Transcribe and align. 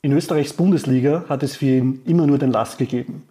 In 0.00 0.12
Österreichs 0.12 0.52
Bundesliga 0.52 1.24
hat 1.28 1.42
es 1.42 1.56
für 1.56 1.66
ihn 1.66 2.02
immer 2.06 2.24
nur 2.24 2.38
den 2.38 2.52
Last 2.52 2.78
gegeben. 2.78 3.24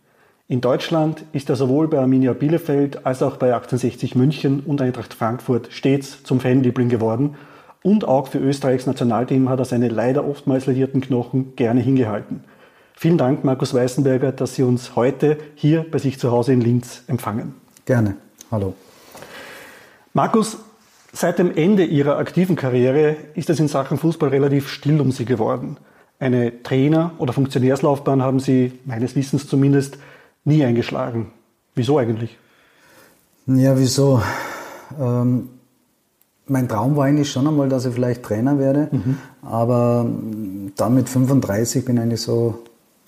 In 0.50 0.60
Deutschland 0.60 1.24
ist 1.32 1.50
er 1.50 1.56
sowohl 1.56 1.88
bei 1.88 1.98
Arminia 1.98 2.34
Bielefeld 2.34 3.06
als 3.06 3.24
auch 3.24 3.38
bei 3.38 3.54
1860 3.54 4.16
München 4.16 4.60
und 4.60 4.82
Eintracht 4.82 5.14
Frankfurt 5.14 5.72
stets 5.72 6.26
zum 6.26 6.42
Fanliebling 6.42 6.90
geworden. 6.90 7.36
Und 7.84 8.06
auch 8.06 8.28
für 8.28 8.40
Österreichs 8.40 8.86
Nationalteam 8.86 9.48
hat 9.48 9.60
er 9.60 9.64
seine 9.64 9.88
leider 9.88 10.28
oftmals 10.28 10.66
ledierten 10.66 11.00
Knochen 11.00 11.56
gerne 11.56 11.80
hingehalten. 11.80 12.44
Vielen 12.96 13.18
Dank, 13.18 13.46
Markus 13.46 13.74
Weißenberger, 13.74 14.34
dass 14.34 14.56
Sie 14.56 14.64
uns 14.64 14.98
heute 14.98 15.38
hier 15.56 15.86
bei 15.90 16.00
sich 16.00 16.20
zu 16.20 16.32
Hause 16.32 16.52
in 16.52 16.60
Linz 16.60 17.02
empfangen. 17.08 17.56
Gerne. 17.86 18.18
Hallo. 18.52 18.74
Markus, 20.14 20.58
seit 21.14 21.40
dem 21.40 21.56
Ende 21.56 21.86
Ihrer 21.86 22.18
aktiven 22.18 22.58
Karriere 22.58 23.16
ist 23.36 23.50
es 23.50 23.62
in 23.62 23.70
Sachen 23.70 23.98
Fußball 23.98 24.28
relativ 24.28 24.68
still 24.68 25.00
um 25.00 25.14
Sie 25.14 25.24
geworden. 25.24 25.78
Eine 26.20 26.64
Trainer- 26.64 27.12
oder 27.20 27.34
Funktionärslaufbahn 27.34 28.24
haben 28.24 28.40
Sie, 28.40 28.74
meines 28.86 29.16
Wissens 29.16 29.48
zumindest, 29.48 29.98
nie 30.46 30.64
eingeschlagen. 30.64 31.28
Wieso 31.76 32.00
eigentlich? 32.00 32.38
Ja, 33.46 33.78
wieso? 33.78 34.22
Ähm, 35.00 35.50
mein 36.48 36.68
Traum 36.68 36.96
war 36.96 37.06
eigentlich 37.06 37.32
schon 37.32 37.48
einmal, 37.48 37.70
dass 37.70 37.86
ich 37.86 37.94
vielleicht 37.94 38.24
Trainer 38.24 38.58
werde, 38.58 38.90
mhm. 38.92 39.18
aber 39.42 40.06
dann 40.76 40.96
mit 40.96 41.10
35 41.10 41.86
bin 41.86 41.98
ich 41.98 42.02
eigentlich 42.02 42.22
so 42.22 42.60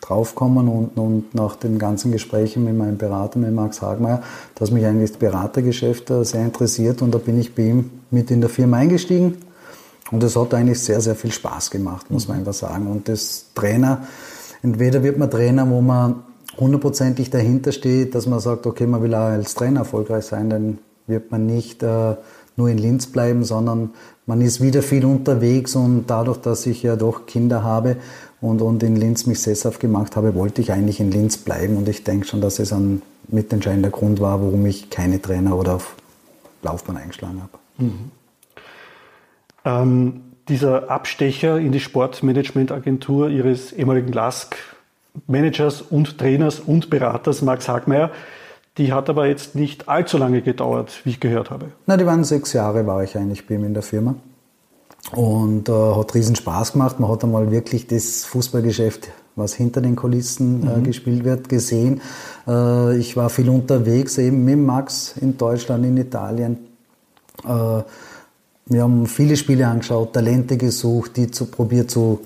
draufgekommen 0.02 0.68
und, 0.68 0.98
und 0.98 1.36
nach 1.36 1.56
den 1.56 1.78
ganzen 1.78 2.12
Gesprächen 2.12 2.64
mit 2.64 2.78
meinem 2.78 2.98
Berater, 2.98 3.40
mit 3.40 3.54
Max 3.54 3.82
Hagmeier, 3.82 4.22
dass 4.56 4.72
mich 4.72 4.86
eigentlich 4.86 5.12
das 5.12 5.20
Beratergeschäft 5.20 6.12
sehr 6.22 6.42
interessiert 6.42 7.02
und 7.02 7.14
da 7.14 7.18
bin 7.18 7.40
ich 7.40 7.56
bei 7.56 7.64
ihm 7.64 7.90
mit 8.12 8.32
in 8.32 8.42
der 8.42 8.50
Firma 8.50 8.78
eingestiegen 8.78 9.38
und 10.12 10.24
es 10.24 10.36
hat 10.36 10.54
eigentlich 10.54 10.80
sehr, 10.80 11.02
sehr 11.02 11.16
viel 11.16 11.32
Spaß 11.32 11.72
gemacht, 11.72 12.10
muss 12.10 12.28
man 12.28 12.38
einfach 12.38 12.54
sagen. 12.54 12.88
Und 12.88 13.08
das 13.08 13.46
Trainer, 13.54 14.08
entweder 14.64 15.04
wird 15.04 15.18
man 15.18 15.30
Trainer, 15.30 15.70
wo 15.70 15.82
man 15.82 16.24
hundertprozentig 16.58 17.30
dahinter 17.30 17.72
steht, 17.72 18.16
dass 18.16 18.26
man 18.26 18.40
sagt, 18.40 18.66
okay, 18.66 18.88
man 18.88 19.02
will 19.02 19.14
auch 19.14 19.30
als 19.30 19.54
Trainer 19.56 19.82
erfolgreich 19.82 20.26
sein, 20.26 20.50
dann 20.50 20.78
wird 21.08 21.32
man 21.32 21.46
nicht 21.46 21.84
äh, 21.84 22.16
nur 22.56 22.70
in 22.70 22.78
Linz 22.78 23.08
bleiben, 23.08 23.44
sondern 23.44 23.92
man 24.26 24.42
ist 24.42 24.62
wieder 24.62 24.82
viel 24.82 25.06
unterwegs 25.06 25.76
und 25.76 26.06
dadurch, 26.08 26.38
dass 26.38 26.66
ich 26.66 26.84
ja 26.84 26.96
doch 26.96 27.26
Kinder 27.26 27.64
habe 27.64 27.98
und, 28.42 28.62
und 28.62 28.84
in 28.84 28.96
Linz 28.96 29.26
mich 29.26 29.42
sesshaft 29.42 29.80
gemacht 29.80 30.16
habe, 30.16 30.36
wollte 30.36 30.62
ich 30.62 30.72
eigentlich 30.72 31.00
in 31.00 31.12
Linz 31.12 31.38
bleiben 31.38 31.78
und 31.78 31.88
ich 31.88 32.04
denke 32.04 32.28
schon, 32.28 32.42
dass 32.42 32.60
es 32.60 32.74
ein 32.74 33.02
mitentscheidender 33.28 33.90
Grund 33.90 34.20
war, 34.20 34.42
warum 34.42 34.66
ich 34.66 34.90
keine 34.90 35.22
Trainer 35.22 35.58
oder 35.58 35.76
auf 35.76 35.96
Laufbahn 36.62 36.98
eingeschlagen 36.98 37.42
habe. 37.42 37.58
Mhm. 37.78 38.12
Ähm, 39.70 40.22
dieser 40.48 40.90
Abstecher 40.90 41.60
in 41.60 41.72
die 41.72 41.80
Sportmanagementagentur 41.80 43.30
Ihres 43.30 43.72
ehemaligen 43.72 44.12
LASK-Managers 44.12 45.84
und 45.84 46.18
Trainers 46.18 46.60
und 46.60 46.90
Beraters 46.90 47.44
Max 47.44 47.70
Hagmeier, 47.70 48.10
die 48.78 48.92
hat 48.94 49.10
aber 49.10 49.28
jetzt 49.28 49.56
nicht 49.56 49.88
allzu 49.88 50.18
lange 50.18 50.42
gedauert, 50.42 51.02
wie 51.04 51.12
ich 51.12 51.20
gehört 51.20 51.52
habe. 51.52 51.68
Na, 51.86 51.98
die 51.98 52.06
waren 52.06 52.24
sechs 52.24 52.54
Jahre, 52.54 52.88
war 52.88 53.04
ich 53.04 53.16
eigentlich 53.16 53.46
bei 53.46 53.56
ihm 53.56 53.66
in 53.66 53.74
der 53.74 53.84
Firma. 53.84 54.16
Und 55.12 55.70
äh, 55.70 55.72
hat 55.72 56.14
riesen 56.16 56.36
Spaß 56.36 56.74
gemacht. 56.74 57.00
Man 57.00 57.12
hat 57.12 57.24
einmal 57.24 57.52
wirklich 57.52 57.88
das 57.88 58.26
Fußballgeschäft, 58.26 59.10
was 59.36 59.54
hinter 59.54 59.82
den 59.82 59.96
Kulissen 59.96 60.68
äh, 60.68 60.78
mhm. 60.78 60.84
gespielt 60.84 61.24
wird, 61.24 61.50
gesehen. 61.50 62.02
Äh, 62.48 62.98
ich 62.98 63.16
war 63.16 63.30
viel 63.30 63.50
unterwegs, 63.50 64.18
eben 64.18 64.44
mit 64.46 64.58
Max 64.58 65.16
in 65.18 65.38
Deutschland, 65.38 65.86
in 65.86 65.98
Italien. 65.98 66.58
Äh, 67.48 67.84
wir 68.70 68.84
haben 68.84 69.08
viele 69.08 69.36
Spiele 69.36 69.68
angeschaut, 69.68 70.14
Talente 70.14 70.56
gesucht, 70.56 71.18
die 71.18 71.30
zu, 71.32 71.46
probiert 71.48 71.90
zu, 71.90 72.20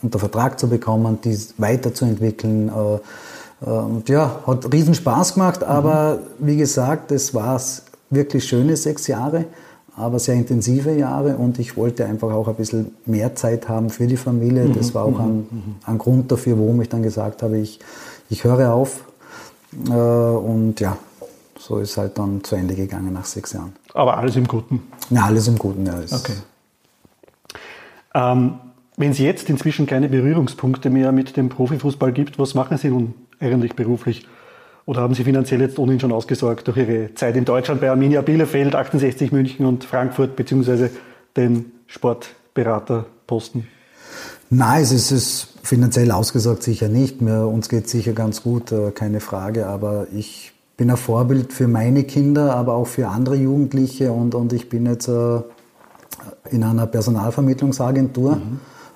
unter 0.00 0.18
Vertrag 0.20 0.58
zu 0.58 0.68
bekommen, 0.68 1.18
die 1.22 1.36
weiterzuentwickeln. 1.58 2.68
Äh, 2.68 3.66
äh, 3.66 3.70
und 3.70 4.08
ja, 4.08 4.40
hat 4.46 4.72
riesen 4.72 4.94
Spaß 4.94 5.34
gemacht, 5.34 5.64
aber 5.64 6.20
mhm. 6.38 6.46
wie 6.46 6.56
gesagt, 6.56 7.10
es 7.10 7.34
war 7.34 7.60
wirklich 8.10 8.44
schöne 8.44 8.76
sechs 8.76 9.08
Jahre, 9.08 9.46
aber 9.96 10.20
sehr 10.20 10.36
intensive 10.36 10.92
Jahre 10.92 11.36
und 11.36 11.58
ich 11.58 11.76
wollte 11.76 12.04
einfach 12.06 12.32
auch 12.32 12.46
ein 12.46 12.54
bisschen 12.54 12.94
mehr 13.04 13.34
Zeit 13.34 13.68
haben 13.68 13.90
für 13.90 14.06
die 14.06 14.16
Familie. 14.16 14.64
Mhm. 14.64 14.74
Das 14.74 14.94
war 14.94 15.04
auch 15.04 15.18
ein, 15.18 15.38
mhm. 15.50 15.74
ein, 15.84 15.98
Grund 15.98 16.30
dafür, 16.30 16.56
warum 16.58 16.80
ich 16.80 16.88
dann 16.88 17.02
gesagt 17.02 17.42
habe, 17.42 17.58
ich, 17.58 17.80
ich 18.30 18.44
höre 18.44 18.72
auf. 18.72 19.04
Äh, 19.88 19.92
und 19.92 20.78
ja, 20.78 20.96
so 21.58 21.78
ist 21.78 21.96
halt 21.96 22.16
dann 22.18 22.44
zu 22.44 22.54
Ende 22.54 22.76
gegangen 22.76 23.12
nach 23.12 23.24
sechs 23.24 23.52
Jahren. 23.52 23.72
Aber 23.98 24.16
alles 24.16 24.36
im 24.36 24.46
Guten? 24.46 24.80
Ja, 25.10 25.24
alles 25.24 25.48
im 25.48 25.58
Guten, 25.58 25.84
ja. 25.84 25.94
Okay. 26.12 26.34
Ähm, 28.14 28.60
wenn 28.96 29.10
es 29.10 29.18
jetzt 29.18 29.50
inzwischen 29.50 29.86
keine 29.86 30.08
Berührungspunkte 30.08 30.88
mehr 30.88 31.10
mit 31.10 31.36
dem 31.36 31.48
Profifußball 31.48 32.12
gibt, 32.12 32.38
was 32.38 32.54
machen 32.54 32.78
Sie 32.78 32.90
nun 32.90 33.14
eigentlich 33.40 33.74
beruflich? 33.74 34.24
Oder 34.86 35.00
haben 35.00 35.14
Sie 35.14 35.24
finanziell 35.24 35.60
jetzt 35.60 35.80
ohnehin 35.80 35.98
schon 35.98 36.12
ausgesorgt 36.12 36.68
durch 36.68 36.76
Ihre 36.76 37.12
Zeit 37.14 37.34
in 37.34 37.44
Deutschland 37.44 37.80
bei 37.80 37.90
Arminia 37.90 38.20
Bielefeld, 38.20 38.76
68 38.76 39.32
München 39.32 39.66
und 39.66 39.82
Frankfurt, 39.82 40.36
beziehungsweise 40.36 40.90
den 41.36 41.72
Sportberaterposten? 41.88 43.66
Nein, 44.48 44.82
es 44.82 45.10
ist 45.10 45.54
finanziell 45.64 46.12
ausgesorgt 46.12 46.62
sicher 46.62 46.88
nicht. 46.88 47.20
Mir, 47.20 47.48
uns 47.48 47.68
geht 47.68 47.86
es 47.86 47.90
sicher 47.90 48.12
ganz 48.12 48.44
gut, 48.44 48.70
äh, 48.70 48.92
keine 48.92 49.18
Frage. 49.18 49.66
Aber 49.66 50.06
ich 50.14 50.52
bin 50.78 50.90
ein 50.90 50.96
Vorbild 50.96 51.52
für 51.52 51.68
meine 51.68 52.04
Kinder, 52.04 52.54
aber 52.54 52.74
auch 52.74 52.86
für 52.86 53.08
andere 53.08 53.34
Jugendliche 53.34 54.12
und, 54.12 54.34
und 54.34 54.52
ich 54.52 54.68
bin 54.68 54.86
jetzt 54.86 55.08
äh, 55.08 55.40
in 56.50 56.62
einer 56.62 56.86
Personalvermittlungsagentur 56.86 58.36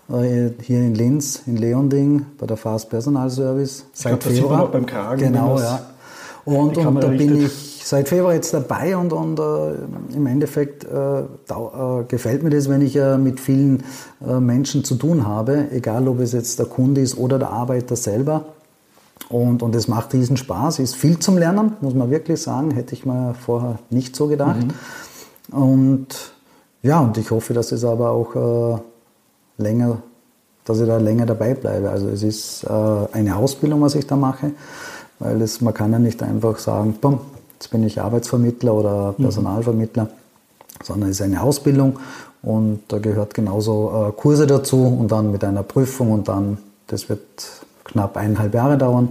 mhm. 0.09 0.15
äh, 0.15 0.53
hier 0.62 0.78
in 0.78 0.94
Linz, 0.94 1.43
in 1.47 1.56
Leonding, 1.56 2.25
bei 2.38 2.47
der 2.47 2.56
Fast 2.56 2.88
Personalservice. 2.88 3.84
Seit 3.93 4.20
glaub, 4.20 4.32
Februar. 4.32 4.70
Beim 4.70 4.87
Kragen, 4.87 5.20
genau, 5.20 5.59
ja. 5.59 5.81
Und, 6.44 6.76
und 6.76 7.03
da 7.03 7.09
bin 7.09 7.44
ich 7.44 7.82
seit 7.84 8.09
Februar 8.09 8.34
jetzt 8.34 8.54
dabei 8.54 8.97
und, 8.97 9.12
und 9.12 9.41
äh, 9.41 10.14
im 10.14 10.26
Endeffekt 10.26 10.84
äh, 10.84 10.88
da, 10.88 12.00
äh, 12.00 12.04
gefällt 12.04 12.44
mir 12.44 12.50
das, 12.50 12.69
wenn 12.69 12.82
ich 12.82 12.94
äh, 12.94 13.19
mit 13.19 13.41
vielen 13.41 13.82
äh, 14.25 14.38
Menschen 14.38 14.84
zu 14.84 14.94
tun 14.94 15.26
habe, 15.26 15.66
egal 15.72 16.06
ob 16.06 16.20
es 16.20 16.32
jetzt 16.32 16.60
der 16.60 16.66
Kunde 16.66 17.00
ist 17.00 17.19
oder 17.19 17.41
der 17.41 17.50
Arbeiter 17.50 17.97
selber. 17.97 18.44
Und, 19.28 19.62
und 19.62 19.75
es 19.75 19.88
macht 19.88 20.12
riesen 20.12 20.37
Spaß, 20.37 20.78
ist 20.78 20.94
viel 20.94 21.19
zum 21.19 21.38
Lernen, 21.38 21.72
muss 21.81 21.94
man 21.94 22.10
wirklich 22.10 22.43
sagen, 22.43 22.71
hätte 22.72 22.94
ich 22.94 23.06
mir 23.06 23.34
vorher 23.34 23.78
nicht 23.91 24.15
so 24.15 24.27
gedacht. 24.27 24.66
Mhm. 25.50 25.56
Und 25.56 26.33
ja, 26.83 27.00
und 27.00 27.16
ich 27.16 27.31
hoffe, 27.31 27.55
dass 27.55 27.72
es 27.72 27.84
aber 27.84 28.11
auch 28.11 28.34
äh, 28.34 29.62
länger, 29.62 29.99
dass 30.65 30.81
ich 30.81 30.87
da 30.87 30.99
länger 30.99 31.27
dabei 31.27 31.55
bleibe. 31.55 31.91
Also 31.91 32.09
es 32.09 32.22
ist 32.22 32.65
äh, 32.65 32.69
eine 33.12 33.37
Ausbildung, 33.37 33.81
was 33.81 33.94
ich 33.94 34.06
da 34.06 34.16
mache, 34.16 34.53
weil 35.19 35.41
es, 35.41 35.61
man 35.61 35.75
kann 35.75 35.93
ja 35.93 35.99
nicht 35.99 36.22
einfach 36.22 36.59
sagen, 36.59 36.97
bumm, 37.00 37.21
jetzt 37.55 37.71
bin 37.71 37.84
ich 37.84 38.00
Arbeitsvermittler 38.00 38.75
oder 38.75 39.15
mhm. 39.16 39.22
Personalvermittler, 39.22 40.05
mhm. 40.05 40.09
sondern 40.82 41.11
es 41.11 41.21
ist 41.21 41.22
eine 41.22 41.43
Ausbildung 41.43 41.99
und 42.43 42.81
da 42.88 42.99
gehört 42.99 43.34
genauso 43.34 44.09
äh, 44.09 44.12
Kurse 44.21 44.47
dazu 44.47 44.84
und 44.84 45.12
dann 45.12 45.31
mit 45.31 45.44
einer 45.44 45.62
Prüfung 45.62 46.11
und 46.11 46.28
dann, 46.28 46.59
das 46.88 47.09
wird 47.09 47.21
knapp 47.84 48.16
eineinhalb 48.16 48.54
Jahre 48.54 48.78
dauern. 48.78 49.09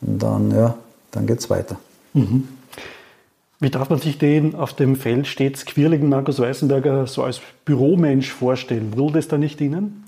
Und 0.00 0.22
dann, 0.22 0.50
ja, 0.50 0.74
dann 1.10 1.26
geht 1.26 1.40
es 1.40 1.50
weiter. 1.50 1.76
Mhm. 2.14 2.48
Wie 3.60 3.70
darf 3.70 3.90
man 3.90 3.98
sich 3.98 4.18
den 4.18 4.54
auf 4.54 4.72
dem 4.72 4.94
Feld 4.94 5.26
stets 5.26 5.64
quirligen 5.64 6.08
Markus 6.08 6.38
Weißenberger 6.38 7.08
so 7.08 7.24
als 7.24 7.40
Büromensch 7.64 8.30
vorstellen? 8.30 8.96
Will 8.96 9.10
das 9.10 9.26
da 9.26 9.36
nicht 9.36 9.60
Ihnen? 9.60 10.04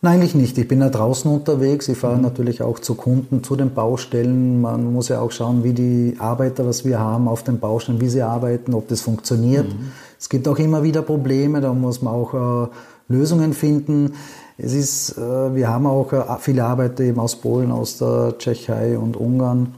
Nein, 0.00 0.20
eigentlich 0.20 0.36
nicht. 0.36 0.56
Ich 0.58 0.68
bin 0.68 0.80
ja 0.80 0.88
draußen 0.88 1.28
unterwegs. 1.28 1.88
Ich 1.88 1.98
fahre 1.98 2.16
mhm. 2.16 2.22
natürlich 2.22 2.62
auch 2.62 2.78
zu 2.78 2.94
Kunden, 2.94 3.42
zu 3.42 3.56
den 3.56 3.74
Baustellen. 3.74 4.60
Man 4.60 4.92
muss 4.92 5.08
ja 5.08 5.20
auch 5.20 5.32
schauen, 5.32 5.64
wie 5.64 5.72
die 5.72 6.14
Arbeiter, 6.20 6.64
was 6.64 6.84
wir 6.84 7.00
haben 7.00 7.26
auf 7.26 7.42
den 7.42 7.58
Baustellen, 7.58 8.00
wie 8.00 8.08
sie 8.08 8.22
arbeiten, 8.22 8.74
ob 8.74 8.86
das 8.86 9.00
funktioniert. 9.00 9.66
Mhm. 9.66 9.90
Es 10.16 10.28
gibt 10.28 10.46
auch 10.46 10.58
immer 10.58 10.84
wieder 10.84 11.02
Probleme, 11.02 11.60
da 11.60 11.72
muss 11.74 12.00
man 12.00 12.14
auch 12.14 12.68
äh, 12.68 12.68
Lösungen 13.08 13.54
finden. 13.54 14.12
Es 14.60 14.72
ist, 14.72 15.16
äh, 15.16 15.54
wir 15.54 15.68
haben 15.68 15.86
auch 15.86 16.12
äh, 16.12 16.22
viele 16.40 16.64
Arbeiter 16.64 17.04
eben 17.04 17.20
aus 17.20 17.36
Polen, 17.36 17.70
aus 17.70 17.98
der 17.98 18.34
Tschechei 18.38 18.98
und 18.98 19.16
Ungarn. 19.16 19.74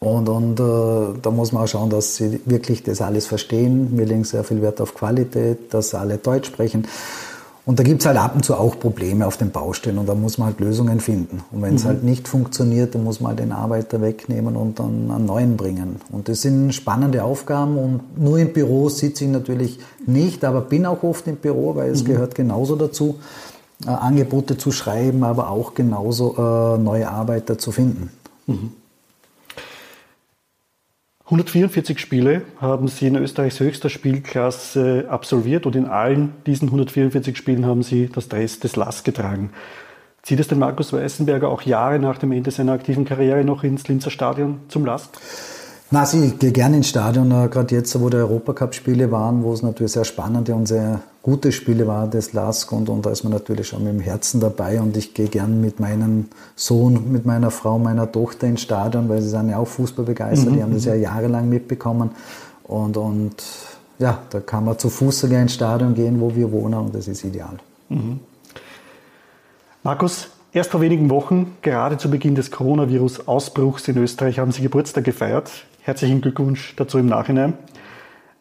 Und, 0.00 0.28
und 0.28 0.60
äh, 0.60 1.18
da 1.20 1.30
muss 1.30 1.52
man 1.52 1.64
auch 1.64 1.68
schauen, 1.68 1.90
dass 1.90 2.16
sie 2.16 2.40
wirklich 2.46 2.82
das 2.82 3.02
alles 3.02 3.26
verstehen. 3.26 3.98
Wir 3.98 4.06
legen 4.06 4.24
sehr 4.24 4.44
viel 4.44 4.62
Wert 4.62 4.80
auf 4.80 4.94
Qualität, 4.94 5.74
dass 5.74 5.94
alle 5.94 6.16
Deutsch 6.16 6.48
sprechen. 6.48 6.86
Und 7.66 7.78
da 7.78 7.82
gibt 7.82 8.00
es 8.00 8.06
halt 8.06 8.16
ab 8.16 8.34
und 8.34 8.46
zu 8.46 8.54
auch 8.54 8.80
Probleme 8.80 9.26
auf 9.26 9.36
den 9.36 9.50
Baustellen 9.50 9.98
und 9.98 10.08
da 10.08 10.14
muss 10.14 10.38
man 10.38 10.46
halt 10.46 10.60
Lösungen 10.60 11.00
finden. 11.00 11.42
Und 11.52 11.60
wenn 11.60 11.74
es 11.74 11.84
mhm. 11.84 11.88
halt 11.88 12.02
nicht 12.02 12.26
funktioniert, 12.26 12.94
dann 12.94 13.04
muss 13.04 13.20
man 13.20 13.30
halt 13.30 13.40
den 13.40 13.52
Arbeiter 13.52 14.00
wegnehmen 14.00 14.56
und 14.56 14.78
dann 14.78 15.10
einen 15.10 15.26
neuen 15.26 15.58
bringen. 15.58 16.00
Und 16.10 16.30
das 16.30 16.40
sind 16.40 16.74
spannende 16.74 17.24
Aufgaben 17.24 17.76
und 17.76 18.18
nur 18.18 18.38
im 18.38 18.54
Büro 18.54 18.88
sitze 18.88 19.24
ich 19.26 19.30
natürlich 19.30 19.80
nicht, 20.06 20.46
aber 20.46 20.62
bin 20.62 20.86
auch 20.86 21.02
oft 21.02 21.26
im 21.26 21.36
Büro, 21.36 21.76
weil 21.76 21.90
es 21.90 22.04
mhm. 22.04 22.06
gehört 22.06 22.34
genauso 22.34 22.74
dazu 22.74 23.16
äh, 23.86 23.90
Angebote 23.90 24.58
zu 24.58 24.72
schreiben, 24.72 25.24
aber 25.24 25.50
auch 25.50 25.74
genauso 25.74 26.34
äh, 26.36 26.78
neue 26.78 27.08
Arbeiter 27.08 27.58
zu 27.58 27.72
finden. 27.72 28.10
Mhm. 28.46 28.72
144 31.24 31.98
Spiele 31.98 32.40
haben 32.58 32.88
Sie 32.88 33.06
in 33.06 33.16
Österreichs 33.16 33.60
höchster 33.60 33.90
Spielklasse 33.90 35.06
absolviert 35.10 35.66
und 35.66 35.76
in 35.76 35.84
allen 35.84 36.32
diesen 36.46 36.68
144 36.68 37.36
Spielen 37.36 37.66
haben 37.66 37.82
Sie 37.82 38.08
das 38.08 38.28
Dress 38.28 38.60
des 38.60 38.76
LAS 38.76 39.04
getragen. 39.04 39.50
Zieht 40.22 40.40
es 40.40 40.48
den 40.48 40.58
Markus 40.58 40.92
Weißenberger 40.92 41.48
auch 41.48 41.62
Jahre 41.62 41.98
nach 41.98 42.16
dem 42.18 42.32
Ende 42.32 42.50
seiner 42.50 42.72
aktiven 42.72 43.04
Karriere 43.04 43.44
noch 43.44 43.62
ins 43.62 43.86
Linzer 43.88 44.10
Stadion 44.10 44.60
zum 44.68 44.86
Last? 44.86 45.20
Na, 45.90 46.02
ich 46.04 46.38
gehe 46.38 46.52
gerne 46.52 46.76
ins 46.76 46.88
Stadion, 46.90 47.30
äh, 47.30 47.48
gerade 47.48 47.74
jetzt, 47.74 47.98
wo 47.98 48.10
die 48.10 48.18
Europacup-Spiele 48.18 49.10
waren, 49.10 49.42
wo 49.42 49.54
es 49.54 49.62
natürlich 49.62 49.92
sehr 49.92 50.04
spannende 50.04 50.54
und 50.54 50.66
sehr 50.66 51.00
gute 51.22 51.50
Spiele 51.50 51.86
waren, 51.86 52.10
das 52.10 52.34
LASK, 52.34 52.72
und, 52.72 52.90
und 52.90 53.06
da 53.06 53.10
ist 53.10 53.24
man 53.24 53.32
natürlich 53.32 53.68
schon 53.68 53.84
mit 53.84 53.94
dem 53.94 54.00
Herzen 54.00 54.38
dabei 54.38 54.82
und 54.82 54.98
ich 54.98 55.14
gehe 55.14 55.28
gern 55.28 55.62
mit 55.62 55.80
meinem 55.80 56.26
Sohn, 56.56 57.10
mit 57.10 57.24
meiner 57.24 57.50
Frau, 57.50 57.78
meiner 57.78 58.12
Tochter 58.12 58.46
ins 58.46 58.60
Stadion, 58.60 59.08
weil 59.08 59.22
sie 59.22 59.30
sind 59.30 59.48
ja 59.48 59.56
auch 59.56 59.66
Fußball 59.66 60.04
begeistert, 60.04 60.50
mhm. 60.50 60.56
die 60.56 60.62
haben 60.62 60.74
das 60.74 60.84
ja 60.84 60.94
jahrelang 60.94 61.48
mitbekommen 61.48 62.10
und, 62.64 62.98
und 62.98 63.34
ja, 63.98 64.18
da 64.28 64.40
kann 64.40 64.66
man 64.66 64.78
zu 64.78 64.90
Fuß 64.90 65.20
sogar 65.20 65.40
ins 65.40 65.54
Stadion 65.54 65.94
gehen, 65.94 66.20
wo 66.20 66.34
wir 66.34 66.52
wohnen 66.52 66.74
und 66.74 66.94
das 66.94 67.08
ist 67.08 67.24
ideal. 67.24 67.56
Mhm. 67.88 68.20
Markus, 69.82 70.28
erst 70.52 70.70
vor 70.70 70.82
wenigen 70.82 71.08
Wochen, 71.08 71.56
gerade 71.62 71.96
zu 71.96 72.10
Beginn 72.10 72.34
des 72.34 72.50
Coronavirus-Ausbruchs 72.50 73.88
in 73.88 73.96
Österreich, 73.96 74.38
haben 74.38 74.52
Sie 74.52 74.60
Geburtstag 74.60 75.04
gefeiert. 75.04 75.50
Herzlichen 75.82 76.20
Glückwunsch 76.20 76.74
dazu 76.76 76.98
im 76.98 77.06
Nachhinein. 77.06 77.54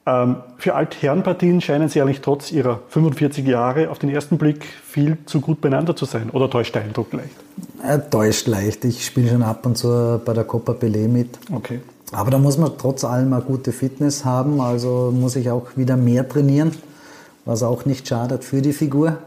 Ähm, 0.08 0.38
für 0.58 0.76
Altherrenpartien 0.76 1.60
scheinen 1.60 1.90
Sie 1.90 2.02
eigentlich 2.02 2.22
trotz 2.22 2.52
Ihrer 2.52 2.80
45 2.88 3.46
Jahre 3.46 3.90
auf 3.90 4.00
den 4.00 4.10
ersten 4.10 4.38
Blick 4.38 4.66
viel 4.66 5.18
zu 5.26 5.42
gut 5.42 5.60
beieinander 5.60 5.96
zu 5.96 6.06
sein. 6.06 6.30
Oder 6.30 6.50
täuscht 6.50 6.76
der 6.76 6.84
Eindruck 6.84 7.12
leicht? 7.12 7.36
Er 7.84 8.10
täuscht 8.10 8.48
leicht. 8.48 8.86
Ich 8.86 9.06
spiele 9.06 9.30
schon 9.30 9.44
ab 9.44 9.66
und 9.66 9.78
zu 9.78 10.22
bei 10.24 10.34
der 10.34 10.46
Copa 10.46 10.72
Pelé 10.72 11.10
mit. 11.10 11.38
Okay. 11.54 11.82
Aber 12.14 12.32
da 12.32 12.38
muss 12.38 12.58
man 12.58 12.72
trotz 12.78 13.04
allem 13.04 13.34
eine 13.34 13.44
gute 13.44 13.74
Fitness 13.74 14.24
haben. 14.24 14.62
Also 14.62 15.14
muss 15.14 15.36
ich 15.36 15.52
auch 15.52 15.76
wieder 15.76 15.98
mehr 15.98 16.28
trainieren, 16.28 16.72
was 17.44 17.62
auch 17.64 17.84
nicht 17.84 18.08
schadet 18.08 18.46
für 18.46 18.62
die 18.62 18.72
Figur. 18.72 19.18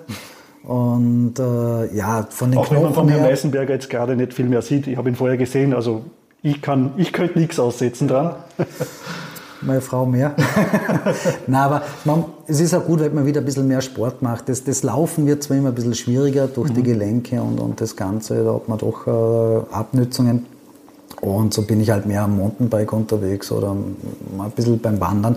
Und 0.62 1.38
äh, 1.38 1.94
ja, 1.94 2.26
von 2.30 2.50
den 2.50 2.58
Auch 2.58 2.68
Knochen 2.68 2.76
wenn 2.76 2.82
man 2.84 2.94
von 2.94 3.08
Herrn 3.08 3.24
Weißenberger 3.24 3.74
jetzt 3.74 3.90
gerade 3.90 4.16
nicht 4.16 4.32
viel 4.32 4.46
mehr 4.46 4.62
sieht. 4.62 4.86
Ich 4.86 4.96
habe 4.96 5.10
ihn 5.10 5.14
vorher 5.14 5.36
gesehen, 5.36 5.74
also 5.74 6.04
ich, 6.42 6.62
kann, 6.62 6.92
ich 6.96 7.12
könnte 7.12 7.38
nichts 7.38 7.58
aussetzen 7.58 8.08
dran. 8.08 8.34
Meine 9.62 9.82
Frau 9.82 10.06
mehr. 10.06 10.34
Nein, 11.46 11.60
aber 11.60 11.82
man, 12.04 12.24
es 12.46 12.60
ist 12.60 12.74
auch 12.74 12.84
gut, 12.86 13.00
wenn 13.00 13.14
man 13.14 13.26
wieder 13.26 13.42
ein 13.42 13.44
bisschen 13.44 13.68
mehr 13.68 13.82
Sport 13.82 14.22
macht. 14.22 14.48
Das, 14.48 14.64
das 14.64 14.82
Laufen 14.82 15.26
wird 15.26 15.42
zwar 15.42 15.58
immer 15.58 15.68
ein 15.68 15.74
bisschen 15.74 15.94
schwieriger 15.94 16.46
durch 16.46 16.70
mhm. 16.70 16.74
die 16.74 16.82
Gelenke 16.82 17.42
und, 17.42 17.60
und 17.60 17.78
das 17.80 17.94
Ganze, 17.94 18.42
da 18.42 18.54
hat 18.54 18.68
man 18.68 18.78
doch 18.78 19.06
äh, 19.06 19.74
Abnützungen. 19.74 20.46
Und 21.20 21.52
so 21.52 21.62
bin 21.62 21.80
ich 21.80 21.90
halt 21.90 22.06
mehr 22.06 22.22
am 22.22 22.38
Mountainbike 22.38 22.92
unterwegs 22.94 23.52
oder 23.52 23.76
mal 24.34 24.46
ein 24.46 24.50
bisschen 24.52 24.78
beim 24.78 24.98
Wandern 24.98 25.36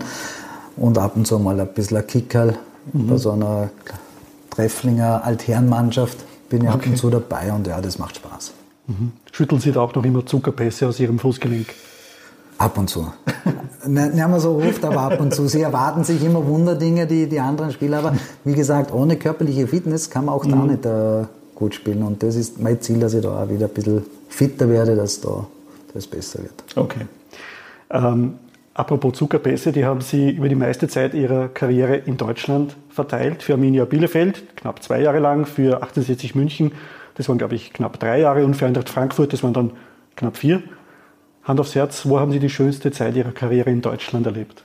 und 0.76 0.96
ab 0.96 1.12
und 1.16 1.26
zu 1.26 1.38
mal 1.38 1.60
ein 1.60 1.68
bisschen 1.68 1.98
ein 1.98 2.06
Kickerl 2.06 2.56
mhm. 2.94 3.08
bei 3.08 3.16
so 3.18 3.32
einer 3.32 3.68
Trefflinger 4.50 5.22
Altherrenmannschaft 5.24 6.16
bin 6.48 6.62
ich 6.62 6.68
okay. 6.68 6.78
ab 6.78 6.86
und 6.86 6.96
zu 6.96 7.10
dabei 7.10 7.52
und 7.52 7.66
ja, 7.66 7.80
das 7.82 7.98
macht 7.98 8.16
Spaß. 8.16 8.52
Mhm. 8.86 9.12
Schütteln 9.32 9.60
Sie 9.60 9.72
da 9.72 9.80
auch 9.80 9.94
noch 9.94 10.04
immer 10.04 10.26
Zuckerpässe 10.26 10.86
aus 10.86 11.00
Ihrem 11.00 11.18
Fußgelenk? 11.18 11.66
Ab 12.58 12.78
und 12.78 12.88
zu. 12.88 13.12
nicht 13.86 14.14
mehr 14.14 14.40
so 14.40 14.62
oft, 14.64 14.84
aber 14.84 15.00
ab 15.00 15.20
und 15.20 15.34
zu. 15.34 15.48
Sie 15.48 15.60
erwarten 15.60 16.04
sich 16.04 16.22
immer 16.24 16.46
Wunderdinge, 16.46 17.06
die, 17.06 17.28
die 17.28 17.40
anderen 17.40 17.72
Spieler. 17.72 17.98
Aber 17.98 18.14
wie 18.44 18.54
gesagt, 18.54 18.92
ohne 18.92 19.16
körperliche 19.16 19.66
Fitness 19.66 20.08
kann 20.08 20.26
man 20.26 20.34
auch 20.34 20.44
mhm. 20.44 20.50
da 20.50 20.56
nicht 20.56 20.86
äh, 20.86 21.26
gut 21.54 21.74
spielen. 21.74 22.02
Und 22.02 22.22
das 22.22 22.36
ist 22.36 22.60
mein 22.60 22.80
Ziel, 22.80 23.00
dass 23.00 23.14
ich 23.14 23.22
da 23.22 23.42
auch 23.42 23.48
wieder 23.48 23.66
ein 23.66 23.72
bisschen 23.72 24.04
fitter 24.28 24.68
werde, 24.68 24.94
dass 24.94 25.20
da 25.20 25.46
das 25.92 26.06
besser 26.06 26.40
wird. 26.42 26.64
Okay. 26.76 27.06
Ähm, 27.90 28.34
apropos 28.74 29.14
Zuckerpässe, 29.14 29.72
die 29.72 29.84
haben 29.84 30.00
Sie 30.00 30.30
über 30.30 30.48
die 30.48 30.54
meiste 30.54 30.88
Zeit 30.88 31.14
Ihrer 31.14 31.48
Karriere 31.48 31.96
in 31.96 32.16
Deutschland 32.16 32.76
verteilt. 32.90 33.42
Für 33.42 33.54
Arminia 33.54 33.84
Bielefeld, 33.84 34.56
knapp 34.56 34.82
zwei 34.82 35.00
Jahre 35.00 35.18
lang, 35.18 35.46
für 35.46 35.82
68 35.82 36.34
München 36.34 36.72
das 37.14 37.28
waren, 37.28 37.38
glaube 37.38 37.54
ich, 37.54 37.72
knapp 37.72 37.98
drei 37.98 38.20
Jahre 38.20 38.44
und 38.44 38.54
für 38.54 38.66
Eintracht 38.66 38.88
Frankfurt, 38.88 39.32
das 39.32 39.42
waren 39.42 39.54
dann 39.54 39.72
knapp 40.16 40.36
vier. 40.36 40.62
Hand 41.44 41.60
aufs 41.60 41.74
Herz, 41.74 42.06
wo 42.06 42.18
haben 42.18 42.32
Sie 42.32 42.38
die 42.38 42.50
schönste 42.50 42.90
Zeit 42.90 43.14
Ihrer 43.16 43.32
Karriere 43.32 43.70
in 43.70 43.82
Deutschland 43.82 44.26
erlebt? 44.26 44.64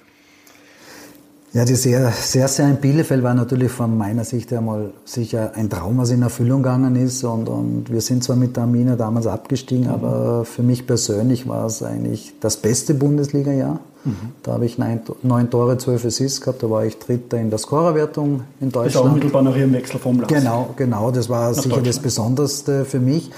Ja, 1.51 1.65
die 1.65 1.73
sehr, 1.73 2.11
sehr, 2.11 2.47
sehr 2.47 2.69
in 2.69 2.77
Bielefeld 2.77 3.23
war 3.23 3.33
natürlich 3.33 3.71
von 3.71 3.97
meiner 3.97 4.23
Sicht 4.23 4.53
einmal 4.53 4.91
sicher 5.03 5.53
ein 5.55 5.67
Traum, 5.67 5.97
was 5.97 6.11
in 6.11 6.21
Erfüllung 6.21 6.61
gegangen 6.61 6.95
ist. 6.95 7.23
Und, 7.23 7.49
und 7.49 7.91
wir 7.91 8.01
sind 8.01 8.23
zwar 8.23 8.35
mit 8.35 8.55
der 8.55 8.63
Arminia 8.63 8.95
damals 8.95 9.25
abgestiegen, 9.25 9.85
mhm. 9.85 9.89
aber 9.89 10.45
für 10.45 10.61
mich 10.61 10.85
persönlich 10.85 11.47
war 11.47 11.65
es 11.65 11.81
eigentlich 11.81 12.33
das 12.39 12.57
beste 12.57 12.93
Bundesliga-Jahr. 12.93 13.79
Mhm. 14.05 14.15
Da 14.43 14.53
habe 14.53 14.65
ich 14.65 14.77
neun, 14.77 15.01
neun, 15.23 15.49
Tore, 15.49 15.79
zwölf 15.79 16.05
Assists 16.05 16.39
gehabt. 16.39 16.61
Da 16.61 16.69
war 16.69 16.85
ich 16.85 16.99
Dritter 16.99 17.39
in 17.39 17.49
der 17.49 17.57
Scorerwertung 17.57 18.41
in 18.61 18.71
Deutschland. 18.71 18.85
Das 18.85 18.93
ist 18.93 19.01
auch 19.01 19.05
unmittelbar 19.05 19.41
nach 19.41 19.55
Ihrem 19.55 19.73
Wechsel 19.73 19.99
vom 19.99 20.19
Lars. 20.19 20.31
Genau, 20.31 20.69
genau. 20.75 21.09
Das 21.09 21.29
war 21.29 21.55
sicher 21.55 21.81
das 21.81 21.97
Besonderste 21.97 22.85
für 22.85 22.99
mich. 22.99 23.31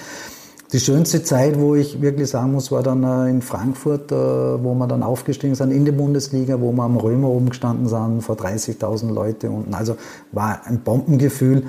Die 0.74 0.80
schönste 0.80 1.22
Zeit, 1.22 1.60
wo 1.60 1.76
ich 1.76 2.02
wirklich 2.02 2.30
sagen 2.30 2.54
muss, 2.54 2.72
war 2.72 2.82
dann 2.82 3.04
äh, 3.04 3.30
in 3.30 3.42
Frankfurt, 3.42 4.12
äh, 4.12 4.16
wo 4.16 4.74
wir 4.74 4.88
dann 4.88 5.04
aufgestiegen 5.04 5.54
sind 5.54 5.72
in 5.72 5.84
die 5.84 5.92
Bundesliga, 5.92 6.62
wo 6.62 6.72
wir 6.72 6.84
am 6.84 6.96
Römer 6.96 7.28
oben 7.28 7.50
gestanden 7.50 7.88
sind, 7.88 8.22
vor 8.22 8.38
30.000 8.38 9.14
Leute 9.14 9.50
unten. 9.50 9.74
Also 9.74 9.98
war 10.32 10.66
ein 10.66 10.80
Bombengefühl. 10.80 11.64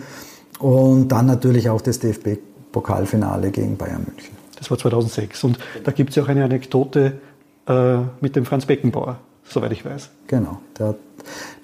Und 0.60 1.08
dann 1.08 1.26
natürlich 1.26 1.68
auch 1.68 1.80
das 1.80 1.98
DFB-Pokalfinale 1.98 3.50
gegen 3.50 3.76
Bayern 3.76 4.04
München. 4.06 4.36
Das 4.56 4.70
war 4.70 4.78
2006. 4.78 5.42
Und 5.42 5.58
da 5.82 5.90
gibt 5.90 6.10
es 6.10 6.16
ja 6.16 6.22
auch 6.22 6.28
eine 6.28 6.44
Anekdote 6.44 7.18
äh, 7.66 7.96
mit 8.20 8.36
dem 8.36 8.44
Franz 8.44 8.66
Beckenbauer, 8.66 9.18
soweit 9.48 9.72
ich 9.72 9.84
weiß. 9.84 10.10
Genau. 10.26 10.58
Der 10.78 10.94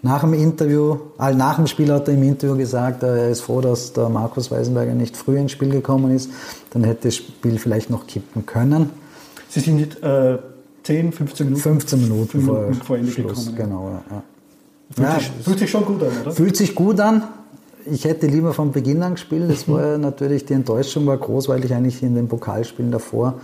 nach 0.02 0.20
dem 0.20 0.34
Interview, 0.34 0.96
äh, 1.18 1.34
nach 1.34 1.56
dem 1.56 1.66
Spiel 1.66 1.92
hat 1.92 2.08
er 2.08 2.14
im 2.14 2.22
Interview 2.22 2.56
gesagt, 2.56 3.02
er 3.02 3.30
ist 3.30 3.40
froh, 3.40 3.60
dass 3.60 3.92
der 3.92 4.08
Markus 4.08 4.50
Weisenberger 4.50 4.94
nicht 4.94 5.16
früh 5.16 5.36
ins 5.36 5.52
Spiel 5.52 5.70
gekommen 5.70 6.14
ist. 6.14 6.30
Dann 6.70 6.84
hätte 6.84 7.08
das 7.08 7.16
Spiel 7.16 7.58
vielleicht 7.58 7.90
noch 7.90 8.06
kippen 8.06 8.46
können. 8.46 8.90
Sie 9.48 9.60
sind 9.60 9.76
nicht 9.76 10.02
äh, 10.02 10.38
10, 10.84 11.12
15 11.12 11.46
Minuten? 11.46 11.62
15 11.62 12.00
Minuten, 12.00 12.40
vor, 12.42 12.72
vor 12.84 12.96
Ende 12.96 13.10
Schluss. 13.10 13.46
Gekommen, 13.46 13.56
genau, 13.56 13.90
ja. 14.10 14.22
Fühlt, 14.90 15.08
ja, 15.08 15.14
sich, 15.18 15.30
fühlt 15.42 15.58
sich 15.58 15.70
schon 15.70 15.84
gut 15.84 16.02
an, 16.02 16.08
oder? 16.22 16.32
Fühlt 16.32 16.56
sich 16.56 16.74
gut 16.74 17.00
an. 17.00 17.24
Ich 17.90 18.04
hätte 18.04 18.26
lieber 18.26 18.52
von 18.52 18.72
Beginn 18.72 19.02
an 19.02 19.14
gespielt. 19.14 19.50
Das 19.50 19.68
war 19.68 19.98
natürlich, 19.98 20.44
die 20.44 20.54
Enttäuschung 20.54 21.06
war 21.06 21.16
groß, 21.16 21.48
weil 21.48 21.64
ich 21.64 21.74
eigentlich 21.74 22.02
in 22.02 22.14
den 22.14 22.28
Pokalspielen 22.28 22.92
davor 22.92 23.40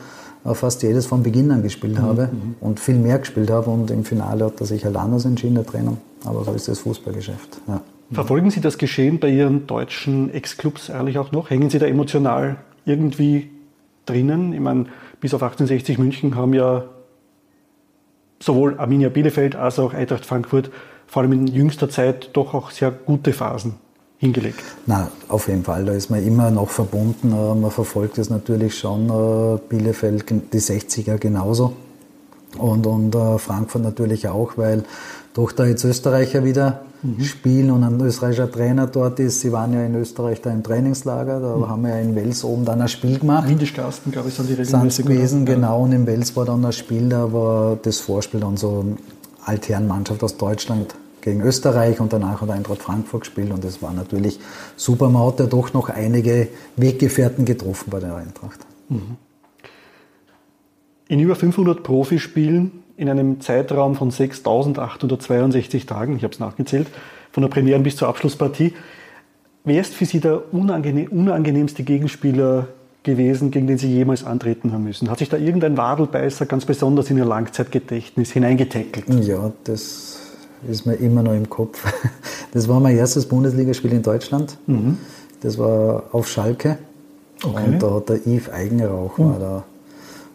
fast 0.52 0.82
jedes 0.82 1.06
von 1.06 1.22
Beginn 1.22 1.50
an 1.50 1.62
gespielt 1.62 1.98
habe 1.98 2.28
mhm. 2.30 2.56
und 2.60 2.78
viel 2.78 2.96
mehr 2.96 3.18
gespielt 3.18 3.50
habe. 3.50 3.70
Und 3.70 3.90
im 3.90 4.04
Finale 4.04 4.44
hat 4.44 4.60
er 4.60 4.66
sich 4.66 4.84
halt 4.84 4.96
anders 4.96 5.24
entschieden, 5.24 5.54
der 5.54 5.64
Trainer. 5.64 5.96
Aber 6.24 6.44
so 6.44 6.52
ist 6.52 6.68
das 6.68 6.80
Fußballgeschäft. 6.80 7.60
Ja. 7.66 7.80
Verfolgen 8.12 8.50
Sie 8.50 8.60
das 8.60 8.76
Geschehen 8.76 9.18
bei 9.18 9.30
Ihren 9.30 9.66
deutschen 9.66 10.32
Ex-Clubs 10.32 10.90
eigentlich 10.90 11.18
auch 11.18 11.32
noch? 11.32 11.48
Hängen 11.48 11.70
Sie 11.70 11.78
da 11.78 11.86
emotional 11.86 12.56
irgendwie 12.84 13.50
drinnen? 14.04 14.52
Ich 14.52 14.60
meine, 14.60 14.86
bis 15.20 15.32
auf 15.32 15.42
1860 15.42 15.98
München 15.98 16.36
haben 16.36 16.52
ja 16.52 16.84
sowohl 18.40 18.78
Arminia 18.78 19.08
Bielefeld 19.08 19.56
als 19.56 19.78
auch 19.78 19.94
Eintracht 19.94 20.26
Frankfurt 20.26 20.70
vor 21.06 21.22
allem 21.22 21.32
in 21.32 21.46
jüngster 21.46 21.88
Zeit 21.88 22.30
doch 22.34 22.52
auch 22.52 22.70
sehr 22.70 22.90
gute 22.90 23.32
Phasen 23.32 23.76
hingelegt? 24.24 24.60
Na, 24.86 25.10
auf 25.28 25.48
jeden 25.48 25.64
Fall. 25.64 25.84
Da 25.84 25.92
ist 25.92 26.10
man 26.10 26.24
immer 26.24 26.50
noch 26.50 26.70
verbunden. 26.70 27.32
Äh, 27.32 27.54
man 27.54 27.70
verfolgt 27.70 28.18
es 28.18 28.30
natürlich 28.30 28.78
schon. 28.78 29.08
Äh, 29.08 29.58
Bielefeld, 29.68 30.24
die 30.30 30.60
60er 30.60 31.18
genauso. 31.18 31.74
Und, 32.58 32.86
und 32.86 33.14
äh, 33.14 33.38
Frankfurt 33.38 33.82
natürlich 33.82 34.28
auch, 34.28 34.56
weil 34.56 34.84
doch 35.34 35.50
da 35.52 35.66
jetzt 35.66 35.84
Österreicher 35.84 36.44
wieder 36.44 36.82
mhm. 37.02 37.22
spielen 37.22 37.70
und 37.70 37.82
ein 37.82 38.00
österreichischer 38.00 38.50
Trainer 38.50 38.86
dort 38.86 39.18
ist. 39.18 39.40
Sie 39.40 39.50
waren 39.50 39.72
ja 39.72 39.84
in 39.84 39.94
Österreich 39.96 40.40
da 40.40 40.50
im 40.52 40.62
Trainingslager, 40.62 41.40
da 41.40 41.56
mhm. 41.56 41.68
haben 41.68 41.82
wir 41.82 41.90
ja 41.90 42.00
in 42.00 42.14
Wels 42.14 42.44
oben 42.44 42.64
dann 42.64 42.80
ein 42.80 42.88
Spiel 42.88 43.18
gemacht. 43.18 43.48
Windischgarsten, 43.48 44.12
glaube 44.12 44.28
ich, 44.28 44.34
sind 44.34 44.48
die 44.48 44.54
regelmäßig 44.54 45.04
gewesen, 45.04 45.46
ja. 45.46 45.54
genau. 45.54 45.82
Und 45.82 45.92
in 45.92 46.06
Wels 46.06 46.36
war 46.36 46.44
dann 46.44 46.64
ein 46.64 46.72
Spiel, 46.72 47.08
da 47.08 47.32
war 47.32 47.76
das 47.82 47.98
Vorspiel 47.98 48.40
dann 48.40 48.56
so 48.56 48.84
Altherrenmannschaft 49.44 50.22
aus 50.22 50.36
Deutschland 50.36 50.94
gegen 51.24 51.40
Österreich 51.40 52.00
und 52.00 52.12
danach 52.12 52.42
hat 52.42 52.50
Eintracht 52.50 52.82
Frankfurt 52.82 53.22
gespielt 53.22 53.50
und 53.50 53.64
das 53.64 53.80
war 53.80 53.92
natürlich 53.92 54.38
super. 54.76 55.08
Man 55.08 55.26
hat 55.26 55.40
ja 55.40 55.46
doch 55.46 55.72
noch 55.72 55.88
einige 55.88 56.48
Weggefährten 56.76 57.46
getroffen 57.46 57.90
bei 57.90 57.98
der 57.98 58.14
Eintracht. 58.14 58.60
Mhm. 58.90 59.16
In 61.08 61.20
über 61.20 61.34
500 61.34 61.82
Profispielen 61.82 62.84
in 62.96 63.08
einem 63.08 63.40
Zeitraum 63.40 63.96
von 63.96 64.10
6.862 64.10 65.86
Tagen, 65.86 66.16
ich 66.16 66.24
habe 66.24 66.32
es 66.32 66.40
nachgezählt, 66.40 66.88
von 67.32 67.42
der 67.42 67.48
Premiere 67.48 67.80
bis 67.80 67.96
zur 67.96 68.08
Abschlusspartie. 68.08 68.74
Wer 69.64 69.80
ist 69.80 69.94
für 69.94 70.04
Sie 70.04 70.20
der 70.20 70.52
unangenehm, 70.52 71.08
unangenehmste 71.08 71.82
Gegenspieler 71.84 72.68
gewesen, 73.02 73.50
gegen 73.50 73.66
den 73.66 73.78
Sie 73.78 73.88
jemals 73.88 74.24
antreten 74.24 74.72
haben 74.72 74.84
müssen? 74.84 75.10
Hat 75.10 75.18
sich 75.18 75.30
da 75.30 75.38
irgendein 75.38 75.76
Wadelbeißer 75.76 76.44
ganz 76.46 76.66
besonders 76.66 77.10
in 77.10 77.16
Ihr 77.16 77.24
Langzeitgedächtnis 77.24 78.30
hineingetackelt? 78.32 79.26
Ja, 79.26 79.52
das 79.64 80.23
ist 80.68 80.86
mir 80.86 80.94
immer 80.94 81.22
noch 81.22 81.34
im 81.34 81.48
Kopf. 81.48 81.84
Das 82.52 82.68
war 82.68 82.78
mein 82.78 82.96
erstes 82.96 83.26
Bundesligaspiel 83.26 83.92
in 83.94 84.02
Deutschland. 84.02 84.58
Mhm. 84.68 84.98
Das 85.40 85.58
war 85.58 86.04
auf 86.12 86.28
Schalke. 86.28 86.78
Okay. 87.42 87.64
Und 87.66 87.82
da 87.82 87.94
hat 87.94 88.08
der 88.08 88.24
Yves 88.24 88.48
Eigenrauch 88.48 89.18
mhm. 89.18 89.24
war 89.24 89.38
da. 89.40 89.64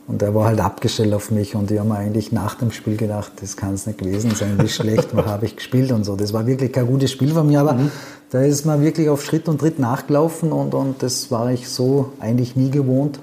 Und 0.05 0.21
der 0.21 0.35
war 0.35 0.47
halt 0.47 0.59
abgestellt 0.59 1.13
auf 1.13 1.31
mich 1.31 1.55
und 1.55 1.71
ich 1.71 1.79
habe 1.79 1.87
mir 1.87 1.95
eigentlich 1.95 2.33
nach 2.33 2.55
dem 2.55 2.71
Spiel 2.71 2.97
gedacht, 2.97 3.31
das 3.39 3.55
kann 3.55 3.75
es 3.75 3.87
nicht 3.87 3.99
gewesen 3.99 4.35
sein, 4.35 4.57
wie 4.59 4.67
schlecht 4.67 5.13
habe 5.15 5.45
ich 5.45 5.55
gespielt 5.55 5.93
und 5.93 6.03
so. 6.03 6.17
Das 6.17 6.33
war 6.33 6.45
wirklich 6.45 6.73
kein 6.73 6.87
gutes 6.87 7.09
Spiel 7.09 7.31
von 7.31 7.47
mir, 7.47 7.61
aber 7.61 7.73
mhm. 7.73 7.91
Da 8.29 8.41
ist 8.41 8.65
man 8.65 8.81
wirklich 8.81 9.09
auf 9.09 9.23
Schritt 9.23 9.47
und 9.47 9.59
Tritt 9.59 9.79
nachgelaufen 9.79 10.51
und, 10.51 10.75
und 10.75 11.01
das 11.01 11.31
war 11.31 11.51
ich 11.51 11.67
so 11.67 12.13
eigentlich 12.19 12.55
nie 12.55 12.69
gewohnt. 12.69 13.19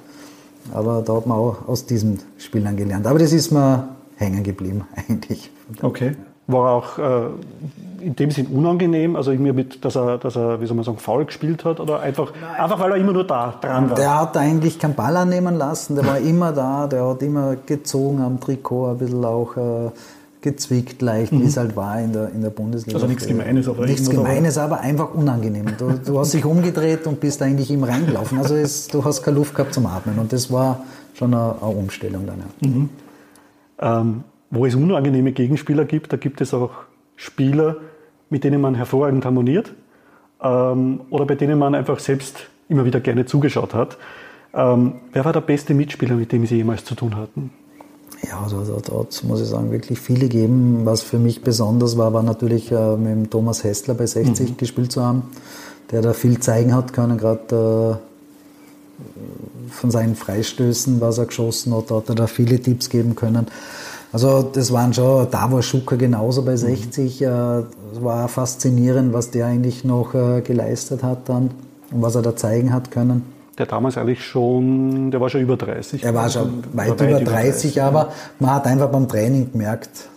Aber 0.73 1.01
da 1.03 1.15
hat 1.15 1.27
man 1.27 1.39
auch 1.39 1.69
aus 1.69 1.87
diesem 1.87 2.19
Spiel 2.39 2.63
dann 2.63 2.77
gelernt. 2.77 3.07
Aber 3.07 3.21
das 3.21 3.33
ist 3.33 3.53
mir 3.53 3.89
hängen 4.17 4.43
geblieben 4.43 4.85
eigentlich. 4.97 5.51
Okay. 5.81 6.17
War 6.49 6.71
auch 6.71 6.99
äh, 6.99 7.27
in 8.01 8.15
dem 8.15 8.31
Sinn 8.31 8.47
unangenehm, 8.47 9.17
also 9.17 9.33
irgendwie 9.33 9.53
mit, 9.53 9.85
dass 9.85 9.97
er, 9.97 10.19
dass 10.19 10.37
er, 10.37 10.61
wie 10.61 10.67
soll 10.67 10.77
man 10.77 10.85
sagen, 10.85 10.99
faul 10.99 11.25
gespielt 11.25 11.65
hat 11.65 11.81
oder 11.81 12.01
einfach, 12.01 12.33
einfach 12.57 12.79
weil 12.79 12.93
er 12.93 12.97
immer 12.99 13.13
nur 13.13 13.27
da 13.27 13.55
dran 13.61 13.91
war? 13.91 13.97
Der 13.97 14.21
hat 14.21 14.37
eigentlich 14.37 14.79
keinen 14.79 14.95
Ball 14.95 15.17
annehmen 15.17 15.57
lassen, 15.57 15.97
der 15.97 16.07
war 16.07 16.19
immer 16.19 16.53
da, 16.53 16.87
der 16.87 17.05
hat 17.05 17.23
immer 17.23 17.57
gezogen 17.57 18.21
am 18.21 18.39
Trikot, 18.39 18.93
ein 18.93 18.99
bisschen 18.99 19.25
auch 19.25 19.57
äh, 19.57 19.91
gezwickt 20.41 21.03
leicht, 21.03 21.33
mhm. 21.33 21.43
wie 21.43 21.47
es 21.47 21.57
halt 21.57 21.75
war 21.75 22.01
in 22.01 22.13
der, 22.13 22.29
in 22.29 22.43
der 22.43 22.51
Bundesliga. 22.51 22.97
Also 22.97 23.09
nichts 23.09 23.27
Gemeines, 23.27 23.69
aber 23.69 23.85
Nichts 23.85 24.09
Gemeines, 24.09 24.57
aber 24.59 24.81
einfach 24.81 25.13
unangenehm. 25.13 25.67
Du, 25.77 25.91
du 25.93 26.21
hast 26.21 26.33
dich 26.33 26.45
umgedreht 26.45 27.09
und 27.09 27.19
bist 27.19 27.43
eigentlich 27.43 27.71
ihm 27.73 27.83
reingelaufen. 27.83 28.39
Also 28.39 28.55
es, 28.55 28.87
du 28.87 29.05
hast 29.05 29.25
keine 29.25 29.39
Luft 29.39 29.57
gehabt 29.57 29.75
zum 29.75 29.87
Atmen 29.87 30.17
und 30.19 30.33
das 30.33 30.53
war 30.53 30.85
schon 31.15 31.35
eine, 31.35 31.57
eine 31.61 31.71
Umstellung 31.71 32.27
dann. 32.27 32.39
Ja. 32.61 32.69
Mhm. 32.69 32.89
Ähm, 33.81 34.25
wo 34.51 34.67
es 34.67 34.75
unangenehme 34.75 35.33
Gegenspieler 35.33 35.85
gibt, 35.85 36.13
da 36.13 36.17
gibt 36.17 36.41
es 36.41 36.55
auch 36.55 36.71
Spieler, 37.17 37.77
mit 38.31 38.45
denen 38.45 38.61
man 38.61 38.75
hervorragend 38.75 39.25
harmoniert 39.25 39.73
ähm, 40.43 41.01
oder 41.11 41.25
bei 41.27 41.35
denen 41.35 41.59
man 41.59 41.75
einfach 41.75 41.99
selbst 41.99 42.49
immer 42.69 42.85
wieder 42.85 43.01
gerne 43.01 43.27
zugeschaut 43.27 43.75
hat. 43.75 43.97
Ähm, 44.55 44.95
wer 45.13 45.25
war 45.25 45.33
der 45.33 45.41
beste 45.41 45.75
Mitspieler, 45.75 46.15
mit 46.15 46.33
dem 46.33 46.47
Sie 46.47 46.57
jemals 46.57 46.85
zu 46.85 46.95
tun 46.95 47.17
hatten? 47.17 47.51
Ja, 48.29 48.41
also 48.43 48.65
dort 48.85 49.23
muss 49.25 49.41
ich 49.41 49.49
sagen, 49.49 49.71
wirklich 49.71 50.01
viele 50.01 50.29
geben. 50.29 50.81
Was 50.85 51.03
für 51.03 51.19
mich 51.19 51.43
besonders 51.43 51.99
war, 51.99 52.13
war 52.13 52.23
natürlich 52.23 52.73
äh, 52.73 52.97
mit 52.97 53.11
dem 53.11 53.31
Thomas 53.31 53.63
Hessler 53.65 53.95
bei 53.95 54.07
60 54.07 54.51
mhm. 54.51 54.57
gespielt 54.57 54.93
zu 54.93 55.05
haben, 55.05 55.25
der 55.91 56.03
da 56.03 56.13
viel 56.13 56.41
zeigen 56.41 56.75
hat 56.75 56.93
können, 56.93 57.19
gerade 57.19 58.01
äh, 58.99 59.71
von 59.71 59.91
seinen 59.91 60.17
Freistößen, 60.17 61.01
was 61.01 61.19
er 61.19 61.27
geschossen 61.27 61.75
hat, 61.75 61.91
da 61.91 61.97
hat 61.97 62.09
er 62.09 62.15
da 62.15 62.27
viele 62.27 62.61
Tipps 62.61 62.89
geben 62.89 63.15
können. 63.15 63.47
Also 64.13 64.43
das 64.43 64.73
waren 64.73 64.95
schon, 64.95 65.29
da 65.31 65.51
war 65.51 65.63
Schucker 65.63 65.97
genauso 65.97 66.43
bei 66.43 66.57
60. 66.57 67.21
Mhm. 67.21 67.27
Äh, 67.27 67.59
es 67.93 68.03
war 68.03 68.29
faszinierend, 68.29 69.13
was 69.13 69.31
der 69.31 69.47
eigentlich 69.47 69.85
noch 69.85 70.15
äh, 70.15 70.41
geleistet 70.41 71.03
hat 71.03 71.29
dann 71.29 71.51
und 71.91 72.03
was 72.03 72.15
er 72.15 72.23
da 72.23 72.37
zeigen 72.37 72.73
hat 72.73 72.91
können. 72.91 73.25
Der 73.59 73.67
damals 73.67 73.97
eigentlich 73.97 74.25
schon, 74.25 75.11
der 75.11 75.21
war 75.21 75.31
schon 75.31 75.41
über 75.41 75.57
30. 75.57 76.05
Er 76.05 76.15
war 76.15 76.29
schon 76.29 76.63
weit, 76.75 76.91
weit 76.91 77.01
über 77.01 77.21
30, 77.21 77.25
30 77.25 77.83
aber 77.83 78.01
ja. 78.01 78.13
man 78.39 78.51
hat 78.51 78.67
einfach 78.67 78.91
beim 78.91 79.09
Training 79.09 79.53
gemerkt, 79.53 80.09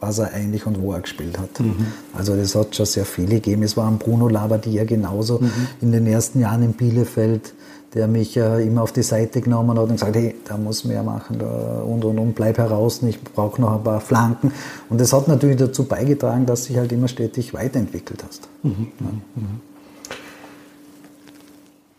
was 0.00 0.18
er 0.18 0.32
eigentlich 0.32 0.64
und 0.66 0.80
wo 0.80 0.92
er 0.92 1.00
gespielt 1.00 1.38
hat. 1.38 1.60
Mhm. 1.60 1.86
Also 2.16 2.36
das 2.36 2.54
hat 2.54 2.74
schon 2.74 2.86
sehr 2.86 3.04
viele 3.04 3.36
gegeben. 3.36 3.62
Es 3.62 3.76
war 3.76 3.86
ein 3.88 3.98
Bruno 3.98 4.28
Labbadia 4.28 4.84
genauso 4.84 5.40
mhm. 5.40 5.50
in 5.82 5.92
den 5.92 6.06
ersten 6.06 6.40
Jahren 6.40 6.62
in 6.62 6.72
Bielefeld 6.72 7.52
der 7.94 8.06
mich 8.06 8.36
äh, 8.36 8.66
immer 8.66 8.82
auf 8.82 8.92
die 8.92 9.02
Seite 9.02 9.40
genommen 9.40 9.78
hat 9.78 9.84
und 9.84 9.92
gesagt, 9.92 10.14
hey, 10.14 10.34
da 10.44 10.56
muss 10.56 10.84
mehr 10.84 11.02
machen 11.02 11.38
da, 11.38 11.82
und 11.82 12.04
und 12.04 12.18
und, 12.18 12.34
bleib 12.34 12.58
heraus, 12.58 13.02
ich 13.02 13.22
brauche 13.22 13.60
noch 13.60 13.76
ein 13.76 13.82
paar 13.82 14.00
Flanken. 14.00 14.52
Und 14.90 15.00
das 15.00 15.12
hat 15.12 15.28
natürlich 15.28 15.56
dazu 15.56 15.84
beigetragen, 15.84 16.44
dass 16.46 16.64
sich 16.64 16.76
halt 16.76 16.92
immer 16.92 17.08
stetig 17.08 17.54
weiterentwickelt 17.54 18.22
hast. 18.26 18.48
Mhm. 18.62 18.88
Ja. 19.00 19.06
Mhm. 19.36 19.60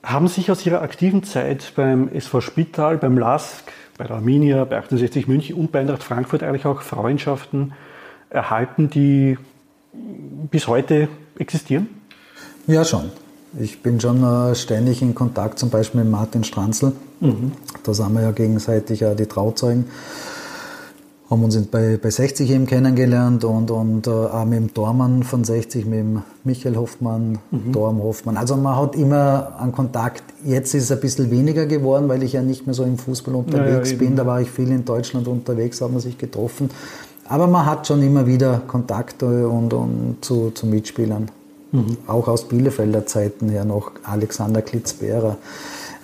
Haben 0.03 0.27
sich 0.27 0.49
aus 0.49 0.65
Ihrer 0.65 0.81
aktiven 0.81 1.23
Zeit 1.23 1.73
beim 1.75 2.09
SV 2.09 2.41
Spital, 2.41 2.97
beim 2.97 3.17
LASK, 3.17 3.71
bei 3.97 4.05
der 4.05 4.15
Arminia, 4.15 4.63
bei 4.65 4.77
68 4.77 5.27
München 5.27 5.55
und 5.55 5.71
bei 5.71 5.79
Eintracht 5.79 6.03
Frankfurt 6.03 6.41
eigentlich 6.41 6.65
auch 6.65 6.81
Freundschaften 6.81 7.73
erhalten, 8.29 8.89
die 8.89 9.37
bis 10.51 10.67
heute 10.67 11.09
existieren? 11.37 11.89
Ja, 12.67 12.85
schon. 12.85 13.11
Ich 13.57 13.81
bin 13.81 13.99
schon 13.99 14.23
äh, 14.23 14.53
ständig 14.53 15.01
in 15.01 15.15
Kontakt, 15.15 15.57
zum 15.57 15.69
Beispiel 15.69 16.03
mit 16.03 16.11
Martin 16.11 16.43
Stranzl. 16.43 16.91
Mhm. 17.19 17.51
Da 17.83 17.93
sind 17.93 18.13
wir 18.13 18.21
ja 18.21 18.31
gegenseitig 18.31 18.99
ja 18.99 19.15
die 19.15 19.25
Trauzeugen. 19.25 19.85
Haben 21.29 21.43
uns 21.43 21.57
bei, 21.67 21.99
bei 22.01 22.09
60 22.09 22.49
eben 22.49 22.65
kennengelernt 22.65 23.43
und, 23.43 23.69
und 23.69 24.07
äh, 24.07 24.09
auch 24.09 24.45
mit 24.45 24.59
dem 24.59 24.73
Dormann 24.73 25.21
von 25.23 25.43
60, 25.43 25.85
mit 25.85 25.99
dem 25.99 26.23
Michael 26.43 26.75
Hoffmann, 26.75 27.37
mhm. 27.51 27.71
Dorm 27.71 28.01
Hoffmann. 28.01 28.35
Also 28.37 28.55
man 28.55 28.75
hat 28.75 28.95
immer 28.95 29.59
einen 29.59 29.71
Kontakt. 29.71 30.23
Jetzt 30.43 30.73
ist 30.73 30.85
es 30.85 30.91
ein 30.91 30.99
bisschen 30.99 31.29
weniger 31.29 31.67
geworden, 31.67 32.07
weil 32.07 32.23
ich 32.23 32.33
ja 32.33 32.41
nicht 32.41 32.65
mehr 32.65 32.73
so 32.73 32.83
im 32.83 32.97
Fußball 32.97 33.35
unterwegs 33.35 33.91
ja, 33.91 33.97
ja, 33.97 33.99
bin. 33.99 34.15
Da 34.15 34.25
war 34.25 34.41
ich 34.41 34.49
viel 34.49 34.71
in 34.71 34.85
Deutschland 34.85 35.27
unterwegs, 35.27 35.81
haben 35.81 35.93
wir 35.93 36.01
sich 36.01 36.17
getroffen. 36.17 36.71
Aber 37.25 37.45
man 37.45 37.65
hat 37.67 37.85
schon 37.85 38.01
immer 38.01 38.25
wieder 38.25 38.63
Kontakte 38.65 39.47
und, 39.47 39.71
und 39.73 40.17
zu, 40.21 40.49
zu 40.49 40.65
Mitspielern. 40.65 41.29
Mhm. 41.71 41.97
Auch 42.07 42.27
aus 42.27 42.47
Bielefelder 42.47 43.05
Zeiten 43.05 43.49
her 43.49 43.65
noch 43.65 43.91
Alexander 44.03 44.61
Klitzberer. 44.61 45.37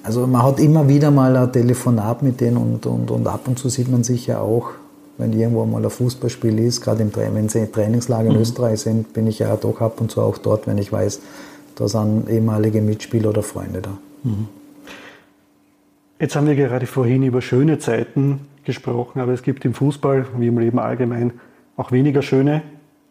Also 0.04 0.28
man 0.28 0.44
hat 0.44 0.60
immer 0.60 0.88
wieder 0.88 1.10
mal 1.10 1.36
ein 1.36 1.52
Telefonat 1.52 2.22
mit 2.22 2.40
denen 2.40 2.58
und, 2.58 2.86
und, 2.86 3.10
und 3.10 3.28
ab 3.28 3.48
und 3.48 3.58
zu 3.58 3.70
sieht 3.70 3.90
man 3.90 4.04
sich 4.04 4.28
ja 4.28 4.40
auch, 4.40 4.70
wenn 5.18 5.34
irgendwo 5.34 5.66
mal 5.66 5.84
ein 5.84 5.90
Fußballspiel 5.90 6.60
ist, 6.60 6.82
gerade 6.82 7.02
im, 7.02 7.12
wenn 7.16 7.50
sie 7.50 7.66
Trainingslager 7.66 8.30
in 8.30 8.36
mhm. 8.36 8.42
Österreich 8.42 8.82
sind, 8.82 9.14
bin 9.14 9.26
ich 9.28 9.40
ja 9.40 9.56
doch 9.56 9.82
ab 9.82 10.00
und 10.02 10.12
zu 10.12 10.22
auch 10.22 10.38
dort, 10.38 10.68
wenn 10.68 10.78
ich 10.78 10.92
weiß, 10.92 11.22
da 11.76 11.88
sind 11.88 12.30
ehemalige 12.30 12.82
Mitspieler 12.82 13.30
oder 13.30 13.42
Freunde 13.42 13.82
da. 13.82 13.98
Mhm. 14.24 14.48
Jetzt 16.20 16.36
haben 16.36 16.48
wir 16.48 16.56
gerade 16.56 16.86
vorhin 16.86 17.24
über 17.24 17.42
schöne 17.42 17.80
Zeiten 17.80 18.42
gesprochen, 18.64 19.20
aber 19.20 19.34
es 19.34 19.44
gibt 19.44 19.66
im 19.66 19.74
Fußball, 19.74 20.28
wie 20.38 20.48
im 20.48 20.58
Leben 20.60 20.80
allgemein, 20.80 21.34
auch 21.78 21.92
weniger 21.92 22.22
schöne. 22.22 22.62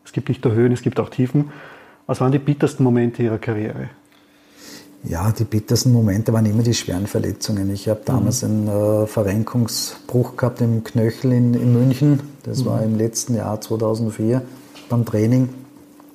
Es 0.05 0.13
gibt 0.13 0.29
nicht 0.29 0.45
nur 0.45 0.55
Höhen, 0.55 0.73
es 0.73 0.83
gibt 0.83 1.01
auch 1.01 1.11
Tiefen. 1.11 1.51
Was 2.07 2.21
waren 2.21 2.33
die 2.33 2.39
bittersten 2.39 2.85
Momente 2.85 3.23
Ihrer 3.23 3.39
Karriere? 3.39 3.89
Ja, 5.05 5.31
die 5.33 5.45
bittersten 5.45 5.93
Momente 5.93 6.33
waren 6.33 6.47
immer 6.47 6.63
die 6.63 6.75
schweren 6.75 7.07
Verletzungen. 7.07 7.71
Ich 7.71 7.89
habe 7.89 8.01
damals 8.05 8.43
mhm. 8.43 8.69
einen 8.69 9.05
äh, 9.05 9.07
Verrenkungsbruch 9.07 10.37
gehabt 10.37 10.61
im 10.61 10.85
Knöchel 10.85 11.33
in, 11.33 11.55
in 11.55 11.73
München. 11.73 12.21
Das 12.43 12.63
mhm. 12.63 12.67
war 12.67 12.83
im 12.83 12.97
letzten 12.97 13.35
Jahr 13.35 13.61
2004 13.61 14.43
beim 14.89 15.05
Training, 15.05 15.49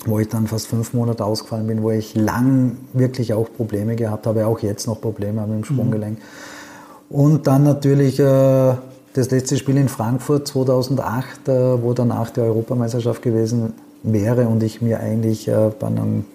wo 0.06 0.20
ich 0.20 0.28
dann 0.28 0.48
fast 0.48 0.68
fünf 0.68 0.94
Monate 0.94 1.24
ausgefallen 1.24 1.68
bin, 1.68 1.84
wo 1.84 1.92
ich 1.92 2.16
lang 2.16 2.78
wirklich 2.94 3.34
auch 3.34 3.48
Probleme 3.52 3.96
gehabt 3.96 4.26
habe, 4.28 4.48
auch 4.48 4.60
jetzt 4.60 4.88
noch 4.88 5.02
Probleme 5.02 5.42
mit 5.42 5.58
dem 5.58 5.64
Sprunggelenk. 5.66 6.18
Mhm. 6.18 7.16
Und 7.16 7.48
dann 7.48 7.64
natürlich 7.64 8.20
äh, 8.20 8.74
das 9.14 9.32
letzte 9.32 9.58
Spiel 9.58 9.78
in 9.78 9.90
Frankfurt 9.90 10.48
2008, 10.48 11.48
äh, 11.48 11.84
wo 11.84 11.94
danach 11.94 12.30
die 12.30 12.42
Europameisterschaft 12.42 13.22
gewesen 13.24 13.74
wäre 14.04 14.48
und 14.48 14.64
ich 14.64 14.82
mir 14.82 15.00
eigentlich 15.00 15.48
äh, 15.48 15.72
bei 15.78 15.88
einem, 15.88 16.26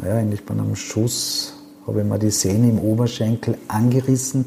naja, 0.00 0.16
eigentlich 0.16 0.44
bei 0.44 0.54
einem 0.54 0.76
Schuss 0.76 1.54
habe 1.86 2.00
ich 2.00 2.06
mir 2.06 2.18
die 2.18 2.30
Sehne 2.30 2.68
im 2.68 2.78
Oberschenkel 2.78 3.56
angerissen, 3.68 4.44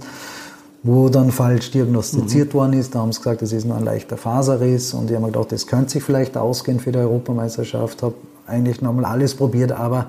wo 0.84 1.10
dann 1.10 1.32
falsch 1.32 1.72
diagnostiziert 1.72 2.50
mhm. 2.50 2.58
worden 2.58 2.74
ist. 2.74 2.94
Da 2.94 3.00
haben 3.00 3.12
sie 3.12 3.20
gesagt, 3.20 3.42
das 3.42 3.52
ist 3.52 3.66
nur 3.66 3.78
ein 3.78 3.84
leichter 3.84 4.18
Faserriss 4.18 4.94
und 4.94 5.10
ich 5.10 5.16
habe 5.16 5.26
mir 5.26 5.32
gedacht, 5.32 5.52
das 5.52 5.68
könnte 5.68 5.92
sich 5.92 6.04
vielleicht 6.04 6.38
ausgehen 6.38 6.80
für 6.80 6.92
die 6.92 7.00
Europameisterschaft. 7.00 8.04
Habe 8.04 8.16
eigentlich 8.46 8.82
nochmal 8.82 9.06
alles 9.06 9.36
probiert, 9.36 9.72
aber 9.72 10.08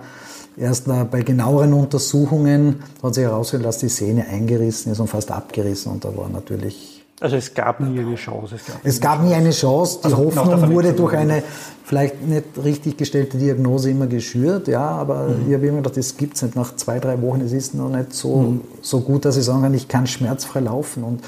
erst 0.57 0.87
bei 0.87 1.23
genaueren 1.23 1.73
Untersuchungen 1.73 2.83
hat 3.03 3.15
sich 3.15 3.25
herausgestellt, 3.25 3.65
dass 3.65 3.79
die 3.79 3.89
Sehne 3.89 4.27
eingerissen 4.27 4.93
ist 4.93 5.01
und 5.01 5.09
fast 5.09 5.31
abgerissen 5.31 5.93
und 5.93 6.05
da 6.05 6.17
war 6.17 6.29
natürlich 6.29 7.04
also 7.21 7.37
es 7.37 7.55
gab 7.55 7.81
nie 7.81 8.01
eine 8.01 8.17
Chance. 8.17 8.57
Es 8.57 8.67
gab, 8.67 8.77
es 8.83 9.01
gab 9.01 9.23
nie 9.23 9.35
eine 9.35 9.51
Chance. 9.51 9.99
Die 10.01 10.05
also 10.07 10.17
Hoffnung 10.19 10.71
wurde 10.73 10.93
durch 10.93 11.15
eine 11.15 11.43
vielleicht 11.85 12.23
nicht 12.23 12.45
richtig 12.63 12.97
gestellte 12.97 13.37
Diagnose 13.39 13.91
immer 13.91 14.07
geschürt, 14.07 14.69
ja, 14.69 14.87
aber 14.87 15.29
mhm. 15.29 15.49
ich 15.49 15.55
habe 15.55 15.67
immer 15.67 15.77
gedacht, 15.79 15.97
das 15.97 16.17
gibt 16.17 16.37
es 16.37 16.43
nicht. 16.43 16.57
Nach 16.57 16.75
zwei, 16.77 16.99
drei 16.99 17.21
Wochen, 17.23 17.43
es 17.43 17.53
ist 17.53 17.75
noch 17.75 17.91
nicht 17.91 18.13
so, 18.13 18.37
mhm. 18.37 18.61
so 18.81 19.01
gut, 19.01 19.25
dass 19.25 19.37
ich 19.37 19.45
sagen 19.45 19.63
kann, 19.63 19.75
ich 19.75 19.87
kann 19.87 20.07
schmerzfrei 20.07 20.61
laufen. 20.61 21.05
Und 21.05 21.23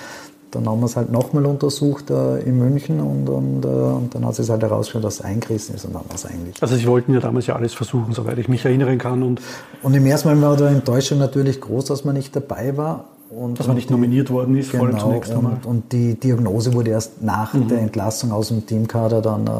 dann 0.50 0.66
haben 0.68 0.80
wir 0.80 0.86
es 0.86 0.96
halt 0.96 1.12
nochmal 1.12 1.44
untersucht 1.46 2.10
äh, 2.10 2.38
in 2.40 2.58
München 2.58 3.00
und, 3.00 3.28
und, 3.28 3.64
äh, 3.64 3.68
und 3.68 4.14
dann 4.14 4.26
hat 4.26 4.38
es 4.38 4.48
halt 4.48 4.62
herausgestellt, 4.62 5.04
dass 5.04 5.14
es 5.14 5.20
eingerissen 5.20 5.74
ist 5.74 5.84
und 5.84 5.94
dann 5.94 6.08
war 6.08 6.14
es 6.14 6.24
eigentlich. 6.24 6.60
Also 6.62 6.76
Sie 6.76 6.86
wollten 6.86 7.12
ja 7.12 7.20
damals 7.20 7.46
ja 7.46 7.54
alles 7.56 7.74
versuchen, 7.74 8.12
soweit 8.14 8.38
ich 8.38 8.48
mich 8.48 8.64
erinnern 8.64 8.98
kann. 8.98 9.22
Und, 9.22 9.42
und 9.82 9.94
im 9.94 10.06
ersten 10.06 10.28
Mal 10.28 10.40
war 10.40 10.56
die 10.56 10.64
Enttäuschung 10.64 11.18
natürlich 11.18 11.60
groß, 11.60 11.86
dass 11.86 12.04
man 12.04 12.14
nicht 12.14 12.34
dabei 12.34 12.76
war. 12.76 13.04
Und, 13.30 13.58
Dass 13.58 13.66
man 13.66 13.76
nicht 13.76 13.90
nominiert 13.90 14.30
worden 14.30 14.56
ist, 14.56 14.70
genau, 14.70 14.84
vor 14.84 14.86
allem 14.86 14.96
genau, 14.96 15.08
zunächst 15.08 15.32
einmal. 15.32 15.52
Und, 15.54 15.66
und, 15.66 15.92
die 15.92 16.14
Diagnose 16.14 16.72
wurde 16.74 16.92
erst 16.92 17.22
nach 17.22 17.54
mhm. 17.54 17.68
der 17.68 17.80
Entlassung 17.80 18.30
aus 18.30 18.48
dem 18.48 18.66
Teamkader 18.66 19.20
dann 19.20 19.46
äh, 19.46 19.50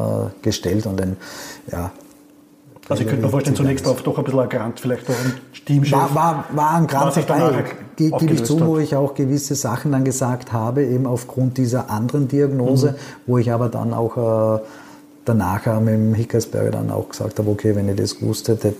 gestellt 0.41 0.85
und 0.85 0.99
dann, 0.99 1.17
ja. 1.71 1.91
Also 2.89 3.03
ich 3.03 3.09
könnte 3.09 3.25
mir 3.25 3.29
vorstellen, 3.29 3.57
zunächst 3.57 3.85
auf 3.85 4.01
doch 4.01 4.17
ein 4.17 4.23
bisschen 4.23 4.39
ein 4.39 4.47
Grant, 4.47 4.79
vielleicht 4.79 5.09
auch 5.09 5.13
ein 5.13 5.33
Teamchef. 5.65 5.91
War, 5.91 6.15
war, 6.15 6.45
war 6.53 6.71
ein 6.75 6.87
Grant 6.87 7.17
dabei, 7.17 7.65
gebe 7.97 8.33
ich 8.33 8.45
zu, 8.45 8.65
wo 8.65 8.77
ich 8.77 8.95
auch 8.95 9.13
gewisse 9.13 9.55
Sachen 9.55 9.91
dann 9.91 10.05
gesagt 10.05 10.53
habe, 10.53 10.85
eben 10.85 11.05
aufgrund 11.05 11.57
dieser 11.57 11.89
anderen 11.89 12.29
Diagnose, 12.29 12.91
mhm. 12.91 12.95
wo 13.25 13.37
ich 13.37 13.51
aber 13.51 13.67
dann 13.67 13.93
auch 13.93 14.55
äh, 14.55 14.61
danach 15.27 15.65
mit 15.79 15.93
dem 15.93 16.13
Hickersberger 16.13 16.71
dann 16.71 16.91
auch 16.91 17.09
gesagt 17.09 17.39
habe, 17.39 17.49
okay, 17.49 17.75
wenn 17.75 17.89
ich 17.89 17.95
das 17.95 18.19
gewusst 18.19 18.47
hätte, 18.47 18.73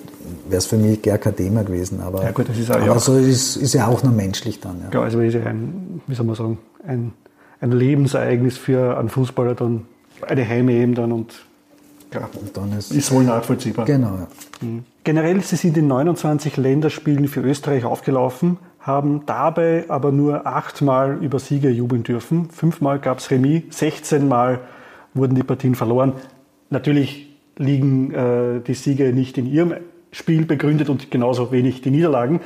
wäre 0.47 0.57
es 0.57 0.65
für 0.65 0.77
mich 0.77 1.01
gar 1.01 1.17
kein 1.17 1.35
Thema 1.35 1.63
gewesen. 1.63 2.01
Aber, 2.01 2.23
ja 2.23 2.31
gut, 2.31 2.49
das 2.49 2.57
ist, 2.57 2.71
auch, 2.71 2.75
aber 2.75 2.85
ja. 2.85 2.99
so 2.99 3.17
ist, 3.17 3.57
ist 3.57 3.73
ja 3.73 3.87
auch 3.87 4.03
nur 4.03 4.13
menschlich 4.13 4.59
dann. 4.59 4.81
Ja, 4.85 4.99
ja 4.99 5.03
also 5.03 5.19
ist 5.19 5.33
ja 5.33 5.43
ein, 5.43 6.01
wie 6.07 6.15
soll 6.15 6.25
man 6.25 6.35
sagen, 6.35 6.57
ein, 6.85 7.13
ein 7.61 7.71
Lebensereignis 7.71 8.57
für 8.57 8.97
einen 8.97 9.09
Fußballer 9.09 9.55
dann, 9.55 9.85
eine 10.27 10.47
Heime 10.47 10.73
eben 10.73 10.95
dann 10.95 11.11
und 11.11 11.33
Klar, 12.09 12.29
ist, 12.77 12.91
ist, 12.93 13.11
wohl 13.11 13.25
nachvollziehbar. 13.25 13.85
Genau. 13.85 14.07
Ja. 14.07 14.27
Mhm. 14.61 14.85
Generell, 15.03 15.41
Sie 15.41 15.57
sind 15.57 15.77
in 15.77 15.87
29 15.87 16.55
Länderspielen 16.55 17.27
für 17.27 17.41
Österreich 17.41 17.83
aufgelaufen, 17.83 18.57
haben 18.79 19.23
dabei 19.25 19.85
aber 19.89 20.13
nur 20.13 20.47
achtmal 20.47 21.17
über 21.21 21.39
Siege 21.39 21.69
jubeln 21.69 22.03
dürfen. 22.03 22.49
Fünfmal 22.49 22.99
gab 22.99 23.19
es 23.19 23.29
Remis, 23.29 23.63
16 23.71 24.27
Mal 24.27 24.61
wurden 25.13 25.35
die 25.35 25.43
Partien 25.43 25.75
verloren. 25.75 26.13
Natürlich 26.69 27.27
liegen 27.57 28.13
äh, 28.13 28.61
die 28.61 28.73
Siege 28.73 29.13
nicht 29.13 29.37
in 29.37 29.45
Ihrem 29.45 29.75
Spiel 30.11 30.45
begründet 30.45 30.89
und 30.89 31.11
genauso 31.11 31.51
wenig 31.51 31.81
die 31.81 31.91
Niederlagen. 31.91 32.41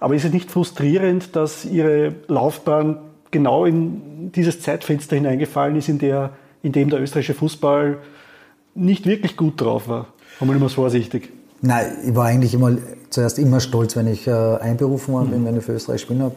Aber 0.00 0.14
ist 0.14 0.24
es 0.24 0.32
nicht 0.32 0.50
frustrierend, 0.50 1.34
dass 1.34 1.64
Ihre 1.64 2.14
Laufbahn 2.28 2.98
genau 3.30 3.64
in 3.64 4.32
dieses 4.32 4.60
Zeitfenster 4.60 5.16
hineingefallen 5.16 5.76
ist, 5.76 5.88
in, 5.88 5.98
der, 5.98 6.30
in 6.62 6.72
dem 6.72 6.90
der 6.90 7.00
österreichische 7.00 7.34
Fußball 7.34 7.98
nicht 8.74 9.06
wirklich 9.06 9.36
gut 9.36 9.60
drauf 9.60 9.88
war? 9.88 10.08
Haben 10.40 10.48
wir 10.48 10.56
immer 10.56 10.68
vorsichtig. 10.68 11.32
Nein, 11.62 11.86
ich 12.06 12.14
war 12.14 12.26
eigentlich 12.26 12.52
immer, 12.52 12.76
zuerst 13.08 13.38
immer 13.38 13.60
stolz, 13.60 13.96
wenn 13.96 14.06
ich 14.06 14.26
äh, 14.26 14.30
einberufen 14.30 15.14
worden 15.14 15.30
bin, 15.30 15.40
mhm. 15.40 15.46
wenn 15.46 15.56
ich 15.56 15.64
für 15.64 15.72
Österreich 15.72 16.02
spielen 16.02 16.22
habe 16.22 16.34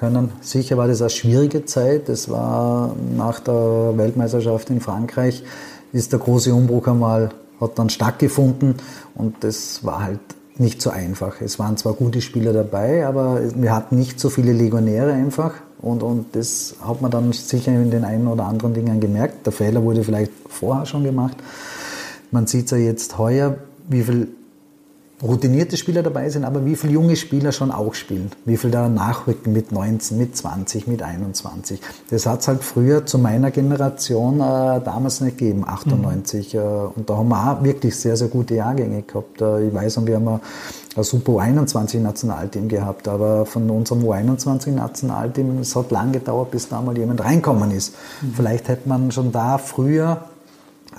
können. 0.00 0.32
Sicher 0.40 0.76
war 0.78 0.88
das 0.88 1.02
eine 1.02 1.10
schwierige 1.10 1.66
Zeit. 1.66 2.08
Das 2.08 2.30
war 2.30 2.96
nach 3.16 3.40
der 3.40 3.92
Weltmeisterschaft 3.96 4.70
in 4.70 4.80
Frankreich, 4.80 5.44
ist 5.92 6.12
der 6.12 6.20
große 6.20 6.54
Umbruch 6.54 6.86
einmal, 6.86 7.30
hat 7.60 7.78
dann 7.78 7.90
stattgefunden 7.90 8.76
und 9.14 9.42
das 9.44 9.84
war 9.84 10.02
halt 10.02 10.20
nicht 10.58 10.82
so 10.82 10.90
einfach. 10.90 11.40
Es 11.40 11.58
waren 11.58 11.76
zwar 11.76 11.94
gute 11.94 12.20
Spieler 12.20 12.52
dabei, 12.52 13.06
aber 13.06 13.40
wir 13.54 13.74
hatten 13.74 13.98
nicht 13.98 14.20
so 14.20 14.28
viele 14.28 14.52
Legionäre 14.52 15.12
einfach. 15.12 15.54
Und, 15.80 16.02
und 16.02 16.36
das 16.36 16.74
hat 16.86 17.00
man 17.00 17.10
dann 17.10 17.32
sicher 17.32 17.72
in 17.72 17.90
den 17.90 18.04
einen 18.04 18.28
oder 18.28 18.44
anderen 18.44 18.74
Dingen 18.74 19.00
gemerkt. 19.00 19.46
Der 19.46 19.52
Fehler 19.52 19.82
wurde 19.82 20.04
vielleicht 20.04 20.32
vorher 20.48 20.84
schon 20.84 21.04
gemacht. 21.04 21.36
Man 22.30 22.46
sieht 22.46 22.66
es 22.66 22.70
ja 22.72 22.76
jetzt 22.76 23.16
heuer, 23.16 23.56
wie 23.88 24.02
viel 24.02 24.28
routinierte 25.22 25.76
Spieler 25.76 26.02
dabei 26.02 26.30
sind, 26.30 26.44
aber 26.44 26.64
wie 26.64 26.76
viele 26.76 26.94
junge 26.94 27.16
Spieler 27.16 27.52
schon 27.52 27.70
auch 27.70 27.94
spielen. 27.94 28.30
Wie 28.44 28.56
viele 28.56 28.72
da 28.72 28.88
nachrücken 28.88 29.52
mit 29.52 29.70
19, 29.70 30.16
mit 30.16 30.36
20, 30.36 30.86
mit 30.86 31.02
21. 31.02 31.80
Das 32.10 32.26
hat 32.26 32.40
es 32.40 32.48
halt 32.48 32.64
früher 32.64 33.04
zu 33.04 33.18
meiner 33.18 33.50
Generation 33.50 34.36
äh, 34.40 34.80
damals 34.80 35.20
nicht 35.20 35.38
gegeben, 35.38 35.64
98. 35.66 36.54
Mhm. 36.54 36.60
Äh, 36.60 36.62
und 36.62 37.10
da 37.10 37.16
haben 37.16 37.28
wir 37.28 37.52
auch 37.52 37.62
wirklich 37.62 37.96
sehr, 37.96 38.16
sehr 38.16 38.28
gute 38.28 38.54
Jahrgänge 38.54 39.02
gehabt. 39.02 39.40
Äh, 39.40 39.68
ich 39.68 39.74
weiß, 39.74 39.98
und 39.98 40.06
wir 40.06 40.16
haben 40.16 40.28
ein, 40.28 40.40
ein 40.96 41.04
super 41.04 41.32
U21-Nationalteam 41.32 42.68
gehabt, 42.68 43.06
aber 43.06 43.44
von 43.44 43.68
unserem 43.68 44.02
U21-Nationalteam, 44.02 45.58
es 45.60 45.76
hat 45.76 45.90
lang 45.90 46.12
gedauert, 46.12 46.50
bis 46.50 46.68
da 46.68 46.80
mal 46.80 46.96
jemand 46.96 47.22
reinkommen 47.22 47.70
ist. 47.72 47.94
Mhm. 48.22 48.34
Vielleicht 48.34 48.68
hätte 48.68 48.88
man 48.88 49.12
schon 49.12 49.32
da 49.32 49.58
früher 49.58 50.24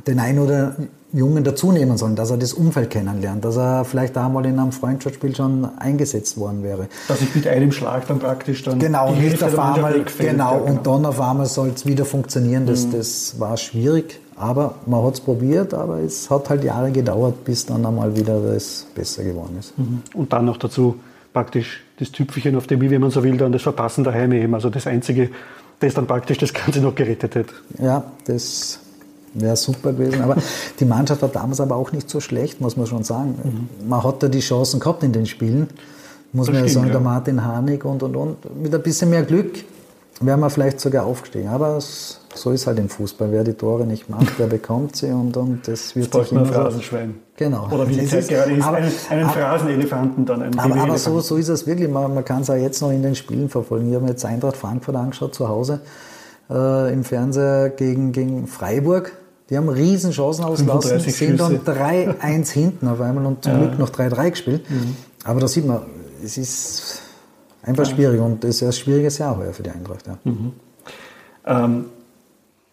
den 0.06 0.20
einen 0.20 0.40
oder 0.40 0.76
Jungen 1.14 1.44
dazunehmen 1.44 1.98
sollen, 1.98 2.16
dass 2.16 2.32
er 2.32 2.38
das 2.38 2.54
Umfeld 2.54 2.90
kennenlernt, 2.90 3.44
dass 3.44 3.58
er 3.58 3.84
vielleicht 3.84 4.16
da 4.16 4.30
mal 4.30 4.46
in 4.46 4.60
einem 4.60 4.72
Freundschaftsspiel 4.72 5.36
schon 5.36 5.68
eingesetzt 5.78 6.38
worden 6.38 6.64
wäre. 6.64 6.88
Dass 7.08 7.22
ich 7.22 7.36
mit 7.36 7.48
einem 7.48 7.72
Schlag 7.72 8.08
dann 8.08 8.20
praktisch 8.20 8.64
dann 8.64 8.80
genau, 8.80 9.14
Hälfte 9.14 9.48
auf 9.48 9.60
einmal, 9.60 9.94
wegfällt. 9.94 10.32
Genau, 10.32 10.54
ja, 10.54 10.60
genau, 10.60 10.72
und 10.72 10.88
dann 10.88 11.06
auf 11.06 11.20
einmal 11.20 11.46
soll 11.48 11.72
es 11.76 11.86
wieder 11.86 12.06
funktionieren. 12.06 12.66
Das, 12.66 12.86
mhm. 12.86 12.92
das 12.94 13.40
war 13.40 13.58
schwierig, 13.58 14.20
aber 14.38 14.76
man 14.86 15.04
hat 15.04 15.16
es 15.16 15.20
probiert, 15.20 15.74
aber 15.74 16.00
es 16.00 16.30
hat 16.30 16.50
halt 16.50 16.64
Jahre 16.64 16.92
gedauert, 16.92 17.44
bis 17.44 17.66
dann 17.66 17.86
einmal 17.86 18.16
wieder 18.16 18.40
das 18.40 18.88
besser 18.96 19.24
geworden 19.24 19.58
ist. 19.60 19.78
Mhm. 19.78 20.02
Und 20.14 20.32
dann 20.32 20.46
noch 20.46 20.58
dazu 20.58 20.96
praktisch 21.34 21.84
das 22.00 22.12
Tüpfelchen 22.12 22.56
auf 22.56 22.68
dem, 22.68 22.82
wie 22.82 22.90
wenn 22.90 23.02
man 23.02 23.12
so 23.12 23.24
will, 23.24 23.38
dann 23.38 23.52
das 23.52 23.62
Verpassen 23.62 24.04
daheim 24.04 24.32
eben. 24.32 24.54
Also 24.54 24.70
das 24.70 24.88
Einzige, 24.88 25.30
das 25.80 25.94
dann 25.94 26.08
praktisch 26.08 26.38
das 26.38 26.54
Ganze 26.54 26.80
noch 26.80 26.96
gerettet 26.96 27.36
hat. 27.36 27.48
Ja, 27.80 28.04
das 28.26 28.80
Wäre 29.34 29.56
super 29.56 29.94
gewesen. 29.94 30.22
Aber 30.22 30.36
die 30.80 30.86
Mannschaft 30.86 31.22
war 31.22 31.30
damals 31.30 31.62
aber 31.62 31.76
auch 31.76 31.92
nicht 31.92 32.10
so 32.10 32.20
schlecht, 32.20 32.60
muss 32.60 32.76
man 32.76 32.88
schon 32.88 33.04
sagen. 33.04 33.70
Mhm. 33.82 33.90
Man 33.90 34.04
hat 34.04 34.22
da 34.24 34.28
die 34.28 34.40
Chancen 34.40 34.80
gehabt 34.80 35.04
in 35.04 35.14
den 35.14 35.26
Spielen. 35.26 35.70
Muss 36.34 36.48
das 36.48 36.56
man 36.56 36.66
ja 36.66 36.70
sagen, 36.70 36.88
ja. 36.88 36.94
der 36.94 37.02
Martin 37.02 37.44
Hanig 37.44 37.86
und, 37.86 38.04
und, 38.04 38.16
und. 38.16 38.62
Mit 38.62 38.74
ein 38.74 38.82
bisschen 38.82 39.10
mehr 39.10 39.24
Glück 39.24 39.64
wären 40.20 40.40
wir 40.40 40.50
vielleicht 40.50 40.80
sogar 40.80 41.06
aufgestiegen. 41.06 41.48
Aber 41.48 41.80
so 41.80 42.52
ist 42.52 42.68
halt 42.68 42.80
im 42.80 42.90
Fußball. 42.90 43.32
Wer 43.32 43.44
die 43.44 43.54
Tore 43.54 43.86
nicht 43.86 44.10
macht, 44.10 44.38
der 44.38 44.48
bekommt 44.48 44.96
sie 44.96 45.12
und, 45.12 45.36
und 45.36 45.68
das 45.68 45.96
wird 45.96 46.14
das 46.14 46.30
sich 46.30 46.38
immer... 46.38 46.46
Phrasenschwein. 46.46 47.16
Genau. 47.38 47.68
Oder 47.72 47.90
wie 47.90 48.00
es 48.00 48.28
gerade 48.28 48.54
ist, 48.54 48.64
aber, 48.64 48.78
einen, 48.78 48.92
einen 49.10 49.30
Phrasenelefanten 49.30 50.26
dann. 50.26 50.42
Einen 50.44 50.60
aber, 50.60 50.76
aber 50.76 50.98
so, 50.98 51.20
so 51.22 51.38
ist 51.38 51.50
es 51.50 51.66
wirklich. 51.66 51.90
Man, 51.90 52.14
man 52.14 52.24
kann 52.24 52.44
es 52.44 52.50
auch 52.50 52.56
jetzt 52.56 52.82
noch 52.82 52.92
in 52.92 53.02
den 53.02 53.16
Spielen 53.16 53.50
verfolgen. 53.50 53.90
Ich 53.90 53.96
habe 53.96 54.04
mir 54.04 54.12
jetzt 54.12 54.26
Eintracht 54.26 54.58
Frankfurt 54.58 54.96
angeschaut 54.96 55.34
zu 55.34 55.50
Hause 55.50 55.82
äh, 56.50 56.94
im 56.94 57.04
Fernseher 57.04 57.70
gegen, 57.70 58.12
gegen 58.12 58.48
Freiburg 58.48 59.14
die 59.52 59.58
haben 59.58 59.68
Riesenchancen 59.68 60.46
ausgelassen, 60.46 61.00
sind 61.02 61.38
dann 61.38 61.60
3-1 61.60 62.52
hinten 62.54 62.88
auf 62.88 63.02
einmal 63.02 63.26
und 63.26 63.44
zum 63.44 63.52
ja. 63.52 63.60
Glück 63.60 63.80
noch 63.80 63.90
3-3 63.90 64.30
gespielt. 64.32 64.72
Mhm. 64.72 64.96
Aber 65.26 65.42
da 65.42 65.48
sieht 65.50 65.66
man, 65.66 65.82
es 66.24 66.38
ist 66.38 67.02
einfach 67.62 67.86
ja. 67.86 67.94
schwierig 67.94 68.22
und 68.22 68.46
es 68.46 68.62
ist 68.62 68.64
ein 68.64 68.72
schwieriges 68.72 69.18
Jahr 69.18 69.38
heuer 69.38 69.52
für 69.52 69.64
die 69.64 69.72
Eintracht. 69.72 70.08
Ja. 70.08 70.18
Mhm. 70.24 70.54
Ähm, 71.46 71.86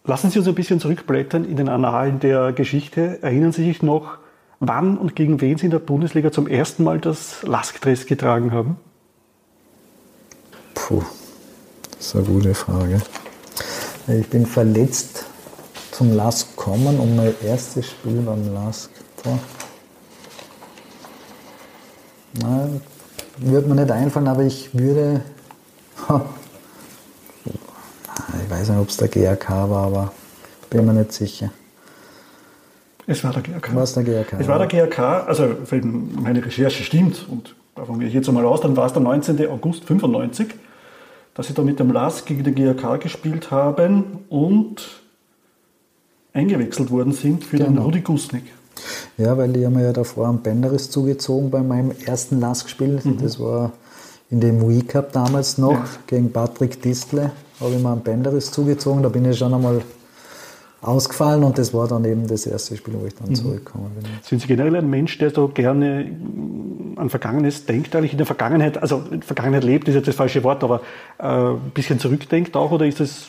lassen 0.05 0.31
Sie 0.31 0.39
uns 0.39 0.47
ein 0.47 0.55
bisschen 0.55 0.79
zurückblättern 0.79 1.43
in 1.43 1.57
den 1.57 1.67
Annalen 1.67 2.21
der 2.21 2.53
Geschichte. 2.53 3.21
Erinnern 3.21 3.51
Sie 3.51 3.65
sich 3.65 3.83
noch, 3.83 4.17
wann 4.61 4.97
und 4.97 5.17
gegen 5.17 5.41
wen 5.41 5.57
Sie 5.57 5.65
in 5.65 5.71
der 5.71 5.79
Bundesliga 5.79 6.31
zum 6.31 6.47
ersten 6.47 6.85
Mal 6.85 6.99
das 6.99 7.43
Lask-Dress 7.43 8.05
getragen 8.05 8.53
haben? 8.53 8.77
Puh, 10.75 11.03
das 11.97 12.07
ist 12.07 12.15
eine 12.15 12.23
gute 12.23 12.55
Frage. 12.55 13.01
Ich 14.07 14.29
bin 14.29 14.45
verletzt 14.45 15.25
zum 15.99 16.15
LASK 16.15 16.55
kommen 16.55 16.97
und 16.97 17.17
mein 17.17 17.33
erstes 17.43 17.87
Spiel 17.87 18.21
beim 18.21 18.53
LASK. 18.53 18.89
Nein, 22.41 22.79
würde 23.35 23.67
mir 23.67 23.75
nicht 23.75 23.91
einfallen, 23.91 24.29
aber 24.29 24.43
ich 24.43 24.73
würde. 24.73 25.21
Ich 28.41 28.49
weiß 28.49 28.69
nicht, 28.69 28.79
ob 28.79 28.89
es 28.89 28.97
der 28.97 29.07
GRK 29.07 29.69
war, 29.69 29.87
aber 29.87 30.11
bin 30.69 30.85
mir 30.85 30.93
nicht 30.93 31.11
sicher. 31.11 31.51
Es 33.05 33.23
war 33.23 33.33
der 33.33 33.41
GRK. 33.41 33.75
War 33.75 33.83
es 33.83 33.93
der 33.93 34.03
GRK? 34.03 34.39
Es 34.39 34.47
war 34.47 34.57
der 34.57 34.67
GRK, 34.67 35.27
also 35.27 35.57
wenn 35.69 36.13
meine 36.21 36.43
Recherche 36.43 36.83
stimmt, 36.83 37.27
und 37.29 37.55
davon 37.75 37.99
gehe 37.99 38.07
ich 38.07 38.13
jetzt 38.13 38.27
einmal 38.29 38.45
aus, 38.45 38.61
dann 38.61 38.75
war 38.77 38.85
es 38.85 38.93
der 38.93 39.01
19. 39.01 39.47
August 39.49 39.83
95, 39.83 40.47
dass 41.33 41.47
sie 41.47 41.53
da 41.53 41.61
mit 41.61 41.79
dem 41.79 41.91
LASK 41.91 42.25
gegen 42.27 42.43
den 42.43 42.55
GRK 42.55 42.97
gespielt 42.97 43.51
haben 43.51 44.25
und 44.29 44.99
eingewechselt 46.39 46.89
worden 46.91 47.13
sind 47.13 47.43
für 47.43 47.57
genau. 47.57 47.69
den 47.69 47.77
Rudi 47.79 48.01
Gusnik. 48.01 48.43
Ja, 49.17 49.37
weil 49.37 49.51
die 49.51 49.65
haben 49.65 49.73
mir 49.73 49.83
ja 49.83 49.93
davor 49.93 50.29
einen 50.29 50.39
Benderis 50.39 50.89
zugezogen 50.89 51.49
bei 51.51 51.61
meinem 51.61 51.91
ersten 52.05 52.39
Lask-Spiel. 52.39 53.01
Mhm. 53.03 53.17
Das 53.21 53.39
war 53.39 53.73
in 54.29 54.39
dem 54.39 54.67
Wii 54.67 54.83
Cup 54.83 55.11
damals 55.11 55.57
noch 55.57 55.73
ja. 55.73 55.85
gegen 56.07 56.31
Patrick 56.31 56.81
Distle. 56.81 57.31
Habe 57.59 57.73
ich 57.75 57.81
mir 57.81 57.91
einen 57.91 58.01
Benderis 58.01 58.51
zugezogen. 58.51 59.03
Da 59.03 59.09
bin 59.09 59.29
ich 59.29 59.37
schon 59.37 59.53
einmal 59.53 59.81
ausgefallen 60.81 61.43
und 61.43 61.57
das 61.57 61.73
war 61.73 61.87
dann 61.87 62.05
eben 62.05 62.27
das 62.27 62.45
erste 62.45 62.77
Spiel, 62.77 62.93
wo 62.97 63.05
ich 63.05 63.15
dann 63.15 63.29
mhm. 63.29 63.35
zurückgekommen 63.35 63.91
bin. 63.95 64.05
Sind 64.23 64.41
Sie 64.41 64.47
generell 64.47 64.77
ein 64.77 64.89
Mensch, 64.89 65.17
der 65.17 65.31
so 65.31 65.49
gerne 65.49 66.09
an 66.95 67.09
Vergangenes 67.09 67.65
denkt, 67.65 67.95
eigentlich 67.95 68.13
in 68.13 68.17
der 68.17 68.27
Vergangenheit, 68.27 68.81
also 68.81 69.03
in 69.11 69.19
der 69.19 69.27
Vergangenheit 69.27 69.63
lebt, 69.63 69.89
ist 69.89 69.95
jetzt 69.95 70.07
das 70.07 70.15
falsche 70.15 70.43
Wort, 70.43 70.63
aber 70.63 70.81
äh, 71.17 71.25
ein 71.25 71.71
bisschen 71.73 71.99
zurückdenkt 71.99 72.55
auch 72.55 72.71
oder 72.71 72.85
ist 72.85 73.01
das 73.01 73.27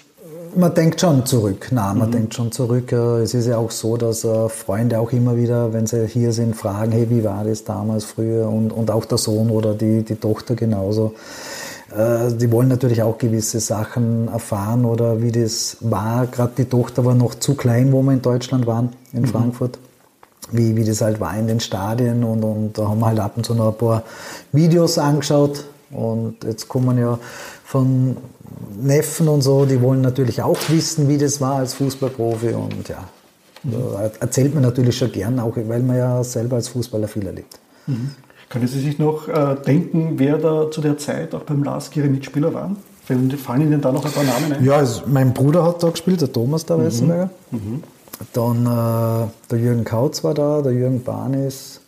man 0.57 0.75
denkt 0.75 1.01
schon 1.01 1.27
zurück. 1.27 1.69
Na, 1.71 1.95
man 1.95 2.09
mhm. 2.09 2.13
denkt 2.13 2.35
schon 2.35 2.53
zurück. 2.53 2.93
Es 2.93 3.35
ist 3.35 3.47
ja 3.47 3.59
auch 3.59 3.71
so, 3.71 3.97
dass 3.97 4.25
äh, 4.25 4.49
Freunde 4.49 4.99
auch 4.99 5.13
immer 5.13 5.37
wieder, 5.37 5.73
wenn 5.73 5.87
sie 5.87 6.07
hier 6.07 6.33
sind, 6.33 6.57
fragen, 6.57 6.93
hey, 6.93 7.09
wie 7.11 7.25
war 7.25 7.45
das 7.45 7.65
damals 7.65 8.05
früher? 8.05 8.49
Und, 8.49 8.73
und 8.73 8.91
auch 8.91 9.05
der 9.05 9.19
Sohn 9.19 9.51
oder 9.51 9.75
die, 9.75 10.03
die 10.03 10.17
Tochter 10.17 10.55
genauso. 10.55 11.15
Äh, 11.97 12.33
die 12.33 12.51
wollen 12.51 12.69
natürlich 12.69 13.03
auch 13.03 13.19
gewisse 13.19 13.61
Sachen 13.61 14.29
erfahren 14.29 14.85
oder 14.85 15.23
wie 15.23 15.33
das 15.33 15.77
war. 15.81 16.27
Gerade 16.27 16.53
die 16.59 16.65
Tochter 16.67 17.05
war 17.05 17.15
noch 17.15 17.35
zu 17.35 17.55
klein, 17.55 17.93
wo 17.93 18.03
wir 18.03 18.13
in 18.13 18.23
Deutschland 18.23 18.67
waren, 18.67 18.91
in 19.13 19.23
mhm. 19.23 19.27
Frankfurt. 19.27 19.79
Wie, 20.53 20.75
wie 20.75 20.85
das 20.85 21.01
halt 21.01 21.21
war 21.21 21.37
in 21.37 21.47
den 21.47 21.61
Stadien 21.61 22.25
und, 22.25 22.43
und 22.43 22.77
da 22.77 22.89
haben 22.89 22.99
wir 22.99 23.07
halt 23.07 23.21
ab 23.21 23.33
und 23.37 23.47
zu 23.47 23.55
noch 23.55 23.69
ein 23.69 23.79
paar 23.79 24.03
Videos 24.53 24.99
angeschaut. 24.99 25.65
Und 25.93 26.43
jetzt 26.45 26.67
kommen 26.69 26.99
ja 26.99 27.19
von 27.65 28.17
Neffen 28.81 29.29
und 29.29 29.43
so, 29.43 29.65
die 29.65 29.81
wollen 29.81 30.01
natürlich 30.01 30.43
auch 30.43 30.59
wissen, 30.69 31.09
wie 31.09 31.19
das 31.19 31.41
war 31.41 31.57
als 31.57 31.75
Fußballprofi 31.75 32.49
und 32.49 32.89
ja, 32.89 33.05
mhm. 33.63 33.75
erzählt 34.21 34.55
man 34.55 34.63
natürlich 34.63 34.97
schon 34.97 35.13
gern, 35.13 35.39
auch 35.39 35.57
weil 35.57 35.81
man 35.81 35.97
ja 35.97 36.25
selber 36.25 36.57
als 36.57 36.69
Fußballer 36.69 37.09
viel 37.09 37.27
erlebt. 37.27 37.59
Mhm. 37.87 38.11
Können 38.49 38.67
Sie 38.67 38.81
sich 38.81 38.99
noch 38.99 39.29
äh, 39.29 39.57
denken, 39.65 40.15
wer 40.17 40.37
da 40.37 40.71
zu 40.71 40.81
der 40.81 40.99
Zeit 40.99 41.35
auch 41.35 41.43
beim 41.43 41.63
Lars 41.63 41.91
Ihre 41.95 42.09
Mitspieler 42.09 42.53
waren? 42.53 42.77
Fallen 43.05 43.63
Ihnen 43.63 43.81
da 43.81 43.93
noch 43.93 44.05
ein 44.05 44.13
paar 44.13 44.25
Namen 44.25 44.53
ein? 44.53 44.65
Ja, 44.65 44.77
also 44.77 45.03
mein 45.07 45.33
Bruder 45.35 45.65
hat 45.65 45.83
da 45.83 45.91
gespielt, 45.91 46.21
der 46.21 46.33
Thomas 46.33 46.67
da 46.67 46.77
mhm. 46.77 47.31
Mhm. 47.51 47.83
Dann 48.33 48.67
äh, 48.67 49.29
der 49.51 49.59
Jürgen 49.59 49.85
Kautz 49.85 50.25
war 50.25 50.35
da, 50.35 50.63
der 50.63 50.73
Jürgen 50.73 51.03
Barnis, 51.03 51.81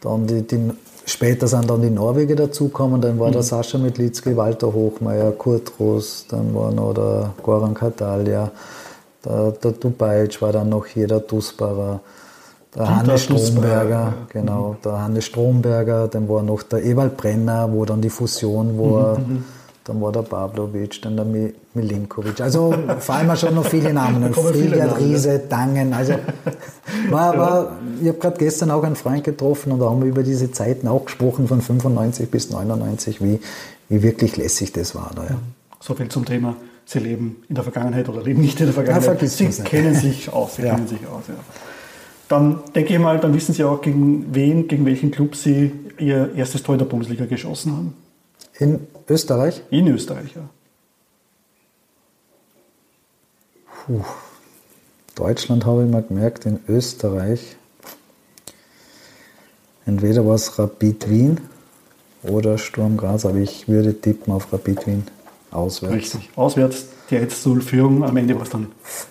dann 0.00 0.26
die, 0.26 0.42
die 0.42 0.70
Später 1.08 1.48
sind 1.48 1.70
dann 1.70 1.80
die 1.80 1.88
Norweger 1.88 2.36
dazugekommen, 2.36 3.00
dann 3.00 3.18
war 3.18 3.28
mhm. 3.28 3.32
der 3.32 3.42
Sascha 3.42 3.78
Mitlitzki, 3.78 4.36
Walter 4.36 4.70
Hochmeier, 4.74 5.32
Kurt 5.32 5.72
Roos, 5.80 6.26
dann 6.28 6.54
war 6.54 6.70
noch 6.70 6.92
der 6.92 7.30
Goran 7.42 7.72
Katalia, 7.72 8.50
der, 9.24 9.52
der 9.52 9.72
Dubaic 9.72 10.42
war 10.42 10.52
dann 10.52 10.68
noch 10.68 10.84
hier, 10.84 11.06
der 11.06 11.20
Dusbarer. 11.20 12.00
Der 12.76 12.96
Hannes 12.96 13.22
Stromberger, 13.22 14.12
genau, 14.28 14.76
der 14.84 15.00
Hannes 15.00 15.24
Stromberger, 15.24 16.08
dann 16.08 16.28
war 16.28 16.42
noch 16.42 16.62
der 16.62 16.84
Ewald 16.84 17.16
Brenner, 17.16 17.72
wo 17.72 17.86
dann 17.86 18.02
die 18.02 18.10
Fusion 18.10 18.78
war. 18.78 19.18
Mhm, 19.18 19.44
dann 19.88 20.02
war 20.02 20.12
der 20.12 20.20
Pavlovic, 20.20 21.00
dann 21.00 21.16
der 21.16 21.24
Milinkovic. 21.72 22.40
Also 22.42 22.74
fallen 22.98 23.26
mir 23.26 23.36
schon 23.36 23.54
noch 23.54 23.64
viele 23.64 23.94
Namen. 23.94 24.34
Frieger, 24.34 24.98
Riese, 24.98 25.40
Dangen. 25.48 25.94
Also 25.94 26.12
war, 27.10 27.38
war, 27.38 27.78
ich 28.00 28.08
habe 28.08 28.18
gerade 28.18 28.36
gestern 28.36 28.70
auch 28.70 28.84
einen 28.84 28.96
Freund 28.96 29.24
getroffen 29.24 29.72
und 29.72 29.80
da 29.80 29.86
haben 29.86 30.02
wir 30.02 30.08
über 30.08 30.22
diese 30.22 30.52
Zeiten 30.52 30.88
auch 30.88 31.06
gesprochen, 31.06 31.48
von 31.48 31.62
95 31.62 32.30
bis 32.30 32.50
99, 32.50 33.22
wie, 33.22 33.40
wie 33.88 34.02
wirklich 34.02 34.36
lässig 34.36 34.72
das 34.72 34.94
war. 34.94 35.10
Da, 35.16 35.22
ja. 35.22 35.38
So 35.80 35.94
viel 35.94 36.08
zum 36.08 36.26
Thema, 36.26 36.56
Sie 36.84 36.98
leben 36.98 37.36
in 37.48 37.54
der 37.54 37.64
Vergangenheit 37.64 38.10
oder 38.10 38.22
leben 38.22 38.42
nicht 38.42 38.60
in 38.60 38.66
der 38.66 38.74
Vergangenheit. 38.74 39.22
Ja, 39.22 39.28
Sie 39.28 39.62
kennen 39.62 39.94
sich 39.94 40.28
aus. 40.32 40.56
Sie 40.56 40.62
ja. 40.62 40.74
kennen 40.74 40.86
sich 40.86 41.06
aus, 41.06 41.24
ja. 41.28 41.34
Dann 42.28 42.58
denke 42.74 42.92
ich 42.92 43.00
mal, 43.00 43.18
dann 43.18 43.32
wissen 43.32 43.54
Sie 43.54 43.64
auch, 43.64 43.80
gegen 43.80 44.34
wen, 44.34 44.68
gegen 44.68 44.84
welchen 44.84 45.10
Club 45.10 45.34
Sie 45.34 45.72
Ihr 45.98 46.34
erstes 46.36 46.62
Tor 46.62 46.74
in 46.74 46.78
der 46.78 46.84
Bundesliga 46.84 47.24
geschossen 47.24 47.72
haben. 47.72 47.94
In 48.58 48.86
Österreich? 49.08 49.62
In 49.70 49.86
Österreich, 49.88 50.34
ja. 50.34 50.48
Puh. 53.86 54.04
Deutschland 55.14 55.64
habe 55.64 55.84
ich 55.84 55.90
mal 55.90 56.02
gemerkt, 56.02 56.46
in 56.46 56.60
Österreich. 56.68 57.56
Entweder 59.86 60.26
war 60.26 60.34
es 60.34 60.58
Rapid 60.58 61.08
Wien 61.08 61.40
oder 62.22 62.58
Sturm 62.58 62.96
Graz, 62.96 63.24
aber 63.24 63.38
ich 63.38 63.68
würde 63.68 63.98
tippen 64.00 64.32
auf 64.32 64.52
Rapid 64.52 64.86
Wien 64.86 65.04
auswärts. 65.50 65.94
Richtig, 65.94 66.30
auswärts 66.36 66.86
die 67.10 67.16
1 67.16 67.46
0 67.46 67.62
Führung, 67.62 68.04
am 68.04 68.16
Ende 68.16 68.34
war 68.34 68.42
es 68.42 68.50
dann 68.50 68.66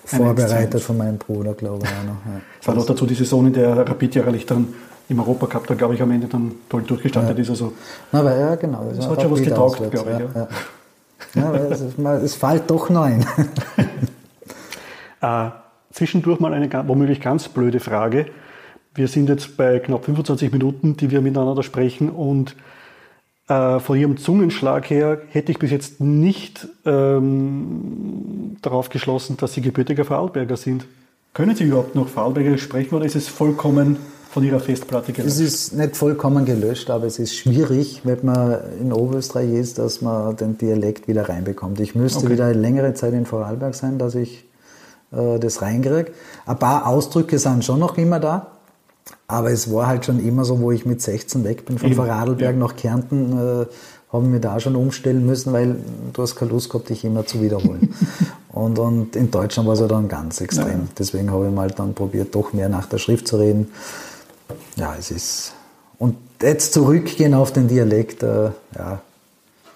vorbereitet 0.06 0.82
von 0.82 0.98
meinem 0.98 1.18
Bruder, 1.18 1.54
glaube 1.54 1.86
ich. 1.86 1.92
Auch 1.92 2.04
noch, 2.04 2.26
ja. 2.26 2.42
Es 2.62 2.68
war 2.68 2.76
noch 2.76 2.86
dazu 2.86 3.06
die 3.06 3.16
Saison, 3.16 3.48
in 3.48 3.54
der 3.54 3.76
Rapid 3.76 4.16
ja 4.16 4.24
dann 4.24 4.74
im 5.10 5.20
Europacup 5.20 5.68
da, 5.68 5.76
glaube 5.76 5.96
ich, 5.96 6.02
am 6.02 6.12
Ende 6.12 6.28
dann 6.28 6.52
toll 6.70 6.84
durchgestartet 6.84 7.38
ja. 7.38 7.42
ist. 7.42 7.50
Also, 7.50 7.74
Na, 8.12 8.20
aber 8.20 8.38
ja, 8.38 8.56
genau. 8.56 8.86
Das, 8.90 8.98
das 8.98 9.10
hat 9.10 9.22
schon 9.22 9.32
was 9.32 9.42
getaugt, 9.42 9.92
glaube 9.92 10.12
ich. 10.12 10.36
Ja. 10.36 10.48
ja. 11.36 11.54
ja 11.54 11.66
es, 11.70 11.82
es, 12.24 12.36
fällt 12.36 12.70
doch 12.70 12.90
nein. 12.90 13.26
äh, 15.22 15.50
zwischendurch 15.92 16.40
mal 16.40 16.54
eine 16.54 16.70
womöglich 16.88 17.22
ganz 17.22 17.48
blöde 17.48 17.80
Frage. 17.80 18.28
Wir 18.94 19.08
sind 19.08 19.30
jetzt 19.30 19.58
bei 19.58 19.80
knapp 19.80 20.06
25 20.06 20.52
Minuten, 20.52 20.98
die 20.98 21.12
wir 21.12 21.22
miteinander 21.22 21.64
sprechen 21.64 22.10
und 22.10 22.56
äh, 23.48 23.80
von 23.80 23.98
Ihrem 23.98 24.18
Zungenschlag 24.18 24.90
her 24.90 25.22
hätte 25.30 25.52
ich 25.52 25.60
bis 25.60 25.72
jetzt 25.72 26.02
nicht 26.02 26.68
ähm, 26.86 28.58
darauf 28.62 28.90
geschlossen, 28.90 29.38
dass 29.38 29.54
Sie 29.54 29.62
gebürtiger 29.62 30.04
Vorarlberger 30.04 30.58
sind. 30.58 30.86
Können 31.34 31.56
Sie 31.56 31.66
überhaupt 31.66 31.96
noch 31.96 32.08
Vorarlberger 32.08 32.58
sprechen 32.58 32.96
oder 32.96 33.06
ist 33.06 33.16
es 33.16 33.28
vollkommen 33.28 33.98
von 34.38 34.44
Ihrer 34.44 34.60
Festplatte 34.60 35.14
gelöscht? 35.14 35.34
Es 35.34 35.40
ist 35.40 35.74
nicht 35.74 35.98
vollkommen 35.98 36.46
gelöscht, 36.46 36.92
aber 36.92 37.06
es 37.06 37.18
ist 37.18 37.36
schwierig, 37.36 38.02
wenn 38.04 38.20
man 38.22 38.60
in 38.80 38.94
Oberösterreich 38.94 39.52
ist, 39.52 39.80
dass 39.80 40.02
man 40.02 40.36
den 40.36 40.60
Dialekt 40.60 41.08
wieder 41.08 41.28
reinbekommt. 41.28 41.80
Ich 41.80 41.96
müsste 41.96 42.26
okay. 42.26 42.34
wieder 42.34 42.54
längere 42.54 42.94
Zeit 42.94 43.14
in 43.14 43.26
Vorarlberg 43.26 43.74
sein, 43.74 43.98
dass 43.98 44.14
ich 44.14 44.46
äh, 45.12 45.40
das 45.40 45.64
reinkriege. 45.64 46.12
Ein 46.46 46.60
paar 46.60 46.86
Ausdrücke 46.86 47.40
sind 47.40 47.66
schon 47.66 47.80
noch 47.80 47.98
immer 47.98 48.20
da. 48.20 48.52
Aber 49.28 49.50
es 49.50 49.74
war 49.74 49.88
halt 49.88 50.06
schon 50.06 50.24
immer 50.24 50.46
so, 50.46 50.60
wo 50.60 50.72
ich 50.72 50.86
mit 50.86 51.02
16 51.02 51.44
weg 51.44 51.66
bin 51.66 51.80
von 51.80 51.94
Vorarlberg 51.94 52.54
ja. 52.54 52.60
nach 52.60 52.76
Kärnten, 52.76 53.32
äh, 53.32 53.66
haben 54.14 54.32
wir 54.32 54.40
da 54.40 54.60
schon 54.60 54.76
umstellen 54.76 55.26
müssen, 55.26 55.52
weil 55.52 55.78
du 56.14 56.22
hast 56.22 56.36
keine 56.36 56.52
Lust 56.52 56.70
gehabt, 56.70 56.90
dich 56.90 57.04
immer 57.04 57.26
zu 57.26 57.42
wiederholen. 57.42 57.92
und, 58.54 58.78
und 58.78 59.16
in 59.16 59.32
Deutschland 59.32 59.68
war 59.68 59.74
es 59.74 59.80
ja 59.80 59.88
dann 59.88 60.08
ganz 60.08 60.42
extrem. 60.42 60.68
Ja. 60.68 60.88
Deswegen 60.98 61.32
habe 61.32 61.48
ich 61.48 61.54
mal 61.54 61.72
dann 61.72 61.96
probiert, 61.96 62.36
doch 62.36 62.54
mehr 62.54 62.70
nach 62.70 62.86
der 62.86 63.00
Schrift 63.00 63.28
zu 63.28 63.38
reden 63.38 63.70
ja, 64.76 64.96
es 64.98 65.12
ist. 65.12 65.54
Und 65.98 66.18
jetzt 66.42 66.74
zurückgehen 66.74 67.34
auf 67.34 67.52
den 67.52 67.68
Dialekt, 67.68 68.24
äh, 68.24 68.52
ja, 68.76 69.02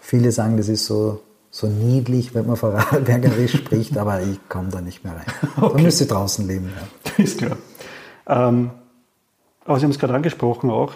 viele 0.01 0.31
sagen, 0.31 0.57
das 0.57 0.69
ist 0.69 0.85
so, 0.85 1.21
so 1.49 1.67
niedlich, 1.67 2.33
wenn 2.35 2.47
man 2.47 2.55
Vorarlbergerisch 2.55 3.53
spricht, 3.57 3.97
aber 3.97 4.21
ich 4.21 4.39
komme 4.47 4.69
da 4.69 4.81
nicht 4.81 5.03
mehr 5.03 5.13
rein. 5.13 5.25
Okay. 5.59 5.77
Da 5.77 5.83
müsste 5.83 6.05
draußen 6.05 6.47
leben. 6.47 6.71
Ja. 6.75 7.23
Ist 7.23 7.37
klar. 7.39 7.57
Ähm, 8.27 8.71
aber 9.65 9.79
Sie 9.79 9.83
haben 9.83 9.91
es 9.91 9.99
gerade 9.99 10.13
angesprochen, 10.13 10.69
auch 10.69 10.93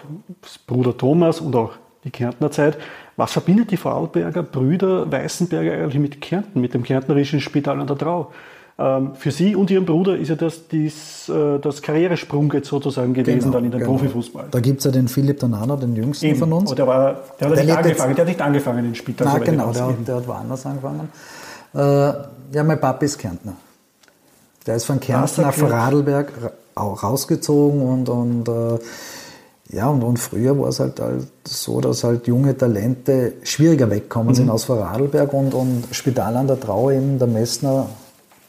Bruder 0.66 0.96
Thomas 0.96 1.40
und 1.40 1.54
auch 1.54 1.72
die 2.04 2.10
Kärntner 2.10 2.50
Zeit. 2.50 2.78
Was 3.16 3.32
verbindet 3.32 3.70
die 3.70 3.76
Vorarlberger 3.76 4.42
Brüder 4.42 5.10
Weißenberger 5.10 5.72
eigentlich 5.72 6.00
mit 6.00 6.20
Kärnten, 6.20 6.60
mit 6.60 6.74
dem 6.74 6.82
kärntnerischen 6.82 7.40
Spital 7.40 7.80
an 7.80 7.86
der 7.86 7.98
Trau? 7.98 8.32
Ähm, 8.78 9.14
für 9.14 9.30
Sie 9.30 9.56
und 9.56 9.70
Ihren 9.70 9.86
Bruder 9.86 10.18
ist 10.18 10.28
ja 10.28 10.34
das, 10.34 10.68
dies, 10.68 11.30
äh, 11.30 11.58
das 11.58 11.80
Karrieresprung 11.80 12.52
jetzt 12.52 12.68
sozusagen 12.68 13.14
gewesen 13.14 13.38
genau, 13.38 13.52
dann 13.52 13.64
in 13.64 13.70
den 13.70 13.80
genau. 13.80 13.92
Profifußball. 13.92 14.48
Da 14.50 14.60
gibt 14.60 14.80
es 14.80 14.84
ja 14.84 14.90
den 14.90 15.08
Philipp 15.08 15.40
Donana, 15.40 15.76
den 15.76 15.96
jüngsten 15.96 16.26
Eben. 16.26 16.38
von 16.38 16.52
uns. 16.52 16.72
Oh, 16.72 16.74
der, 16.74 16.86
war, 16.86 17.22
der, 17.40 17.48
hat 17.48 17.56
der, 17.56 17.64
nicht 17.64 17.76
angefangen, 17.76 18.14
der 18.14 18.24
hat 18.24 18.28
nicht 18.28 18.42
angefangen 18.42 18.84
in 18.84 18.94
Spital. 18.94 19.26
Nein, 19.28 19.44
genau, 19.44 19.72
der, 19.72 19.94
der, 20.06 20.16
hat 20.16 20.28
woanders 20.28 20.66
angefangen. 20.66 21.08
Äh, 21.74 21.78
ja, 21.78 22.64
mein 22.64 22.78
Papa 22.78 23.04
ist 23.04 23.18
Kärntner. 23.18 23.54
Der 24.66 24.76
ist 24.76 24.84
von 24.84 25.00
Kärnten 25.00 25.42
nach 25.42 25.54
Vorarlberg 25.54 26.32
rausgezogen 26.76 27.80
und, 27.80 28.08
und 28.10 28.48
äh, 28.48 28.78
ja, 29.74 29.88
und, 29.88 30.02
und 30.02 30.18
früher 30.18 30.58
war 30.58 30.68
es 30.68 30.80
halt, 30.80 31.00
halt 31.00 31.28
so, 31.46 31.80
dass 31.80 32.04
halt 32.04 32.26
junge 32.26 32.56
Talente 32.56 33.34
schwieriger 33.42 33.90
wegkommen 33.90 34.28
mhm. 34.28 34.34
sind 34.34 34.50
aus 34.50 34.64
Vorarlberg 34.64 35.32
und, 35.32 35.54
und 35.54 35.84
Spital 35.92 36.36
an 36.36 36.46
der 36.46 36.60
Trau 36.60 36.90
eben 36.90 37.18
der 37.18 37.26
Messner 37.26 37.86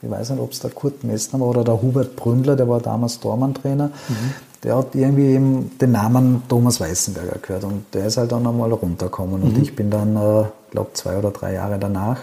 ich 0.01 0.09
weiß 0.09 0.29
nicht, 0.31 0.39
ob 0.39 0.51
es 0.51 0.59
der 0.59 0.71
Kurt 0.71 1.03
Messner 1.03 1.39
war 1.39 1.47
oder 1.47 1.63
der 1.63 1.81
Hubert 1.81 2.15
Bründler, 2.15 2.55
der 2.55 2.67
war 2.69 2.79
damals 2.79 3.19
Tormann-Trainer, 3.19 3.87
mhm. 3.87 4.33
der 4.63 4.77
hat 4.77 4.93
irgendwie 4.93 5.33
eben 5.33 5.71
den 5.79 5.91
Namen 5.91 6.43
Thomas 6.47 6.79
Weißenberger 6.79 7.39
gehört 7.41 7.63
und 7.63 7.85
der 7.93 8.05
ist 8.07 8.17
halt 8.17 8.31
dann 8.31 8.45
einmal 8.45 8.71
runtergekommen 8.71 9.41
mhm. 9.41 9.47
und 9.47 9.57
ich 9.61 9.75
bin 9.75 9.89
dann, 9.89 10.15
äh, 10.15 10.45
glaube 10.71 10.91
zwei 10.93 11.17
oder 11.17 11.31
drei 11.31 11.53
Jahre 11.53 11.79
danach 11.79 12.19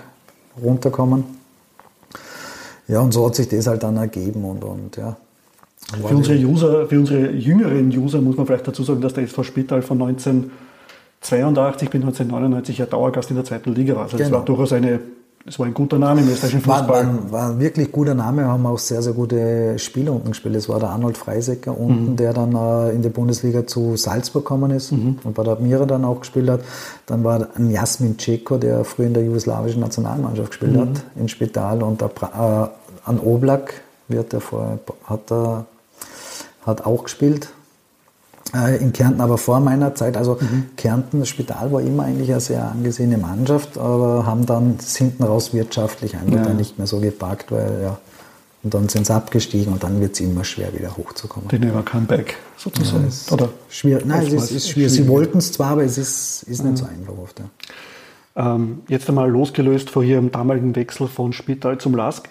runtergekommen. 0.63 1.25
Ja, 2.87 3.01
und 3.01 3.13
so 3.13 3.27
hat 3.27 3.35
sich 3.35 3.49
das 3.49 3.67
halt 3.67 3.83
dann 3.83 3.97
ergeben 3.97 4.45
und, 4.45 4.63
und 4.63 4.97
ja. 4.97 5.17
Für 6.07 6.17
unsere 6.17 6.39
User, 6.39 6.87
für 6.87 6.99
unsere 6.99 7.31
jüngeren 7.31 7.89
User 7.89 8.21
muss 8.21 8.37
man 8.37 8.47
vielleicht 8.47 8.67
dazu 8.67 8.83
sagen, 8.83 9.01
dass 9.01 9.15
der 9.15 9.25
SV 9.25 9.43
Spital 9.43 9.83
von 9.83 10.01
1982 10.01 11.91
bis 11.91 12.01
1999 12.01 12.79
ja 12.79 12.87
Dauergast 12.87 13.31
in 13.31 13.37
der 13.37 13.45
zweiten 13.45 13.75
Liga 13.75 13.95
war. 13.95 14.05
Also 14.05 14.17
genau. 14.17 14.31
das 14.31 14.39
war 14.39 14.45
durchaus 14.45 14.73
eine 14.73 15.01
es 15.47 15.59
war 15.59 15.67
ein 15.67 15.75
guter 15.75 15.99
Name 15.99 16.23
im 16.23 16.29
österreichischen 16.29 16.63
Fußball. 16.63 16.89
War, 16.89 17.05
war, 17.05 17.33
war 17.33 17.51
ein 17.51 17.61
wirklich 17.61 17.93
guter 17.93 18.15
Name, 18.15 18.43
wir 18.43 18.49
haben 18.49 18.65
auch 18.65 18.79
sehr, 18.79 19.03
sehr 19.03 19.13
gute 19.13 19.79
Spieler 19.79 20.13
unten 20.13 20.29
gespielt. 20.29 20.55
Es 20.57 20.71
war 20.71 20.81
der 20.81 20.89
Arnold 20.89 21.19
Freisecker 21.19 21.79
unten, 21.79 22.13
mhm. 22.13 22.17
der 22.17 22.33
dann 22.33 22.55
äh, 22.55 22.95
in 22.95 23.03
die 23.03 23.11
Bundesliga 23.11 23.67
zu 23.67 23.97
Salzburg 23.97 24.45
gekommen 24.45 24.71
ist 24.71 24.93
mhm. 24.93 25.19
und 25.23 25.35
bei 25.35 25.43
der 25.43 25.55
Admira 25.55 25.85
dann 25.85 26.05
auch 26.07 26.21
gespielt 26.21 26.49
hat. 26.49 26.61
Dann 27.07 27.25
war 27.25 27.47
ein 27.57 27.71
Jasmin 27.71 28.19
Ceko, 28.19 28.57
der 28.57 28.85
früher 28.85 29.07
in 29.07 29.15
der 29.15 29.25
jugoslawischen 29.25 29.81
Nationalmannschaft 29.81 30.51
gespielt 30.51 30.73
mhm. 30.73 30.81
hat, 30.81 31.05
in 31.17 31.29
Spital. 31.29 31.83
Und 31.83 32.01
der, 32.01 32.09
äh, 32.09 33.09
an 33.09 33.21
Oblak 33.21 33.83
wird 34.09 34.33
der 34.33 34.41
vorher, 34.41 34.79
hat, 35.05 35.31
er, 35.31 35.67
hat 36.65 36.87
auch 36.87 37.05
gespielt 37.05 37.49
äh, 37.49 37.54
in 38.81 38.93
Kärnten, 38.93 39.21
aber 39.21 39.39
vor 39.39 39.61
meiner 39.61 39.95
Zeit, 39.95 40.17
also 40.17 40.39
mhm. 40.41 40.67
Kärnten, 40.77 41.21
das 41.21 41.29
Spital 41.29 41.73
war 41.73 41.81
immer 41.81 42.05
eigentlich 42.05 42.31
eine 42.31 42.41
sehr 42.41 42.71
angesehene 42.71 43.19
Mannschaft, 43.19 43.79
aber 43.79 44.27
haben 44.27 44.47
dann 44.47 44.77
hinten 44.81 45.25
raus 45.25 45.53
wirtschaftlich 45.53 46.17
einfach 46.17 46.47
ja. 46.47 46.55
nicht 46.55 46.79
mehr 46.79 46.87
so 46.87 47.01
gepackt, 47.01 47.51
weil 47.51 47.83
ja, 47.83 47.99
und 48.65 48.73
dann 48.73 48.89
sind 48.89 49.07
sie 49.07 49.15
abgestiegen 49.15 49.75
und 49.75 49.83
dann 49.83 50.01
wird 50.01 50.15
es 50.15 50.21
immer 50.21 50.43
schwer, 50.43 50.73
wieder 50.73 50.97
hochzukommen. 50.97 51.49
Die 51.51 51.59
never 51.59 51.83
come 51.83 52.07
back, 52.07 52.37
sozusagen. 52.57 53.09
Ja, 53.09 53.33
Oder 53.33 53.51
schwierig. 53.69 54.07
Nein, 54.07 54.27
es 54.27 54.33
ist, 54.33 54.51
ist 54.53 54.71
schwierig. 54.71 54.91
Sie 54.91 55.07
wollten 55.07 55.39
es 55.39 55.53
zwar, 55.53 55.73
aber 55.73 55.85
es 55.85 55.99
ist, 55.99 56.45
ist 56.45 56.65
nicht 56.65 56.79
so 56.79 56.87
einfach 56.87 57.13
oft. 57.23 57.41
Ja. 57.41 58.55
Ähm, 58.55 58.83
jetzt 58.89 59.07
einmal 59.09 59.31
losgelöst 59.31 59.91
von 59.91 60.05
Ihrem 60.07 60.33
damaligen 60.33 60.75
Wechsel 60.75 61.09
von 61.09 61.35
Spital 61.35 61.77
zum 61.77 61.95
LASK. 61.95 62.29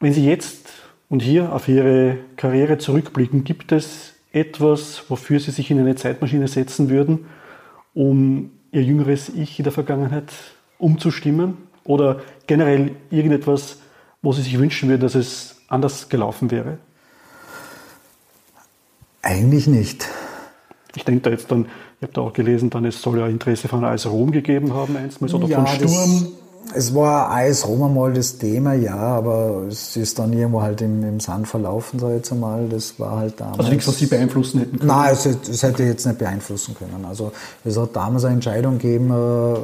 Wenn 0.00 0.14
Sie 0.14 0.24
jetzt 0.24 0.66
und 1.10 1.20
hier 1.20 1.52
auf 1.52 1.68
Ihre 1.68 2.16
Karriere 2.36 2.78
zurückblicken, 2.78 3.44
gibt 3.44 3.70
es 3.70 4.13
etwas, 4.34 5.04
wofür 5.08 5.40
Sie 5.40 5.52
sich 5.52 5.70
in 5.70 5.78
eine 5.78 5.94
Zeitmaschine 5.94 6.48
setzen 6.48 6.90
würden, 6.90 7.26
um 7.94 8.50
Ihr 8.72 8.82
jüngeres 8.82 9.28
Ich 9.28 9.58
in 9.58 9.62
der 9.62 9.72
Vergangenheit 9.72 10.32
umzustimmen? 10.78 11.56
Oder 11.84 12.20
generell 12.46 12.96
irgendetwas, 13.10 13.78
wo 14.22 14.32
Sie 14.32 14.42
sich 14.42 14.58
wünschen 14.58 14.88
würden, 14.88 15.02
dass 15.02 15.14
es 15.14 15.56
anders 15.68 16.08
gelaufen 16.08 16.50
wäre? 16.50 16.78
Eigentlich 19.22 19.66
nicht. 19.66 20.08
Ich 20.96 21.04
denke 21.04 21.22
da 21.22 21.30
jetzt 21.30 21.50
dann, 21.50 21.66
ich 21.98 22.02
habe 22.02 22.12
da 22.12 22.20
auch 22.22 22.32
gelesen, 22.32 22.70
dann 22.70 22.84
es 22.84 23.00
soll 23.00 23.18
ja 23.18 23.26
Interesse 23.26 23.68
von 23.68 23.84
AS 23.84 24.06
Rom 24.06 24.32
gegeben 24.32 24.74
haben, 24.74 24.96
einstmals, 24.96 25.32
oder 25.34 25.46
ja, 25.46 25.64
von 25.64 25.66
Sturm 25.66 26.32
es 26.72 26.94
war 26.94 27.30
AS 27.30 27.66
Roma 27.66 27.88
mal 27.88 28.12
das 28.12 28.38
Thema, 28.38 28.74
ja, 28.74 28.96
aber 28.96 29.64
es 29.68 29.96
ist 29.96 30.18
dann 30.18 30.32
irgendwo 30.32 30.62
halt 30.62 30.80
im, 30.80 31.02
im 31.04 31.20
Sand 31.20 31.46
verlaufen, 31.46 31.98
sag 31.98 32.10
ich 32.10 32.16
jetzt 32.16 32.32
einmal. 32.32 32.68
Das 32.68 32.98
war 32.98 33.18
halt 33.18 33.40
damals. 33.40 33.58
Also 33.58 33.70
nichts, 33.70 33.88
was 33.88 33.98
Sie 33.98 34.06
beeinflussen 34.06 34.60
hätten 34.60 34.78
können? 34.78 34.88
Nein, 34.88 35.12
es, 35.12 35.26
es 35.26 35.62
hätte 35.62 35.82
jetzt 35.82 36.06
nicht 36.06 36.18
beeinflussen 36.18 36.74
können. 36.74 37.04
Also 37.04 37.32
es 37.64 37.76
hat 37.76 37.94
damals 37.94 38.24
eine 38.24 38.34
Entscheidung 38.34 38.78
gegeben, 38.78 39.10
äh, 39.10 39.58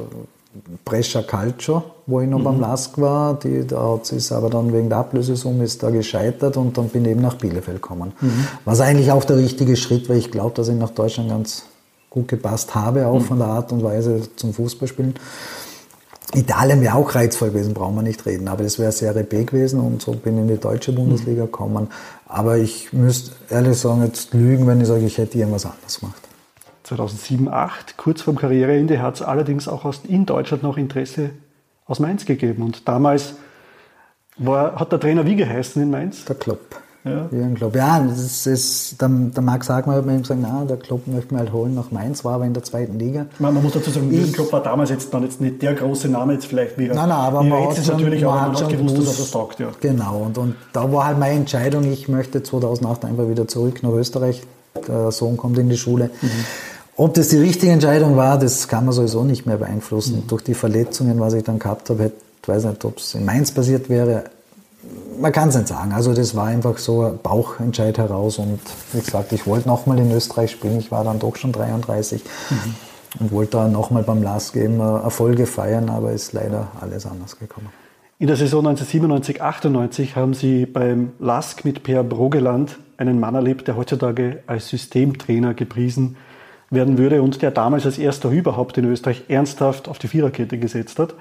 Brescia 0.84 1.22
Calcio, 1.22 1.82
wo 2.06 2.20
ich 2.20 2.28
noch 2.28 2.40
mhm. 2.40 2.44
beim 2.44 2.60
LASK 2.60 2.98
war. 2.98 3.38
Die, 3.38 3.66
da 3.66 3.94
hat 3.94 4.12
es 4.12 4.32
aber 4.32 4.50
dann 4.50 4.72
wegen 4.72 4.88
der 4.88 4.98
Ablösesumme 4.98 5.64
ist 5.64 5.82
da 5.82 5.90
gescheitert 5.90 6.56
und 6.56 6.76
dann 6.76 6.88
bin 6.88 7.04
ich 7.04 7.12
eben 7.12 7.22
nach 7.22 7.36
Bielefeld 7.36 7.80
gekommen. 7.80 8.12
Mhm. 8.20 8.46
Was 8.64 8.80
eigentlich 8.80 9.12
auch 9.12 9.24
der 9.24 9.36
richtige 9.36 9.76
Schritt, 9.76 10.08
weil 10.08 10.18
ich 10.18 10.30
glaube, 10.30 10.54
dass 10.56 10.68
ich 10.68 10.74
nach 10.74 10.90
Deutschland 10.90 11.30
ganz 11.30 11.64
gut 12.10 12.26
gepasst 12.26 12.74
habe, 12.74 13.06
auch 13.06 13.20
mhm. 13.20 13.24
von 13.24 13.38
der 13.38 13.48
Art 13.48 13.72
und 13.72 13.84
Weise 13.84 14.22
zum 14.34 14.52
Fußballspielen. 14.52 15.14
Italien 16.34 16.80
wäre 16.80 16.94
auch 16.94 17.14
reizvoll 17.14 17.50
gewesen, 17.50 17.74
brauchen 17.74 17.96
wir 17.96 18.02
nicht 18.02 18.24
reden, 18.24 18.48
aber 18.48 18.62
das 18.62 18.78
wäre 18.78 18.92
Serie 18.92 19.24
B 19.24 19.44
gewesen 19.44 19.80
und 19.80 20.00
so 20.00 20.12
bin 20.12 20.36
ich 20.36 20.42
in 20.42 20.48
die 20.48 20.60
deutsche 20.60 20.92
Bundesliga 20.92 21.44
gekommen. 21.44 21.88
Aber 22.28 22.56
ich 22.58 22.92
müsste 22.92 23.32
ehrlich 23.48 23.78
sagen, 23.78 24.04
jetzt 24.04 24.32
lügen, 24.32 24.66
wenn 24.66 24.80
ich 24.80 24.86
sage, 24.86 25.04
ich 25.04 25.18
hätte 25.18 25.38
irgendwas 25.38 25.66
anders 25.66 25.98
gemacht. 25.98 26.22
2007, 26.84 27.46
2008, 27.46 27.96
kurz 27.96 28.22
vorm 28.22 28.36
Karriereende, 28.36 29.02
hat 29.02 29.16
es 29.16 29.22
allerdings 29.22 29.68
auch 29.68 29.84
aus, 29.84 30.02
in 30.06 30.26
Deutschland 30.26 30.62
noch 30.62 30.76
Interesse 30.76 31.30
aus 31.86 31.98
Mainz 31.98 32.24
gegeben. 32.24 32.62
Und 32.62 32.88
damals 32.88 33.34
war, 34.36 34.76
hat 34.76 34.92
der 34.92 35.00
Trainer 35.00 35.26
wie 35.26 35.36
geheißen 35.36 35.82
in 35.82 35.90
Mainz? 35.90 36.24
Der 36.24 36.36
Klopp. 36.36 36.80
Ja, 37.04 37.28
Jürgen 37.30 37.54
Klopp. 37.54 37.74
Ja, 37.74 37.98
das 38.00 38.46
ist, 38.46 39.00
der, 39.00 39.08
der 39.08 39.42
Max 39.42 39.68
Sagmer 39.68 39.94
hat 39.94 40.04
mir 40.04 40.18
gesagt, 40.18 40.40
na, 40.42 40.64
der 40.64 40.76
Klopp 40.76 41.06
möchte 41.06 41.32
mich 41.32 41.40
halt 41.40 41.52
holen 41.52 41.74
nach 41.74 41.90
Mainz, 41.90 42.24
war 42.24 42.34
aber 42.34 42.44
in 42.44 42.52
der 42.52 42.62
zweiten 42.62 42.98
Liga. 42.98 43.26
Man, 43.38 43.54
man 43.54 43.62
muss 43.62 43.72
dazu 43.72 43.90
sagen, 43.90 44.12
Jürgen 44.12 44.32
Klopp 44.32 44.52
war 44.52 44.62
damals 44.62 44.90
jetzt, 44.90 45.12
dann 45.14 45.22
jetzt 45.22 45.40
nicht 45.40 45.62
der 45.62 45.74
große 45.74 46.08
Name, 46.08 46.34
jetzt 46.34 46.46
vielleicht 46.46 46.76
wie. 46.78 46.88
Nein, 46.88 46.96
nein, 46.96 47.10
aber 47.10 47.42
man 47.42 47.68
hat, 47.68 47.76
schon, 47.76 47.96
natürlich 47.96 48.22
man 48.22 48.30
auch, 48.30 48.52
man 48.52 48.56
hat 48.56 48.68
gewusst, 48.68 48.98
dass 48.98 49.06
er 49.06 49.22
das 49.22 49.30
taugt, 49.30 49.60
ja. 49.60 49.68
Genau, 49.80 50.18
und, 50.26 50.36
und 50.36 50.54
da 50.72 50.92
war 50.92 51.06
halt 51.06 51.18
meine 51.18 51.36
Entscheidung, 51.36 51.90
ich 51.90 52.08
möchte 52.08 52.42
2008 52.42 53.06
einfach 53.06 53.28
wieder 53.28 53.48
zurück 53.48 53.82
nach 53.82 53.92
Österreich. 53.92 54.42
Der 54.86 55.10
Sohn 55.10 55.36
kommt 55.36 55.58
in 55.58 55.68
die 55.68 55.76
Schule. 55.76 56.10
Mhm. 56.20 56.30
Ob 56.96 57.14
das 57.14 57.28
die 57.28 57.38
richtige 57.38 57.72
Entscheidung 57.72 58.16
war, 58.16 58.38
das 58.38 58.68
kann 58.68 58.84
man 58.84 58.92
sowieso 58.92 59.24
nicht 59.24 59.46
mehr 59.46 59.56
beeinflussen. 59.56 60.16
Mhm. 60.16 60.26
Durch 60.28 60.42
die 60.42 60.54
Verletzungen, 60.54 61.18
was 61.18 61.32
ich 61.32 61.44
dann 61.44 61.58
gehabt 61.58 61.88
habe, 61.88 62.12
ich 62.42 62.48
weiß 62.48 62.64
nicht, 62.64 62.84
ob 62.84 62.98
es 62.98 63.14
in 63.14 63.24
Mainz 63.24 63.52
passiert 63.52 63.88
wäre, 63.88 64.24
man 65.20 65.32
kann 65.32 65.50
es 65.50 65.56
nicht 65.56 65.68
sagen. 65.68 65.92
Also 65.92 66.14
das 66.14 66.34
war 66.34 66.46
einfach 66.46 66.78
so 66.78 67.02
ein 67.02 67.18
Bauchentscheid 67.22 67.98
heraus 67.98 68.38
und 68.38 68.60
wie 68.92 69.00
gesagt, 69.00 69.32
ich 69.32 69.46
wollte 69.46 69.68
nochmal 69.68 69.98
in 69.98 70.10
Österreich 70.10 70.52
spielen. 70.52 70.78
Ich 70.78 70.90
war 70.90 71.04
dann 71.04 71.18
doch 71.18 71.36
schon 71.36 71.52
33 71.52 72.22
mhm. 72.50 72.56
und 73.20 73.32
wollte 73.32 73.52
da 73.52 73.68
nochmal 73.68 74.02
beim 74.02 74.22
LASK 74.22 74.56
eben 74.56 74.80
äh, 74.80 75.02
Erfolge 75.02 75.46
feiern, 75.46 75.90
aber 75.90 76.12
ist 76.12 76.32
leider 76.32 76.68
alles 76.80 77.06
anders 77.06 77.38
gekommen. 77.38 77.68
In 78.18 78.26
der 78.26 78.36
Saison 78.36 78.66
1997, 78.66 79.40
98 79.40 80.16
haben 80.16 80.34
Sie 80.34 80.66
beim 80.66 81.12
LASK 81.18 81.64
mit 81.64 81.82
Per 81.82 82.04
Brogeland 82.04 82.78
einen 82.98 83.18
Mann 83.18 83.34
erlebt, 83.34 83.66
der 83.66 83.76
heutzutage 83.76 84.42
als 84.46 84.68
Systemtrainer 84.68 85.54
gepriesen 85.54 86.16
werden 86.68 86.98
würde 86.98 87.22
und 87.22 87.40
der 87.42 87.50
damals 87.50 87.86
als 87.86 87.98
erster 87.98 88.30
überhaupt 88.30 88.76
in 88.78 88.84
Österreich 88.84 89.24
ernsthaft 89.28 89.88
auf 89.88 89.98
die 89.98 90.08
Viererkette 90.08 90.58
gesetzt 90.58 90.98
hat. 90.98 91.14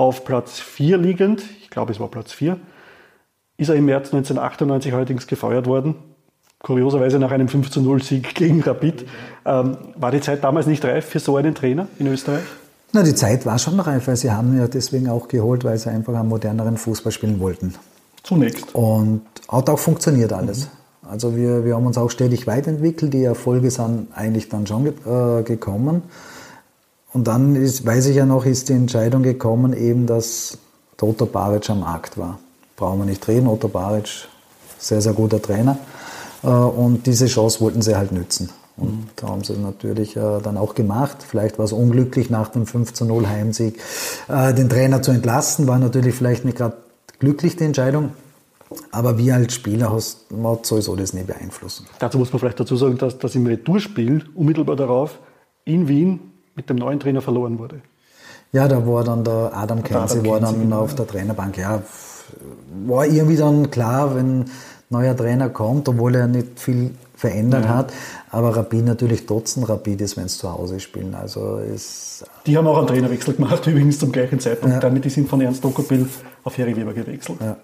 Auf 0.00 0.24
Platz 0.24 0.60
4 0.60 0.96
liegend, 0.96 1.42
ich 1.60 1.68
glaube 1.68 1.92
es 1.92 2.00
war 2.00 2.08
Platz 2.08 2.32
4, 2.32 2.56
ist 3.58 3.68
er 3.68 3.74
im 3.74 3.84
März 3.84 4.14
1998 4.14 4.94
allerdings 4.94 5.26
gefeuert 5.26 5.66
worden. 5.66 5.94
Kurioserweise 6.58 7.18
nach 7.18 7.30
einem 7.32 7.48
5-0-Sieg 7.48 8.34
gegen 8.34 8.62
Rapid. 8.62 9.04
Ähm, 9.44 9.76
war 9.96 10.10
die 10.10 10.22
Zeit 10.22 10.42
damals 10.42 10.66
nicht 10.66 10.82
reif 10.86 11.04
für 11.04 11.18
so 11.18 11.36
einen 11.36 11.54
Trainer 11.54 11.86
in 11.98 12.06
Österreich? 12.06 12.44
Na, 12.94 13.02
die 13.02 13.14
Zeit 13.14 13.44
war 13.44 13.58
schon 13.58 13.78
reif, 13.78 14.08
weil 14.08 14.16
sie 14.16 14.30
haben 14.30 14.56
ja 14.56 14.68
deswegen 14.68 15.10
auch 15.10 15.28
geholt, 15.28 15.64
weil 15.64 15.76
sie 15.76 15.90
einfach 15.90 16.14
einen 16.14 16.30
moderneren 16.30 16.78
Fußball 16.78 17.12
spielen 17.12 17.38
wollten. 17.38 17.74
Zunächst. 18.22 18.74
Und 18.74 19.20
hat 19.50 19.68
auch 19.68 19.78
funktioniert 19.78 20.32
alles. 20.32 20.64
Mhm. 20.64 21.10
Also 21.10 21.36
wir, 21.36 21.66
wir 21.66 21.74
haben 21.74 21.84
uns 21.84 21.98
auch 21.98 22.10
stetig 22.10 22.46
weiterentwickelt. 22.46 23.12
Die 23.12 23.24
Erfolge 23.24 23.70
sind 23.70 24.08
eigentlich 24.14 24.48
dann 24.48 24.66
schon 24.66 24.86
äh, 24.86 25.42
gekommen. 25.42 26.04
Und 27.12 27.26
dann 27.26 27.56
ist, 27.56 27.84
weiß 27.84 28.06
ich 28.06 28.16
ja 28.16 28.26
noch, 28.26 28.46
ist 28.46 28.68
die 28.68 28.74
Entscheidung 28.74 29.22
gekommen, 29.22 29.72
eben, 29.72 30.06
dass 30.06 30.58
Toto 30.96 31.26
Baric 31.26 31.70
am 31.70 31.80
Markt 31.80 32.18
war 32.18 32.38
brauchen 32.80 32.98
wir 32.98 33.06
nicht 33.06 33.28
reden. 33.28 33.46
Otto 33.46 33.68
Baric, 33.68 34.08
sehr, 34.78 35.00
sehr 35.00 35.12
guter 35.12 35.40
Trainer. 35.40 35.78
Äh, 36.42 36.48
und 36.48 37.06
diese 37.06 37.26
Chance 37.26 37.60
wollten 37.60 37.82
sie 37.82 37.94
halt 37.94 38.10
nützen. 38.10 38.50
Und 38.76 38.92
mhm. 38.92 39.06
da 39.14 39.28
haben 39.28 39.44
sie 39.44 39.52
natürlich 39.52 40.16
äh, 40.16 40.40
dann 40.42 40.56
auch 40.56 40.74
gemacht. 40.74 41.18
Vielleicht 41.26 41.58
war 41.58 41.66
es 41.66 41.72
unglücklich, 41.72 42.30
nach 42.30 42.48
dem 42.48 42.64
5-0 42.64 43.26
Heimsieg 43.28 43.78
äh, 44.28 44.52
den 44.54 44.68
Trainer 44.68 45.02
zu 45.02 45.12
entlassen. 45.12 45.68
War 45.68 45.78
natürlich 45.78 46.14
vielleicht 46.14 46.44
nicht 46.44 46.56
gerade 46.56 46.78
glücklich 47.20 47.56
die 47.56 47.64
Entscheidung. 47.64 48.10
Aber 48.92 49.18
wir 49.18 49.34
als 49.34 49.52
Spieler 49.52 49.92
hast, 49.92 50.30
man 50.30 50.58
sowieso 50.62 50.94
das 50.96 51.12
nicht 51.12 51.26
beeinflussen. 51.26 51.86
Dazu 51.98 52.18
muss 52.18 52.32
man 52.32 52.38
vielleicht 52.38 52.60
dazu 52.60 52.76
sagen, 52.76 52.96
dass, 52.98 53.18
dass 53.18 53.34
im 53.34 53.46
Retourspiel 53.46 54.24
unmittelbar 54.34 54.76
darauf 54.76 55.18
in 55.64 55.88
Wien 55.88 56.29
mit 56.54 56.68
dem 56.68 56.76
neuen 56.76 57.00
Trainer 57.00 57.22
verloren 57.22 57.58
wurde. 57.58 57.80
Ja, 58.52 58.66
da 58.66 58.86
war 58.86 59.04
dann 59.04 59.22
der 59.22 59.52
Adam 59.54 59.82
Kenzie, 59.82 60.26
war 60.26 60.40
dann 60.40 60.60
genau, 60.60 60.80
auf 60.80 60.94
der 60.94 61.06
Trainerbank. 61.06 61.56
Ja, 61.56 61.82
war 62.86 63.06
irgendwie 63.06 63.36
dann 63.36 63.70
klar, 63.70 64.14
wenn 64.16 64.46
neuer 64.90 65.16
Trainer 65.16 65.48
kommt, 65.48 65.88
obwohl 65.88 66.14
er 66.16 66.26
nicht 66.26 66.60
viel 66.60 66.90
verändert 67.14 67.64
ja. 67.64 67.76
hat. 67.76 67.92
Aber 68.30 68.56
Rapid 68.56 68.84
natürlich 68.84 69.26
trotzdem 69.26 69.64
Rapid 69.64 70.00
ist, 70.00 70.16
wenn 70.16 70.28
sie 70.28 70.38
zu 70.38 70.52
Hause 70.52 70.80
spielen. 70.80 71.14
Also 71.14 71.58
ist 71.58 72.24
die 72.46 72.56
haben 72.56 72.66
auch 72.66 72.78
einen 72.78 72.86
Trainerwechsel 72.86 73.34
gemacht, 73.34 73.66
übrigens 73.66 73.98
zum 73.98 74.12
gleichen 74.12 74.40
Zeitpunkt. 74.40 74.74
Ja. 74.74 74.80
Damit 74.80 75.04
die 75.04 75.10
sind 75.10 75.28
von 75.28 75.40
Ernst 75.40 75.62
Dokopil 75.62 76.06
auf 76.42 76.56
Harry 76.56 76.74
Weber 76.74 76.92
gewechselt. 76.92 77.38
Ja, 77.40 77.56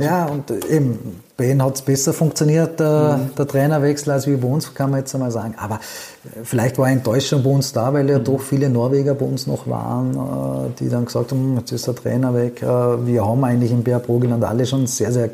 ja 0.00 0.26
und 0.26 0.50
eben, 0.68 1.20
bei 1.36 1.50
ihnen 1.50 1.62
hat 1.62 1.76
es 1.76 1.82
besser 1.82 2.12
funktioniert, 2.12 2.80
der, 2.80 3.18
mhm. 3.18 3.34
der, 3.36 3.46
Trainerwechsel, 3.46 4.12
als 4.12 4.26
wie 4.26 4.36
bei 4.36 4.48
uns, 4.48 4.74
kann 4.74 4.90
man 4.90 5.00
jetzt 5.00 5.14
einmal 5.14 5.30
sagen. 5.30 5.54
Aber 5.56 5.76
äh, 5.76 6.40
vielleicht 6.42 6.78
war 6.78 6.88
Enttäuschung 6.88 7.42
bei 7.42 7.50
uns 7.50 7.72
da, 7.72 7.92
weil 7.92 8.10
ja 8.10 8.18
mhm. 8.18 8.24
doch 8.24 8.40
viele 8.40 8.68
Norweger 8.68 9.14
bei 9.14 9.26
uns 9.26 9.46
noch 9.46 9.68
waren, 9.68 10.14
äh, 10.14 10.70
die 10.80 10.88
dann 10.88 11.04
gesagt 11.04 11.30
haben, 11.30 11.56
jetzt 11.58 11.72
ist 11.72 11.86
der 11.86 11.94
Trainer 11.94 12.34
weg. 12.34 12.62
Äh, 12.62 12.66
wir 12.66 13.24
haben 13.24 13.44
eigentlich 13.44 13.70
in 13.70 13.84
Bär 13.84 14.00
Brogeland 14.00 14.42
alle 14.44 14.66
schon 14.66 14.86
sehr, 14.86 15.12
sehr 15.12 15.30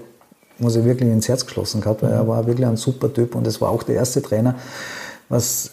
muss 0.61 0.77
ich 0.77 0.85
wirklich 0.85 1.11
ins 1.11 1.29
Herz 1.29 1.47
geschlossen 1.47 1.81
gehabt, 1.81 2.03
weil 2.03 2.13
er 2.13 2.27
war 2.27 2.47
wirklich 2.47 2.67
ein 2.67 2.77
super 2.77 3.13
Typ 3.13 3.35
und 3.35 3.47
es 3.47 3.61
war 3.61 3.71
auch 3.71 3.83
der 3.83 3.97
erste 3.97 4.23
Trainer, 4.23 4.55
was 5.29 5.73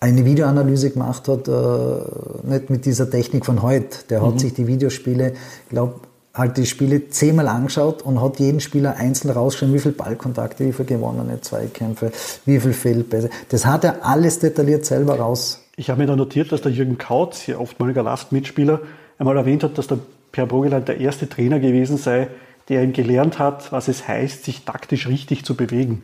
eine 0.00 0.24
Videoanalyse 0.24 0.90
gemacht 0.90 1.28
hat, 1.28 1.48
äh, 1.48 2.50
nicht 2.50 2.70
mit 2.70 2.84
dieser 2.84 3.10
Technik 3.10 3.44
von 3.44 3.62
heute. 3.62 4.04
Der 4.10 4.22
hat 4.22 4.34
mhm. 4.34 4.38
sich 4.38 4.54
die 4.54 4.66
Videospiele, 4.66 5.34
glaube 5.70 5.94
halt 6.38 6.56
die 6.56 6.66
Spiele 6.66 7.08
zehnmal 7.08 7.48
angeschaut 7.48 8.02
und 8.02 8.22
hat 8.22 8.38
jeden 8.38 8.60
Spieler 8.60 8.96
einzeln 8.96 9.30
rausgeschrieben, 9.30 9.74
wie 9.74 9.80
viele 9.80 9.94
Ballkontakte, 9.94 10.64
wie 10.64 10.72
viele 10.72 10.86
gewonnene 10.86 11.40
Zweikämpfe, 11.40 12.12
wie 12.44 12.60
viele 12.60 12.74
Feldpässe. 12.74 13.30
Das 13.48 13.66
hat 13.66 13.82
er 13.84 14.06
alles 14.06 14.38
detailliert 14.38 14.86
selber 14.86 15.18
raus. 15.18 15.64
Ich 15.76 15.90
habe 15.90 16.00
mir 16.00 16.06
da 16.06 16.16
notiert, 16.16 16.52
dass 16.52 16.62
der 16.62 16.70
Jürgen 16.70 16.96
Kautz, 16.96 17.40
hier 17.40 17.60
oftmaliger 17.60 18.04
Last-Mitspieler, 18.04 18.80
einmal 19.18 19.36
erwähnt 19.36 19.64
hat, 19.64 19.76
dass 19.78 19.88
der 19.88 19.98
Per 20.30 20.46
Brogeland 20.46 20.88
der 20.88 21.00
erste 21.00 21.28
Trainer 21.28 21.58
gewesen 21.58 21.96
sei, 21.96 22.28
der 22.68 22.82
ihn 22.82 22.92
gelernt 22.92 23.38
hat, 23.38 23.72
was 23.72 23.88
es 23.88 24.06
heißt, 24.06 24.44
sich 24.44 24.64
taktisch 24.64 25.08
richtig 25.08 25.44
zu 25.44 25.54
bewegen. 25.54 26.02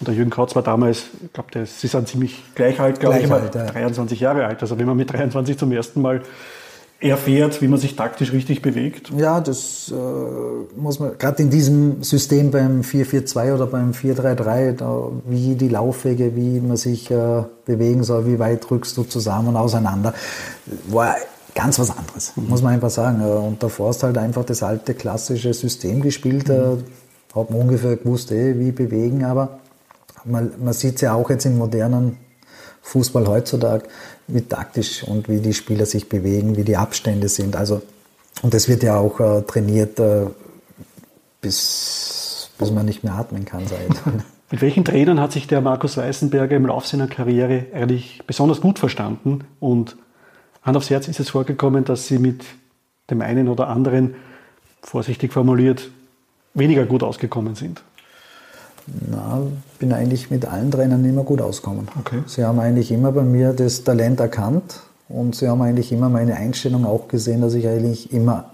Und 0.00 0.08
der 0.08 0.14
Jürgen 0.14 0.30
Kautz 0.30 0.54
war 0.56 0.62
damals, 0.62 1.04
ich 1.24 1.32
glaube, 1.32 1.66
sie 1.66 1.86
sind 1.86 2.08
ziemlich 2.08 2.42
gleich 2.54 2.80
alt, 2.80 3.00
glaube 3.00 3.20
ich, 3.20 3.30
alt, 3.30 3.54
ja. 3.54 3.66
23 3.66 4.18
Jahre 4.20 4.46
alt. 4.46 4.60
Also 4.60 4.78
wenn 4.78 4.86
man 4.86 4.96
mit 4.96 5.12
23 5.12 5.56
zum 5.56 5.70
ersten 5.72 6.02
Mal 6.02 6.22
erfährt, 7.02 7.60
wie 7.60 7.68
man 7.68 7.78
sich 7.78 7.96
taktisch 7.96 8.32
richtig 8.32 8.62
bewegt. 8.62 9.10
Ja, 9.16 9.40
das 9.40 9.92
äh, 9.92 10.80
muss 10.80 11.00
man, 11.00 11.18
gerade 11.18 11.42
in 11.42 11.50
diesem 11.50 12.02
System 12.02 12.50
beim 12.50 12.84
442 12.84 13.54
oder 13.54 13.66
beim 13.66 13.92
433, 13.92 14.76
da, 14.78 15.08
wie 15.26 15.54
die 15.54 15.68
Laufwege, 15.68 16.36
wie 16.36 16.60
man 16.60 16.76
sich 16.76 17.10
äh, 17.10 17.42
bewegen 17.64 18.04
soll, 18.04 18.26
wie 18.26 18.38
weit 18.38 18.70
rückst 18.70 18.96
du 18.96 19.02
zusammen 19.02 19.56
auseinander, 19.56 20.14
war 20.88 21.16
ganz 21.54 21.78
was 21.78 21.96
anderes, 21.96 22.32
mhm. 22.36 22.48
muss 22.48 22.62
man 22.62 22.74
einfach 22.74 22.90
sagen. 22.90 23.22
Und 23.22 23.62
davor 23.62 23.88
hast 23.88 24.02
halt 24.02 24.18
einfach 24.18 24.44
das 24.44 24.62
alte 24.62 24.94
klassische 24.94 25.52
System 25.54 26.00
gespielt, 26.00 26.48
mhm. 26.48 26.84
hat 27.34 27.50
man 27.50 27.60
ungefähr 27.60 27.96
gewusst, 27.96 28.32
eh, 28.32 28.58
wie 28.58 28.72
bewegen, 28.72 29.24
aber 29.24 29.60
man, 30.24 30.52
man 30.62 30.72
sieht 30.72 30.96
es 30.96 31.00
ja 31.02 31.14
auch 31.14 31.28
jetzt 31.30 31.46
im 31.46 31.58
modernen 31.58 32.18
Fußball 32.82 33.26
heutzutage, 33.26 33.84
wie 34.26 34.42
taktisch 34.42 35.04
und 35.04 35.28
wie 35.28 35.40
die 35.40 35.54
Spieler 35.54 35.86
sich 35.86 36.08
bewegen, 36.08 36.56
wie 36.56 36.64
die 36.64 36.76
Abstände 36.76 37.28
sind. 37.28 37.56
Also, 37.56 37.82
und 38.42 38.54
das 38.54 38.68
wird 38.68 38.82
ja 38.82 38.96
auch 38.96 39.20
äh, 39.20 39.42
trainiert, 39.42 39.98
äh, 40.00 40.26
bis, 41.40 42.50
bis 42.58 42.70
man 42.70 42.86
nicht 42.86 43.04
mehr 43.04 43.14
atmen 43.14 43.44
kann. 43.44 43.66
Seit. 43.66 43.88
Mit 44.50 44.60
welchen 44.60 44.84
Trainern 44.84 45.18
hat 45.18 45.32
sich 45.32 45.46
der 45.46 45.60
Markus 45.60 45.96
Weißenberger 45.96 46.56
im 46.56 46.66
Laufe 46.66 46.86
seiner 46.86 47.06
Karriere 47.06 47.66
eigentlich 47.72 48.22
besonders 48.26 48.60
gut 48.60 48.78
verstanden 48.78 49.44
und 49.60 49.96
Hand 50.62 50.76
aufs 50.76 50.90
Herz 50.90 51.08
ist 51.08 51.20
es 51.20 51.30
vorgekommen, 51.30 51.84
dass 51.84 52.06
Sie 52.06 52.18
mit 52.18 52.44
dem 53.10 53.20
einen 53.20 53.48
oder 53.48 53.68
anderen, 53.68 54.14
vorsichtig 54.82 55.32
formuliert, 55.32 55.90
weniger 56.54 56.86
gut 56.86 57.02
ausgekommen 57.02 57.54
sind? 57.54 57.82
Na, 58.86 59.40
bin 59.78 59.92
eigentlich 59.92 60.30
mit 60.30 60.44
allen 60.44 60.70
Trainern 60.70 61.04
immer 61.04 61.22
gut 61.22 61.40
ausgekommen. 61.40 61.88
Okay. 62.00 62.22
Sie 62.26 62.44
haben 62.44 62.58
eigentlich 62.58 62.90
immer 62.90 63.12
bei 63.12 63.22
mir 63.22 63.52
das 63.52 63.84
Talent 63.84 64.18
erkannt 64.20 64.80
und 65.08 65.36
sie 65.36 65.48
haben 65.48 65.62
eigentlich 65.62 65.92
immer 65.92 66.08
meine 66.08 66.36
Einstellung 66.36 66.84
auch 66.84 67.06
gesehen, 67.08 67.40
dass 67.40 67.54
ich 67.54 67.68
eigentlich 67.68 68.12
immer 68.12 68.50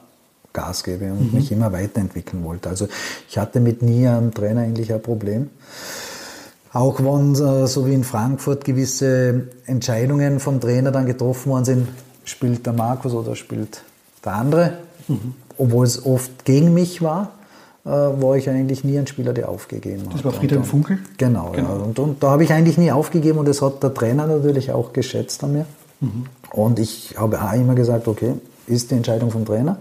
Gas 0.53 0.85
gebe 0.85 1.13
und 1.13 1.33
mhm. 1.33 1.39
mich 1.39 1.53
immer 1.53 1.73
weiterentwickeln 1.73 2.45
wollte. 2.45 2.69
Also 2.69 2.89
ich 3.29 3.39
hatte 3.39 3.61
mit 3.61 3.83
nie 3.83 4.07
einem 4.07 4.35
Trainer 4.35 4.63
eigentlich 4.63 4.93
ein 4.93 5.03
Problem. 5.03 5.51
Auch 6.73 7.01
wenn, 7.01 7.35
äh, 7.35 7.67
so 7.67 7.87
wie 7.87 7.95
in 7.95 8.05
Frankfurt, 8.05 8.65
gewisse 8.65 9.49
Entscheidungen 9.67 10.41
vom 10.41 10.61
Trainer 10.61 10.91
dann 10.91 11.07
getroffen 11.07 11.51
worden 11.51 11.65
sind, 11.65 11.89
spielt 12.25 12.67
der 12.67 12.75
Markus 12.75 13.15
oder 13.15 13.37
spielt 13.37 13.83
der 14.25 14.35
andere. 14.35 14.73
Mhm. 15.09 15.35
Obwohl 15.57 15.87
es 15.87 16.05
oft 16.05 16.45
gegen 16.45 16.75
mich 16.75 17.03
war, 17.03 17.33
äh, 17.85 17.91
war 17.91 18.37
ich 18.37 18.49
eigentlich 18.51 18.85
nie 18.85 18.99
ein 18.99 19.07
Spieler, 19.07 19.33
der 19.33 19.49
aufgegeben 19.49 20.05
hat. 20.07 20.15
Das 20.15 20.25
war 20.25 20.33
Friedhelm 20.33 20.65
Funkel? 20.65 20.99
Genau, 21.17 21.53
genau. 21.53 21.77
Ja. 21.77 21.83
Und, 21.83 21.99
und, 21.99 22.23
da 22.23 22.31
habe 22.31 22.45
ich 22.45 22.53
eigentlich 22.53 22.77
nie 22.77 22.93
aufgegeben 22.93 23.39
und 23.39 23.49
das 23.49 23.63
hat 23.63 23.83
der 23.83 23.95
Trainer 23.95 24.27
natürlich 24.27 24.71
auch 24.73 24.93
geschätzt 24.93 25.43
an 25.43 25.53
mir. 25.53 25.67
Mhm. 26.01 26.27
Und 26.53 26.79
ich 26.79 27.15
habe 27.17 27.43
auch 27.43 27.53
immer 27.55 27.75
gesagt, 27.75 28.09
okay, 28.09 28.35
ist 28.67 28.91
die 28.91 28.95
Entscheidung 28.95 29.31
vom 29.31 29.45
Trainer. 29.45 29.79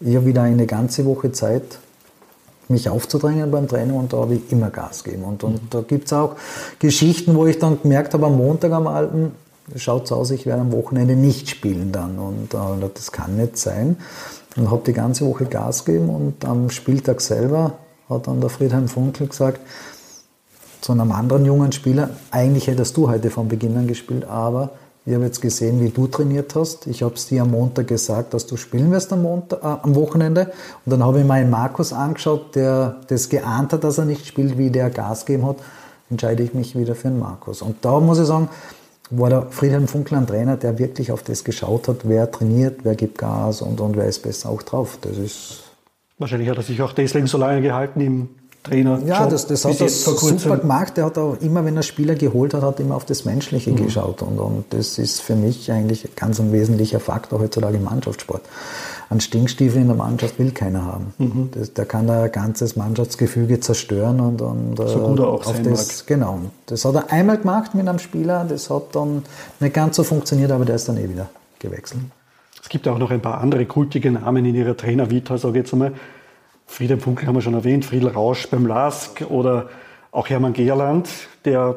Ich 0.00 0.16
habe 0.16 0.26
wieder 0.26 0.42
eine 0.42 0.66
ganze 0.66 1.04
Woche 1.04 1.32
Zeit, 1.32 1.78
mich 2.72 2.88
aufzudrängen 2.88 3.50
beim 3.50 3.68
Training 3.68 3.94
und 3.94 4.12
da 4.12 4.18
habe 4.18 4.34
ich 4.34 4.50
immer 4.50 4.70
Gas 4.70 5.04
gegeben. 5.04 5.24
Und, 5.24 5.44
und 5.44 5.60
da 5.70 5.82
gibt 5.82 6.06
es 6.06 6.12
auch 6.12 6.36
Geschichten, 6.78 7.36
wo 7.36 7.46
ich 7.46 7.58
dann 7.58 7.80
gemerkt 7.80 8.14
habe, 8.14 8.26
am 8.26 8.36
Montag 8.36 8.72
am 8.72 8.86
Alten, 8.86 9.32
schaut 9.76 10.06
es 10.06 10.12
aus, 10.12 10.30
ich 10.30 10.46
werde 10.46 10.62
am 10.62 10.72
Wochenende 10.72 11.14
nicht 11.14 11.48
spielen 11.48 11.92
dann. 11.92 12.18
Und 12.18 12.54
äh, 12.54 12.90
das 12.94 13.12
kann 13.12 13.36
nicht 13.36 13.56
sein. 13.56 13.96
Und 14.56 14.70
habe 14.70 14.82
die 14.84 14.92
ganze 14.92 15.26
Woche 15.26 15.46
Gas 15.46 15.84
gegeben 15.84 16.10
und 16.10 16.44
am 16.44 16.68
Spieltag 16.68 17.20
selber 17.20 17.74
hat 18.08 18.26
dann 18.26 18.40
der 18.40 18.50
Friedhelm 18.50 18.88
Funkel 18.88 19.28
gesagt, 19.28 19.60
zu 20.82 20.92
einem 20.92 21.12
anderen 21.12 21.44
jungen 21.46 21.72
Spieler, 21.72 22.10
eigentlich 22.30 22.66
hättest 22.66 22.96
du 22.96 23.08
heute 23.08 23.30
von 23.30 23.48
Beginn 23.48 23.76
an 23.76 23.86
gespielt, 23.86 24.24
aber 24.24 24.70
ich 25.04 25.14
habe 25.14 25.24
jetzt 25.24 25.42
gesehen, 25.42 25.80
wie 25.80 25.88
du 25.88 26.06
trainiert 26.06 26.54
hast. 26.54 26.86
Ich 26.86 27.02
habe 27.02 27.14
es 27.14 27.26
dir 27.26 27.42
am 27.42 27.50
Montag 27.50 27.88
gesagt, 27.88 28.34
dass 28.34 28.46
du 28.46 28.56
spielen 28.56 28.92
wirst 28.92 29.12
am, 29.12 29.22
Montag, 29.22 29.62
äh, 29.62 29.66
am 29.82 29.94
Wochenende. 29.96 30.52
Und 30.84 30.90
dann 30.92 31.02
habe 31.04 31.20
ich 31.20 31.26
meinen 31.26 31.50
Markus 31.50 31.92
angeschaut, 31.92 32.54
der 32.54 33.00
das 33.08 33.28
geahnt 33.28 33.72
hat, 33.72 33.82
dass 33.82 33.98
er 33.98 34.04
nicht 34.04 34.26
spielt, 34.26 34.58
wie 34.58 34.70
der 34.70 34.90
Gas 34.90 35.26
gegeben 35.26 35.46
hat. 35.46 35.56
Entscheide 36.08 36.44
ich 36.44 36.54
mich 36.54 36.76
wieder 36.76 36.94
für 36.94 37.08
den 37.08 37.18
Markus. 37.18 37.62
Und 37.62 37.84
da 37.84 37.98
muss 37.98 38.20
ich 38.20 38.26
sagen, 38.26 38.48
war 39.10 39.28
der 39.28 39.46
Friedhelm 39.50 39.88
Funkel 39.88 40.18
ein 40.18 40.26
Trainer, 40.26 40.56
der 40.56 40.78
wirklich 40.78 41.10
auf 41.10 41.22
das 41.22 41.42
geschaut 41.42 41.88
hat, 41.88 41.98
wer 42.04 42.30
trainiert, 42.30 42.80
wer 42.84 42.94
gibt 42.94 43.18
Gas 43.18 43.60
und, 43.60 43.80
und 43.80 43.96
wer 43.96 44.06
ist 44.06 44.22
besser 44.22 44.50
auch 44.50 44.62
drauf. 44.62 44.98
Das 45.00 45.18
ist 45.18 45.64
Wahrscheinlich 46.18 46.48
hat 46.48 46.56
er 46.56 46.62
sich 46.62 46.80
auch 46.80 46.92
deswegen 46.92 47.26
so 47.26 47.36
lange 47.36 47.60
gehalten 47.60 48.00
im 48.00 48.28
Trainer. 48.62 49.00
Ja, 49.04 49.26
das, 49.26 49.46
das 49.46 49.64
hat 49.64 49.80
er 49.80 49.88
super 49.88 50.56
gemacht. 50.56 50.96
Er 50.96 51.06
hat 51.06 51.18
auch 51.18 51.36
immer, 51.40 51.64
wenn 51.64 51.76
er 51.76 51.82
Spieler 51.82 52.14
geholt 52.14 52.54
hat, 52.54 52.62
hat 52.62 52.78
immer 52.78 52.94
auf 52.94 53.04
das 53.04 53.24
Menschliche 53.24 53.72
mhm. 53.72 53.84
geschaut. 53.84 54.22
Und, 54.22 54.38
und 54.38 54.64
das 54.70 54.98
ist 54.98 55.20
für 55.20 55.34
mich 55.34 55.70
eigentlich 55.72 56.14
ganz 56.14 56.38
ein 56.38 56.52
wesentlicher 56.52 57.00
Faktor 57.00 57.40
heutzutage 57.40 57.78
im 57.78 57.84
Mannschaftssport. 57.84 58.42
Ein 59.10 59.20
Stinkstiefel 59.20 59.82
in 59.82 59.88
der 59.88 59.96
Mannschaft 59.96 60.38
will 60.38 60.52
keiner 60.52 60.84
haben. 60.84 61.12
Mhm. 61.18 61.50
Das, 61.52 61.72
der 61.72 61.86
kann 61.86 62.08
ein 62.08 62.30
ganzes 62.30 62.76
Mannschaftsgefüge 62.76 63.58
zerstören 63.58 64.20
und, 64.20 64.40
und 64.40 64.76
so 64.76 64.98
gut 65.00 65.18
er 65.18 65.26
auch 65.26 65.44
sein 65.44 65.64
das, 65.64 65.98
mag. 65.98 66.06
Genau. 66.06 66.38
Das 66.66 66.84
hat 66.84 66.94
er 66.94 67.10
einmal 67.10 67.38
gemacht 67.38 67.74
mit 67.74 67.88
einem 67.88 67.98
Spieler, 67.98 68.46
das 68.48 68.70
hat 68.70 68.94
dann 68.94 69.24
nicht 69.58 69.74
ganz 69.74 69.96
so 69.96 70.04
funktioniert, 70.04 70.52
aber 70.52 70.64
der 70.64 70.76
ist 70.76 70.88
dann 70.88 70.96
eh 70.98 71.08
wieder 71.08 71.28
gewechselt. 71.58 72.02
Es 72.62 72.68
gibt 72.68 72.86
auch 72.86 72.98
noch 72.98 73.10
ein 73.10 73.20
paar 73.20 73.40
andere 73.40 73.66
kultige 73.66 74.12
Namen 74.12 74.44
in 74.44 74.54
ihrer 74.54 74.76
Trainervita, 74.76 75.36
sage 75.36 75.58
ich 75.58 75.64
jetzt 75.64 75.72
einmal. 75.72 75.92
Friedhelm 76.66 77.00
Funkel 77.00 77.26
haben 77.26 77.34
wir 77.34 77.42
schon 77.42 77.54
erwähnt, 77.54 77.84
Friedel 77.84 78.08
Rausch 78.08 78.48
beim 78.48 78.66
LASK 78.66 79.26
oder 79.28 79.68
auch 80.10 80.28
Hermann 80.28 80.52
Gerland, 80.52 81.08
der 81.44 81.76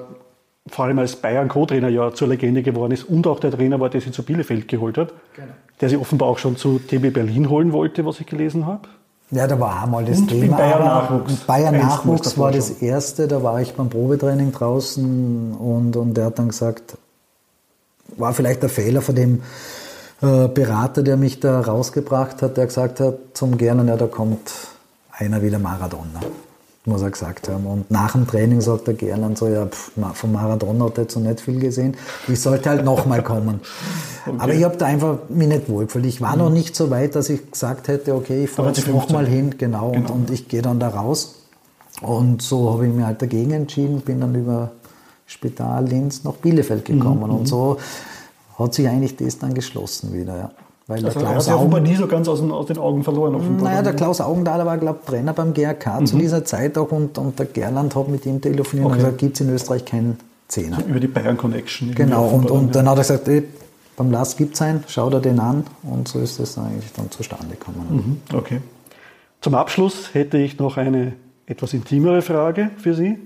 vor 0.67 0.85
allem 0.85 0.99
als 0.99 1.15
Bayern 1.15 1.47
Co-Trainer 1.47 1.89
ja 1.89 2.13
zur 2.13 2.27
Legende 2.27 2.63
geworden 2.63 2.91
ist 2.91 3.03
und 3.03 3.27
auch 3.27 3.39
der 3.39 3.51
Trainer 3.51 3.79
war, 3.79 3.89
der 3.89 4.01
sie 4.01 4.11
zu 4.11 4.23
Bielefeld 4.23 4.67
geholt 4.67 4.97
hat, 4.97 5.13
genau. 5.35 5.47
der 5.79 5.89
sie 5.89 5.97
offenbar 5.97 6.27
auch 6.27 6.39
schon 6.39 6.57
zu 6.57 6.79
TB 6.79 7.13
Berlin 7.13 7.49
holen 7.49 7.71
wollte, 7.71 8.05
was 8.05 8.19
ich 8.19 8.25
gelesen 8.25 8.65
habe. 8.65 8.87
Ja, 9.31 9.47
da 9.47 9.59
war 9.59 9.83
einmal 9.83 10.05
das 10.05 10.19
und 10.19 10.27
Thema. 10.27 10.57
Bayern 10.57 10.83
Nachwuchs. 10.83 11.35
Bayern 11.41 11.77
Nachwuchs 11.77 12.37
war 12.37 12.51
das 12.51 12.69
erste, 12.69 13.27
da 13.27 13.41
war 13.43 13.61
ich 13.61 13.73
beim 13.73 13.89
Probetraining 13.89 14.51
draußen 14.51 15.53
und, 15.53 15.95
und 15.95 16.13
der 16.15 16.25
hat 16.25 16.39
dann 16.39 16.49
gesagt, 16.49 16.97
war 18.17 18.33
vielleicht 18.33 18.61
der 18.61 18.69
Fehler 18.69 19.01
von 19.01 19.15
dem 19.15 19.41
äh, 20.21 20.47
Berater, 20.47 21.03
der 21.03 21.17
mich 21.17 21.39
da 21.39 21.59
rausgebracht 21.59 22.41
hat, 22.41 22.57
der 22.57 22.67
gesagt 22.67 22.99
hat 22.99 23.17
zum 23.33 23.57
Gernen, 23.57 23.87
ja, 23.87 23.97
da 23.97 24.07
kommt 24.07 24.51
einer 25.17 25.41
wie 25.41 25.49
der 25.49 25.59
Maradona, 25.59 26.21
muss 26.85 27.01
er 27.01 27.11
gesagt 27.11 27.49
haben. 27.49 27.65
Und 27.65 27.91
nach 27.91 28.13
dem 28.13 28.27
Training 28.27 28.61
sagt 28.61 28.87
der 28.87 28.93
Gerland 28.93 29.37
so, 29.37 29.47
ja, 29.47 29.65
pff, 29.65 29.91
von 30.13 30.31
Maradona 30.31 30.85
hat 30.85 30.97
er 30.97 31.03
jetzt 31.03 31.15
noch 31.15 31.23
nicht 31.23 31.41
viel 31.41 31.59
gesehen, 31.59 31.95
ich 32.27 32.39
sollte 32.39 32.69
halt 32.69 32.85
nochmal 32.85 33.23
kommen. 33.23 33.61
Okay. 34.27 34.37
Aber 34.39 34.53
ich 34.55 34.63
habe 34.63 34.75
da 34.75 34.87
einfach 34.87 35.19
mich 35.29 35.47
nicht 35.47 35.69
wohlgefühlt. 35.69 36.07
Ich 36.07 36.19
war 36.19 36.31
mhm. 36.31 36.39
noch 36.39 36.49
nicht 36.49 36.75
so 36.75 36.89
weit, 36.89 37.13
dass 37.13 37.29
ich 37.29 37.51
gesagt 37.51 37.87
hätte, 37.87 38.15
okay, 38.15 38.45
ich 38.45 38.49
fahre 38.49 38.69
jetzt 38.69 38.87
nochmal 38.87 39.27
hin, 39.27 39.53
genau, 39.59 39.91
genau. 39.91 39.99
Und, 39.99 40.09
und 40.09 40.31
ich 40.31 40.47
gehe 40.47 40.63
dann 40.63 40.79
da 40.79 40.87
raus. 40.87 41.35
Und 42.01 42.41
so 42.41 42.73
habe 42.73 42.87
ich 42.87 42.91
mich 42.91 43.05
halt 43.05 43.21
dagegen 43.21 43.51
entschieden, 43.51 44.01
bin 44.01 44.21
dann 44.21 44.33
über 44.33 44.71
Spital 45.27 45.85
Linz 45.85 46.23
nach 46.23 46.33
Bielefeld 46.33 46.85
gekommen. 46.85 47.17
Mhm. 47.17 47.35
Und 47.35 47.41
mhm. 47.41 47.45
so 47.45 47.77
hat 48.57 48.73
sich 48.73 48.87
eigentlich 48.87 49.15
das 49.15 49.37
dann 49.37 49.53
geschlossen 49.53 50.11
wieder, 50.11 50.37
ja. 50.37 50.51
Weil 50.87 51.03
also 51.03 51.19
der 51.19 51.27
Klaus 51.27 51.49
Augen, 51.49 51.83
nie 51.83 51.95
so 51.95 52.05
ganz 52.05 52.27
aus 52.27 52.41
den, 52.41 52.51
aus 52.51 52.67
den 52.67 52.77
Augen 52.77 53.03
verloren. 53.03 53.33
Offenbar. 53.35 53.71
Naja, 53.71 53.81
der 53.81 53.93
Klaus 53.93 54.21
Augenthaler 54.21 54.67
war, 54.67 54.77
glaube 54.77 54.99
ich, 55.01 55.09
Trainer 55.09 55.33
beim 55.33 55.53
GRK 55.53 56.01
mhm. 56.01 56.05
zu 56.05 56.17
dieser 56.17 56.45
Zeit 56.45 56.77
auch 56.77 56.91
und, 56.91 57.17
und 57.17 57.39
der 57.39 57.47
Gerland 57.47 57.95
hat 57.95 58.07
mit 58.07 58.25
ihm 58.27 58.39
telefoniert 58.39 58.85
okay. 58.85 58.93
und 58.93 58.99
gesagt, 58.99 59.17
gibt 59.17 59.35
es 59.35 59.41
in 59.41 59.49
Österreich 59.49 59.83
keinen 59.85 60.17
Zehner. 60.47 60.77
Über 60.87 60.99
die 60.99 61.07
Bayern 61.07 61.37
Connection. 61.37 61.95
Genau, 61.95 62.27
und, 62.27 62.51
und 62.51 62.75
dann 62.75 62.87
hat 62.87 62.97
er 62.97 63.01
gesagt, 63.01 63.27
ey, 63.27 63.43
beim 63.97 64.11
Lars 64.11 64.37
gibt 64.37 64.55
es 64.55 64.61
einen, 64.61 64.83
schau 64.87 65.09
dir 65.09 65.21
den 65.21 65.39
an 65.39 65.63
und 65.83 66.07
so 66.07 66.19
ist 66.19 66.39
das 66.39 66.57
eigentlich 66.57 66.91
dann 66.95 67.09
zustande 67.09 67.55
gekommen. 67.55 68.21
Mhm. 68.29 68.37
Okay. 68.37 68.61
Zum 69.41 69.55
Abschluss 69.55 70.13
hätte 70.13 70.37
ich 70.37 70.59
noch 70.59 70.77
eine 70.77 71.13
etwas 71.47 71.73
intimere 71.73 72.21
Frage 72.21 72.71
für 72.77 72.93
Sie. 72.93 73.17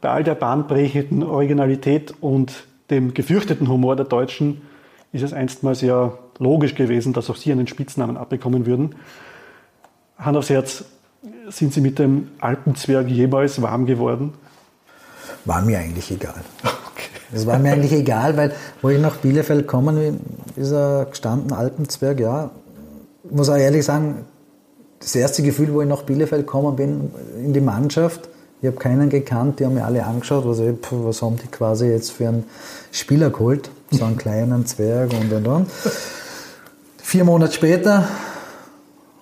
Bei 0.00 0.10
all 0.10 0.24
der 0.24 0.34
bahnbrechenden 0.34 1.22
Originalität 1.22 2.14
und 2.20 2.66
dem 2.90 3.14
gefürchteten 3.14 3.68
Humor 3.68 3.96
der 3.96 4.06
Deutschen 4.06 4.62
ist 5.12 5.22
es 5.22 5.32
einstmals 5.32 5.80
ja 5.80 6.12
logisch 6.38 6.74
gewesen, 6.74 7.12
dass 7.12 7.30
auch 7.30 7.36
Sie 7.36 7.52
einen 7.52 7.66
Spitznamen 7.66 8.16
abbekommen 8.16 8.66
würden. 8.66 8.94
Hand 10.18 10.36
aufs 10.36 10.50
Herz, 10.50 10.84
sind 11.48 11.72
Sie 11.72 11.80
mit 11.80 11.98
dem 11.98 12.28
Alpenzwerg 12.40 13.08
jemals 13.08 13.60
warm 13.62 13.86
geworden? 13.86 14.34
War 15.44 15.62
mir 15.62 15.78
eigentlich 15.78 16.10
egal. 16.10 16.42
Es 17.32 17.46
war 17.46 17.58
mir 17.58 17.72
eigentlich 17.72 17.92
egal, 17.92 18.36
weil 18.36 18.52
wo 18.80 18.88
ich 18.88 19.00
nach 19.00 19.16
Bielefeld 19.16 19.66
komme, 19.66 20.14
ist 20.56 20.72
er 20.72 21.06
gestanden, 21.06 21.52
Alpenzwerg, 21.52 22.20
ja. 22.20 22.50
Ich 23.24 23.30
muss 23.30 23.50
auch 23.50 23.56
ehrlich 23.56 23.84
sagen, 23.84 24.24
das 24.98 25.14
erste 25.14 25.42
Gefühl, 25.42 25.72
wo 25.72 25.82
ich 25.82 25.88
nach 25.88 26.02
Bielefeld 26.02 26.46
gekommen 26.46 26.76
bin, 26.76 27.10
in 27.36 27.52
die 27.52 27.60
Mannschaft, 27.60 28.28
ich 28.60 28.66
habe 28.66 28.76
keinen 28.76 29.08
gekannt, 29.08 29.60
die 29.60 29.66
haben 29.66 29.74
mir 29.74 29.84
alle 29.84 30.04
angeschaut, 30.04 30.44
was, 30.46 30.60
was 30.90 31.22
haben 31.22 31.36
die 31.36 31.46
quasi 31.48 31.86
jetzt 31.86 32.10
für 32.10 32.28
einen 32.28 32.44
Spieler 32.90 33.30
geholt, 33.30 33.70
so 33.90 34.04
einen 34.04 34.16
kleinen 34.16 34.66
Zwerg 34.66 35.12
und 35.12 35.32
und 35.32 35.46
und. 35.46 35.70
Vier 37.08 37.24
Monate 37.24 37.54
später 37.54 38.06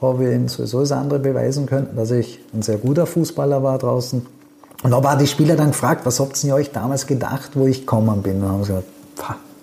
habe 0.03 0.25
ich 0.25 0.35
ihm 0.35 0.49
sowieso 0.49 0.81
das 0.81 0.90
andere 0.90 1.20
beweisen 1.20 1.66
können, 1.66 1.94
dass 1.94 2.11
ich 2.11 2.40
ein 2.53 2.62
sehr 2.62 2.79
guter 2.79 3.07
Fußballer 3.07 3.62
war 3.62 3.79
draußen. 3.79 4.27
Und 4.83 4.90
da 4.90 5.05
waren 5.05 5.20
die 5.20 5.29
Spieler 5.29 5.55
dann 5.55 5.68
gefragt, 5.68 6.05
was 6.05 6.18
habt 6.18 6.42
ihr 6.42 6.57
euch 6.57 6.72
damals 6.72 7.07
gedacht, 7.07 7.53
wo 7.55 7.68
ich 7.68 7.83
gekommen 7.83 8.22
bin? 8.22 8.38
Und 8.38 8.42
dann 8.42 8.51
haben 8.51 8.64
sie 8.64 8.72
gesagt, 8.72 8.88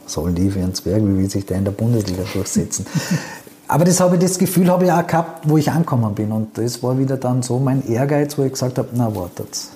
was 0.05 0.13
sollen 0.13 0.35
die 0.35 0.49
für 0.49 0.59
einen 0.59 0.73
Zwerg, 0.73 1.03
wie 1.03 1.17
will 1.17 1.29
sich 1.29 1.45
der 1.45 1.57
in 1.57 1.65
der 1.65 1.73
Bundesliga 1.73 2.23
durchsetzen? 2.31 2.85
Aber 3.67 3.83
das 3.83 3.99
habe 3.99 4.15
ich, 4.15 4.21
das 4.21 4.37
Gefühl 4.37 4.71
habe 4.71 4.85
ich 4.85 4.91
auch 4.93 5.05
gehabt, 5.05 5.49
wo 5.49 5.57
ich 5.57 5.69
angekommen 5.69 6.15
bin. 6.15 6.31
Und 6.31 6.57
das 6.57 6.81
war 6.81 6.97
wieder 6.97 7.17
dann 7.17 7.43
so 7.43 7.59
mein 7.59 7.85
Ehrgeiz, 7.85 8.37
wo 8.37 8.43
ich 8.43 8.53
gesagt 8.53 8.77
habe, 8.77 8.87
na 8.93 9.13
wartet, 9.13 9.67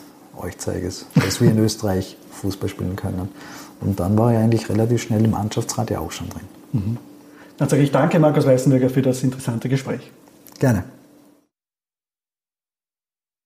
euch 0.41 0.57
zeige 0.57 0.87
es, 0.87 1.05
dass 1.15 1.41
wir 1.41 1.51
in 1.51 1.59
Österreich 1.65 2.15
Fußball 2.31 2.69
spielen 2.69 2.95
können. 2.95 3.27
Und 3.81 3.99
dann 3.99 4.17
war 4.17 4.31
ich 4.31 4.37
eigentlich 4.37 4.69
relativ 4.69 5.01
schnell 5.01 5.25
im 5.25 5.31
Mannschaftsrat 5.31 5.89
ja 5.89 5.99
auch 5.99 6.13
schon 6.13 6.29
drin. 6.29 6.41
Mhm. 6.71 6.97
Dann 7.57 7.69
sage 7.69 7.81
ich 7.81 7.91
danke, 7.91 8.19
Markus 8.19 8.45
Weißenberger, 8.45 8.89
für 8.89 9.01
das 9.01 9.23
interessante 9.23 9.69
Gespräch. 9.69 10.11
Gerne. 10.59 10.83